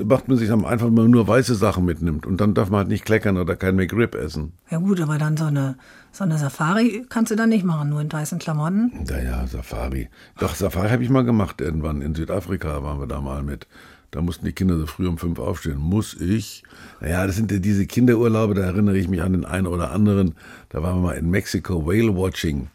macht 0.05 0.27
man 0.27 0.37
sich 0.37 0.51
am 0.51 0.63
einfach, 0.63 0.85
wenn 0.85 0.93
man 0.93 1.09
nur 1.09 1.27
weiße 1.27 1.55
Sachen 1.55 1.85
mitnimmt. 1.85 2.27
Und 2.27 2.39
dann 2.39 2.53
darf 2.53 2.69
man 2.69 2.81
halt 2.81 2.89
nicht 2.89 3.03
kleckern 3.03 3.39
oder 3.39 3.55
kein 3.55 3.75
McRib 3.75 4.13
essen. 4.13 4.53
Ja 4.69 4.77
gut, 4.77 5.01
aber 5.01 5.17
dann 5.17 5.37
so 5.37 5.45
eine, 5.45 5.75
so 6.11 6.23
eine 6.23 6.37
Safari 6.37 7.03
kannst 7.09 7.31
du 7.31 7.35
dann 7.35 7.49
nicht 7.49 7.65
machen, 7.65 7.89
nur 7.89 8.01
in 8.01 8.11
weißen 8.11 8.37
Klamotten. 8.37 8.91
Naja, 9.09 9.47
Safari. 9.47 10.07
Doch, 10.37 10.53
Safari 10.53 10.89
habe 10.89 11.03
ich 11.03 11.09
mal 11.09 11.25
gemacht 11.25 11.61
irgendwann. 11.61 12.03
In 12.03 12.13
Südafrika 12.13 12.83
waren 12.83 12.99
wir 12.99 13.07
da 13.07 13.21
mal 13.21 13.41
mit. 13.41 13.65
Da 14.11 14.21
mussten 14.21 14.45
die 14.45 14.51
Kinder 14.51 14.77
so 14.77 14.85
früh 14.85 15.07
um 15.07 15.17
fünf 15.17 15.39
aufstehen. 15.39 15.77
Muss 15.77 16.13
ich? 16.19 16.63
Naja, 16.99 17.25
das 17.25 17.37
sind 17.37 17.49
ja 17.49 17.59
diese 17.59 17.85
Kinderurlaube, 17.85 18.53
da 18.53 18.63
erinnere 18.63 18.97
ich 18.97 19.07
mich 19.07 19.21
an 19.21 19.31
den 19.31 19.45
einen 19.45 19.67
oder 19.67 19.91
anderen. 19.91 20.35
Da 20.69 20.83
waren 20.83 20.97
wir 20.97 21.01
mal 21.01 21.13
in 21.13 21.29
Mexiko, 21.29 21.85
Whale 21.85 22.15
Watching. 22.15 22.67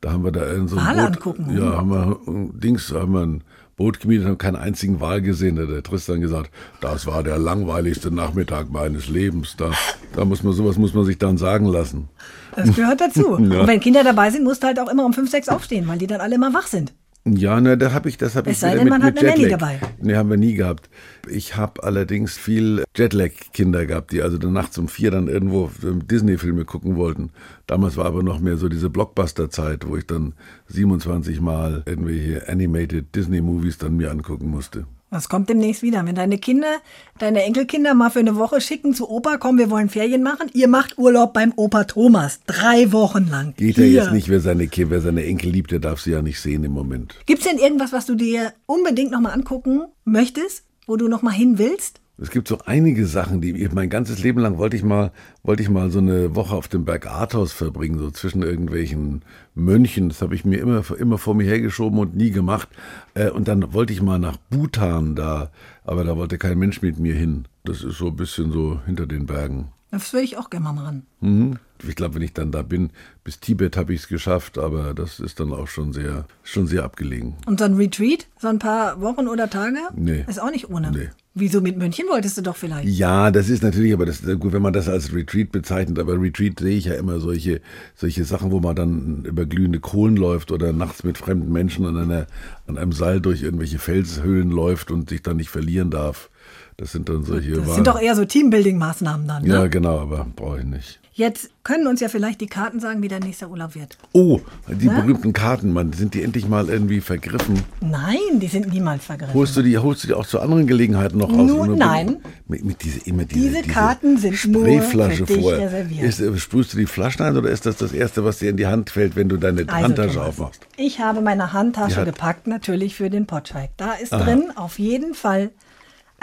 Da 0.00 0.12
haben 0.12 0.22
wir 0.22 0.30
da 0.30 0.44
in 0.52 0.68
so 0.68 0.76
ein 0.76 0.86
Wale 0.86 1.02
Boot, 1.02 1.16
angucken, 1.16 1.56
Ja, 1.58 1.76
haben 1.78 1.90
wir 1.90 2.18
Dings, 2.52 2.92
haben 2.92 3.12
wir 3.12 3.26
ein 3.26 3.42
Boot 3.76 3.98
gemietet, 3.98 4.26
haben 4.26 4.38
keinen 4.38 4.56
einzigen 4.56 5.00
Wal 5.00 5.20
gesehen. 5.20 5.56
Da 5.56 5.62
hat 5.62 5.70
der 5.70 5.82
Tristan 5.82 6.20
gesagt, 6.20 6.50
das 6.80 7.06
war 7.06 7.24
der 7.24 7.38
langweiligste 7.38 8.12
Nachmittag 8.12 8.70
meines 8.70 9.08
Lebens. 9.08 9.56
Da, 9.56 9.72
da 10.14 10.24
muss 10.24 10.44
man 10.44 10.52
sowas 10.52 10.78
muss 10.78 10.94
man 10.94 11.04
sich 11.04 11.18
dann 11.18 11.38
sagen 11.38 11.66
lassen. 11.66 12.08
Das 12.54 12.74
gehört 12.76 13.00
dazu. 13.00 13.28
Und 13.32 13.50
wenn 13.50 13.80
Kinder 13.80 14.04
dabei 14.04 14.30
sind, 14.30 14.44
musst 14.44 14.62
du 14.62 14.68
halt 14.68 14.78
auch 14.78 14.88
immer 14.88 15.04
um 15.04 15.12
fünf, 15.12 15.30
sechs 15.30 15.48
aufstehen, 15.48 15.88
weil 15.88 15.98
die 15.98 16.06
dann 16.06 16.20
alle 16.20 16.36
immer 16.36 16.54
wach 16.54 16.68
sind. 16.68 16.92
Ja, 17.26 17.58
ne, 17.58 17.78
da 17.78 17.92
habe 17.92 18.10
ich, 18.10 18.18
das 18.18 18.36
habe 18.36 18.50
ich 18.50 18.56
Es 18.56 18.60
sei 18.60 18.74
denn, 18.74 18.84
mit, 18.84 18.90
man 18.90 19.02
hat 19.02 19.14
mit 19.14 19.22
eine 19.22 19.30
Nanny 19.30 19.42
Jetlag. 19.44 19.58
dabei. 19.58 19.80
Nee, 20.00 20.14
haben 20.14 20.28
wir 20.28 20.36
nie 20.36 20.54
gehabt. 20.54 20.90
Ich 21.26 21.56
habe 21.56 21.82
allerdings 21.82 22.36
viel 22.36 22.84
Jetlag-Kinder 22.94 23.86
gehabt, 23.86 24.12
die 24.12 24.20
also 24.20 24.36
nachts 24.36 24.76
um 24.76 24.88
vier 24.88 25.10
dann 25.10 25.28
irgendwo 25.28 25.70
Disney-Filme 25.82 26.66
gucken 26.66 26.96
wollten. 26.96 27.30
Damals 27.66 27.96
war 27.96 28.04
aber 28.04 28.22
noch 28.22 28.40
mehr 28.40 28.58
so 28.58 28.68
diese 28.68 28.90
Blockbuster-Zeit, 28.90 29.88
wo 29.88 29.96
ich 29.96 30.06
dann 30.06 30.34
27 30.68 31.40
Mal 31.40 31.82
irgendwelche 31.86 32.46
Animated 32.46 33.14
Disney-Movies 33.14 33.78
dann 33.78 33.96
mir 33.96 34.10
angucken 34.10 34.50
musste. 34.50 34.84
Das 35.14 35.28
kommt 35.28 35.48
demnächst 35.48 35.82
wieder. 35.82 36.04
Wenn 36.04 36.16
deine 36.16 36.38
Kinder, 36.38 36.80
deine 37.20 37.44
Enkelkinder 37.44 37.94
mal 37.94 38.10
für 38.10 38.18
eine 38.18 38.34
Woche 38.34 38.60
schicken 38.60 38.94
zu 38.94 39.08
Opa, 39.08 39.36
komm, 39.36 39.58
wir 39.58 39.70
wollen 39.70 39.88
Ferien 39.88 40.24
machen. 40.24 40.50
Ihr 40.54 40.66
macht 40.66 40.98
Urlaub 40.98 41.32
beim 41.32 41.52
Opa 41.54 41.84
Thomas. 41.84 42.40
Drei 42.48 42.90
Wochen 42.90 43.28
lang. 43.30 43.54
Geht 43.56 43.78
ja 43.78 43.84
jetzt 43.84 44.10
nicht, 44.10 44.28
wer 44.28 44.40
seine, 44.40 44.68
wer 44.68 45.00
seine 45.00 45.24
Enkel 45.24 45.50
liebt, 45.50 45.70
der 45.70 45.78
darf 45.78 46.00
sie 46.00 46.10
ja 46.10 46.20
nicht 46.20 46.40
sehen 46.40 46.64
im 46.64 46.72
Moment. 46.72 47.14
Gibt's 47.26 47.44
denn 47.44 47.58
irgendwas, 47.58 47.92
was 47.92 48.06
du 48.06 48.16
dir 48.16 48.54
unbedingt 48.66 49.12
nochmal 49.12 49.34
angucken 49.34 49.82
möchtest, 50.04 50.64
wo 50.88 50.96
du 50.96 51.06
nochmal 51.06 51.34
hin 51.34 51.58
willst? 51.58 52.00
Es 52.16 52.30
gibt 52.30 52.46
so 52.46 52.58
einige 52.64 53.06
Sachen, 53.06 53.40
die 53.40 53.50
ich 53.50 53.72
mein 53.72 53.90
ganzes 53.90 54.22
Leben 54.22 54.40
lang 54.40 54.56
wollte 54.56 54.76
ich 54.76 54.84
mal, 54.84 55.10
wollte 55.42 55.64
ich 55.64 55.68
mal 55.68 55.90
so 55.90 55.98
eine 55.98 56.36
Woche 56.36 56.54
auf 56.54 56.68
dem 56.68 56.84
Berg 56.84 57.08
Athos 57.08 57.52
verbringen, 57.52 57.98
so 57.98 58.10
zwischen 58.12 58.42
irgendwelchen 58.42 59.22
Mönchen. 59.56 60.08
Das 60.10 60.22
habe 60.22 60.36
ich 60.36 60.44
mir 60.44 60.60
immer, 60.60 60.84
immer 60.96 61.18
vor 61.18 61.34
mir 61.34 61.44
hergeschoben 61.44 61.98
und 61.98 62.14
nie 62.14 62.30
gemacht. 62.30 62.68
Äh, 63.14 63.30
Und 63.30 63.48
dann 63.48 63.72
wollte 63.72 63.92
ich 63.92 64.00
mal 64.00 64.20
nach 64.20 64.36
Bhutan 64.48 65.16
da, 65.16 65.50
aber 65.84 66.04
da 66.04 66.16
wollte 66.16 66.38
kein 66.38 66.56
Mensch 66.58 66.82
mit 66.82 67.00
mir 67.00 67.14
hin. 67.14 67.46
Das 67.64 67.82
ist 67.82 67.98
so 67.98 68.06
ein 68.08 68.16
bisschen 68.16 68.52
so 68.52 68.80
hinter 68.86 69.06
den 69.06 69.26
Bergen. 69.26 69.72
Das 69.90 70.12
würde 70.12 70.24
ich 70.24 70.36
auch 70.36 70.50
gerne 70.50 70.64
mal 70.64 70.72
machen. 70.72 71.06
Mhm. 71.20 71.58
Ich 71.88 71.96
glaube, 71.96 72.16
wenn 72.16 72.22
ich 72.22 72.32
dann 72.32 72.52
da 72.52 72.62
bin, 72.62 72.90
bis 73.22 73.40
Tibet 73.40 73.76
habe 73.76 73.94
ich 73.94 74.02
es 74.02 74.08
geschafft, 74.08 74.58
aber 74.58 74.94
das 74.94 75.20
ist 75.20 75.40
dann 75.40 75.52
auch 75.52 75.68
schon 75.68 75.92
sehr, 75.92 76.26
schon 76.42 76.66
sehr 76.66 76.84
abgelegen. 76.84 77.34
Und 77.46 77.58
so 77.58 77.64
ein 77.64 77.74
Retreat, 77.74 78.26
so 78.38 78.48
ein 78.48 78.58
paar 78.58 79.00
Wochen 79.00 79.28
oder 79.28 79.48
Tage? 79.50 79.78
Nee. 79.94 80.24
Ist 80.28 80.40
auch 80.40 80.50
nicht 80.50 80.70
ohne. 80.70 80.90
Nee. 80.90 81.08
Wieso 81.36 81.60
mit 81.60 81.76
München 81.76 82.06
wolltest 82.08 82.38
du 82.38 82.42
doch 82.42 82.54
vielleicht? 82.54 82.88
Ja, 82.88 83.32
das 83.32 83.48
ist 83.48 83.64
natürlich, 83.64 83.92
aber 83.92 84.06
das 84.06 84.22
gut, 84.22 84.52
wenn 84.52 84.62
man 84.62 84.72
das 84.72 84.88
als 84.88 85.12
Retreat 85.12 85.50
bezeichnet, 85.50 85.98
aber 85.98 86.20
Retreat 86.20 86.60
sehe 86.60 86.76
ich 86.76 86.84
ja 86.84 86.94
immer 86.94 87.18
solche, 87.18 87.60
solche 87.96 88.24
Sachen, 88.24 88.52
wo 88.52 88.60
man 88.60 88.76
dann 88.76 89.24
über 89.24 89.44
glühende 89.44 89.80
Kohlen 89.80 90.16
läuft 90.16 90.52
oder 90.52 90.72
nachts 90.72 91.02
mit 91.02 91.18
fremden 91.18 91.50
Menschen 91.52 91.86
an, 91.86 91.96
einer, 91.96 92.26
an 92.68 92.78
einem 92.78 92.92
Seil 92.92 93.20
durch 93.20 93.42
irgendwelche 93.42 93.80
Felshöhlen 93.80 94.50
läuft 94.50 94.92
und 94.92 95.10
sich 95.10 95.22
dann 95.22 95.38
nicht 95.38 95.50
verlieren 95.50 95.90
darf. 95.90 96.30
Das 96.76 96.92
sind 96.92 97.08
dann 97.08 97.24
solche. 97.24 97.52
Das 97.52 97.74
sind 97.74 97.86
doch 97.86 98.00
eher 98.00 98.14
so 98.14 98.22
Teambuilding-Maßnahmen 98.22 99.26
dann. 99.26 99.42
Ne? 99.42 99.48
Ja, 99.48 99.66
genau, 99.66 99.98
aber 99.98 100.26
brauche 100.36 100.60
ich 100.60 100.66
nicht. 100.66 101.00
Jetzt 101.16 101.50
können 101.62 101.86
uns 101.86 102.00
ja 102.00 102.08
vielleicht 102.08 102.40
die 102.40 102.48
Karten 102.48 102.80
sagen, 102.80 103.00
wie 103.00 103.06
der 103.06 103.20
nächste 103.20 103.48
Urlaub 103.48 103.76
wird. 103.76 103.96
Oh, 104.12 104.40
die 104.68 104.88
ne? 104.88 104.94
berühmten 104.96 105.32
Karten, 105.32 105.72
Mann, 105.72 105.92
sind 105.92 106.12
die 106.14 106.24
endlich 106.24 106.48
mal 106.48 106.68
irgendwie 106.68 107.00
vergriffen? 107.00 107.62
Nein, 107.80 108.18
die 108.40 108.48
sind 108.48 108.72
niemals 108.72 109.04
vergriffen. 109.04 109.32
Holst 109.32 109.56
du 109.56 109.62
die, 109.62 109.78
holst 109.78 110.02
du 110.02 110.08
die 110.08 110.14
auch 110.14 110.26
zu 110.26 110.40
anderen 110.40 110.66
Gelegenheiten 110.66 111.18
noch 111.18 111.30
aus? 111.32 111.48
Nun, 111.48 111.78
nein. 111.78 112.16
Mit, 112.48 112.64
mit 112.64 112.82
diese, 112.82 112.98
immer 113.08 113.24
diese, 113.26 113.62
diese 113.62 113.62
Karten 113.68 114.16
diese 114.16 114.36
sind 114.36 114.52
nur 114.52 114.82
für 114.82 115.08
dich 115.08 115.40
vorher. 115.40 115.66
reserviert. 115.66 116.02
Ist, 116.02 116.18
äh, 116.20 116.36
sprühst 116.36 116.72
du 116.72 116.78
die 116.78 116.86
Flaschen 116.86 117.24
ein 117.24 117.36
oder 117.36 117.48
ist 117.48 117.64
das 117.64 117.76
das 117.76 117.92
Erste, 117.92 118.24
was 118.24 118.40
dir 118.40 118.50
in 118.50 118.56
die 118.56 118.66
Hand 118.66 118.90
fällt, 118.90 119.14
wenn 119.14 119.28
du 119.28 119.36
deine 119.36 119.60
Also, 119.68 119.72
Handtasche 119.72 120.14
Thomas, 120.14 120.28
aufmachst? 120.30 120.66
Ich 120.76 120.98
habe 120.98 121.20
meine 121.20 121.52
Handtasche 121.52 121.98
Ja. 122.00 122.04
gepackt, 122.04 122.48
natürlich 122.48 122.96
für 122.96 123.08
den 123.08 123.26
Potschalk. 123.26 123.70
Da 123.76 123.92
ist 123.92 124.12
Aha. 124.12 124.24
drin 124.24 124.50
auf 124.56 124.80
jeden 124.80 125.14
Fall 125.14 125.50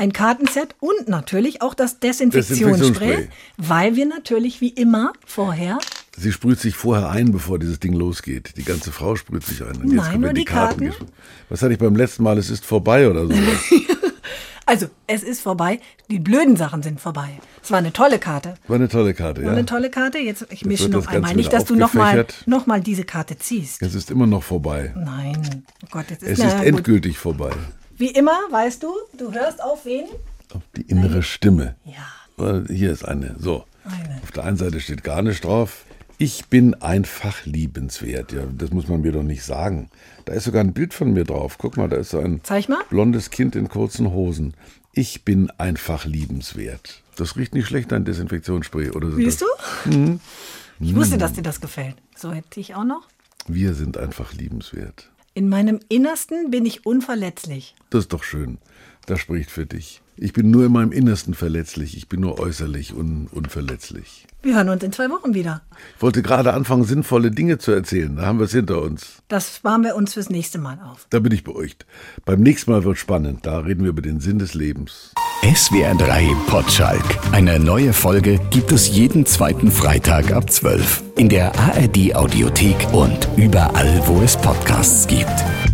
ein 0.01 0.13
Kartenset 0.13 0.75
und 0.79 1.07
natürlich 1.07 1.61
auch 1.61 1.75
das 1.75 1.99
Desinfektionsspray, 1.99 2.67
Desinfektionsspray. 2.79 3.29
weil 3.57 3.95
wir 3.95 4.07
natürlich 4.07 4.59
wie 4.59 4.69
immer 4.69 5.13
vorher 5.25 5.77
Sie 6.17 6.31
sprüht 6.31 6.59
sich 6.59 6.75
vorher 6.75 7.09
ein, 7.09 7.31
bevor 7.31 7.57
dieses 7.57 7.79
Ding 7.79 7.93
losgeht. 7.93 8.57
Die 8.57 8.63
ganze 8.65 8.91
Frau 8.91 9.15
sprüht 9.15 9.45
sich 9.45 9.61
ein. 9.61 9.77
Und 9.77 9.91
jetzt 9.91 9.93
Nein, 9.93 10.19
nur 10.19 10.33
die 10.33 10.43
Karten. 10.43 10.85
gesprüht. 10.87 11.07
Was 11.49 11.61
hatte 11.61 11.71
ich 11.71 11.79
beim 11.79 11.95
letzten 11.95 12.23
Mal? 12.23 12.37
Es 12.37 12.49
ist 12.49 12.65
vorbei 12.65 13.09
oder 13.09 13.27
so. 13.27 13.33
Also, 14.67 14.87
es 15.07 15.23
ist 15.23 15.41
vorbei. 15.41 15.81
Die 16.09 16.19
blöden 16.19 16.55
Sachen 16.55 16.81
sind 16.81 17.01
vorbei. 17.01 17.39
Es 17.61 17.71
war 17.71 17.79
eine 17.79 17.91
tolle 17.91 18.19
Karte. 18.19 18.53
War 18.67 18.75
eine 18.77 18.87
tolle 18.87 19.13
Karte, 19.13 19.41
War 19.41 19.51
ja. 19.51 19.57
eine 19.57 19.65
tolle 19.65 19.89
Karte. 19.89 20.19
Jetzt, 20.19 20.45
ich 20.49 20.63
mische 20.63 20.83
wird 20.83 20.93
noch 20.93 21.07
einmal. 21.07 21.35
Nicht, 21.35 21.51
dass 21.51 21.65
du 21.65 21.75
noch 21.75 21.93
mal, 21.93 22.21
aufgefächert. 22.21 22.43
noch 22.47 22.67
mal 22.67 22.79
diese 22.79 23.03
Karte 23.03 23.37
ziehst. 23.37 23.81
Es 23.81 23.95
ist 23.95 24.11
immer 24.11 24.27
noch 24.27 24.43
vorbei. 24.43 24.93
Nein. 24.95 25.63
Oh 25.83 25.87
Gott, 25.91 26.05
jetzt 26.09 26.23
ist, 26.23 26.39
Es 26.39 26.45
ist 26.45 26.57
gut. 26.57 26.65
endgültig 26.65 27.17
vorbei. 27.17 27.51
Wie 28.01 28.09
immer, 28.09 28.39
weißt 28.49 28.81
du, 28.81 28.91
du 29.15 29.31
hörst 29.31 29.61
auf 29.61 29.85
wen? 29.85 30.05
Auf 30.55 30.63
die 30.75 30.81
innere 30.81 31.21
Stimme. 31.21 31.75
Ja. 31.85 32.63
Hier 32.67 32.91
ist 32.91 33.05
eine. 33.07 33.35
So. 33.37 33.63
Eine. 33.85 34.19
Auf 34.23 34.31
der 34.31 34.43
einen 34.45 34.57
Seite 34.57 34.79
steht 34.79 35.03
gar 35.03 35.21
nicht 35.21 35.43
drauf. 35.45 35.85
Ich 36.17 36.47
bin 36.47 36.73
einfach 36.81 37.45
liebenswert. 37.45 38.31
Ja, 38.31 38.41
das 38.57 38.71
muss 38.71 38.87
man 38.87 39.01
mir 39.01 39.11
doch 39.11 39.21
nicht 39.21 39.43
sagen. 39.43 39.91
Da 40.25 40.33
ist 40.33 40.45
sogar 40.45 40.63
ein 40.63 40.73
Bild 40.73 40.95
von 40.95 41.13
mir 41.13 41.25
drauf. 41.25 41.57
Guck 41.59 41.77
mal, 41.77 41.89
da 41.89 41.97
ist 41.97 42.09
so 42.09 42.17
ein 42.19 42.41
blondes 42.89 43.29
Kind 43.29 43.55
in 43.55 43.69
kurzen 43.69 44.11
Hosen. 44.11 44.55
Ich 44.93 45.23
bin 45.23 45.51
einfach 45.59 46.05
liebenswert. 46.05 47.03
Das 47.17 47.37
riecht 47.37 47.53
nicht 47.53 47.67
schlecht, 47.67 47.91
dein 47.91 48.03
Desinfektionsspray, 48.03 48.89
oder? 48.89 49.11
sind 49.11 49.17
Siehst 49.23 49.43
das- 49.43 49.49
du? 49.85 49.89
Mhm. 49.95 50.19
Ich 50.79 50.95
wusste, 50.95 51.19
dass 51.19 51.33
dir 51.33 51.43
das 51.43 51.61
gefällt. 51.61 51.97
So 52.15 52.31
hätte 52.33 52.59
ich 52.59 52.73
auch 52.73 52.83
noch. 52.83 53.07
Wir 53.47 53.75
sind 53.75 53.97
einfach 53.99 54.33
liebenswert. 54.33 55.11
In 55.33 55.47
meinem 55.47 55.79
Innersten 55.87 56.51
bin 56.51 56.65
ich 56.65 56.85
unverletzlich. 56.85 57.73
Das 57.89 58.01
ist 58.01 58.13
doch 58.13 58.23
schön. 58.23 58.57
Das 59.05 59.21
spricht 59.21 59.49
für 59.49 59.65
dich. 59.65 60.01
Ich 60.17 60.33
bin 60.33 60.51
nur 60.51 60.65
in 60.65 60.71
meinem 60.71 60.91
Innersten 60.91 61.33
verletzlich. 61.33 61.97
Ich 61.97 62.07
bin 62.07 62.21
nur 62.21 62.39
äußerlich 62.39 62.93
un 62.93 63.27
unverletzlich. 63.31 64.27
Wir 64.43 64.55
hören 64.55 64.69
uns 64.69 64.83
in 64.83 64.91
zwei 64.91 65.09
Wochen 65.09 65.33
wieder. 65.33 65.61
Ich 65.95 66.01
wollte 66.01 66.21
gerade 66.21 66.53
anfangen, 66.53 66.83
sinnvolle 66.83 67.31
Dinge 67.31 67.57
zu 67.57 67.71
erzählen. 67.71 68.15
Da 68.15 68.25
haben 68.25 68.39
wir 68.39 68.45
es 68.45 68.51
hinter 68.51 68.81
uns. 68.81 69.21
Das 69.27 69.55
sparen 69.55 69.83
wir 69.83 69.95
uns 69.95 70.13
fürs 70.13 70.29
nächste 70.29 70.57
Mal 70.57 70.79
auf. 70.83 71.07
Da 71.09 71.19
bin 71.19 71.31
ich 71.31 71.43
beruhigt. 71.43 71.85
Beim 72.25 72.41
nächsten 72.41 72.71
Mal 72.71 72.83
wird 72.83 72.97
spannend. 72.97 73.45
Da 73.45 73.59
reden 73.59 73.83
wir 73.83 73.89
über 73.89 74.01
den 74.01 74.19
Sinn 74.19 74.39
des 74.39 74.53
Lebens. 74.53 75.13
SWR 75.43 75.95
3 75.95 76.35
Potschalk. 76.47 77.03
Eine 77.31 77.59
neue 77.59 77.93
Folge 77.93 78.39
gibt 78.49 78.71
es 78.71 78.89
jeden 78.89 79.25
zweiten 79.25 79.71
Freitag 79.71 80.31
ab 80.31 80.49
12. 80.51 81.03
In 81.17 81.29
der 81.29 81.57
ARD 81.57 82.15
Audiothek 82.15 82.93
und 82.93 83.27
überall, 83.37 84.01
wo 84.05 84.21
es 84.21 84.37
Podcasts 84.37 85.07
gibt. 85.07 85.70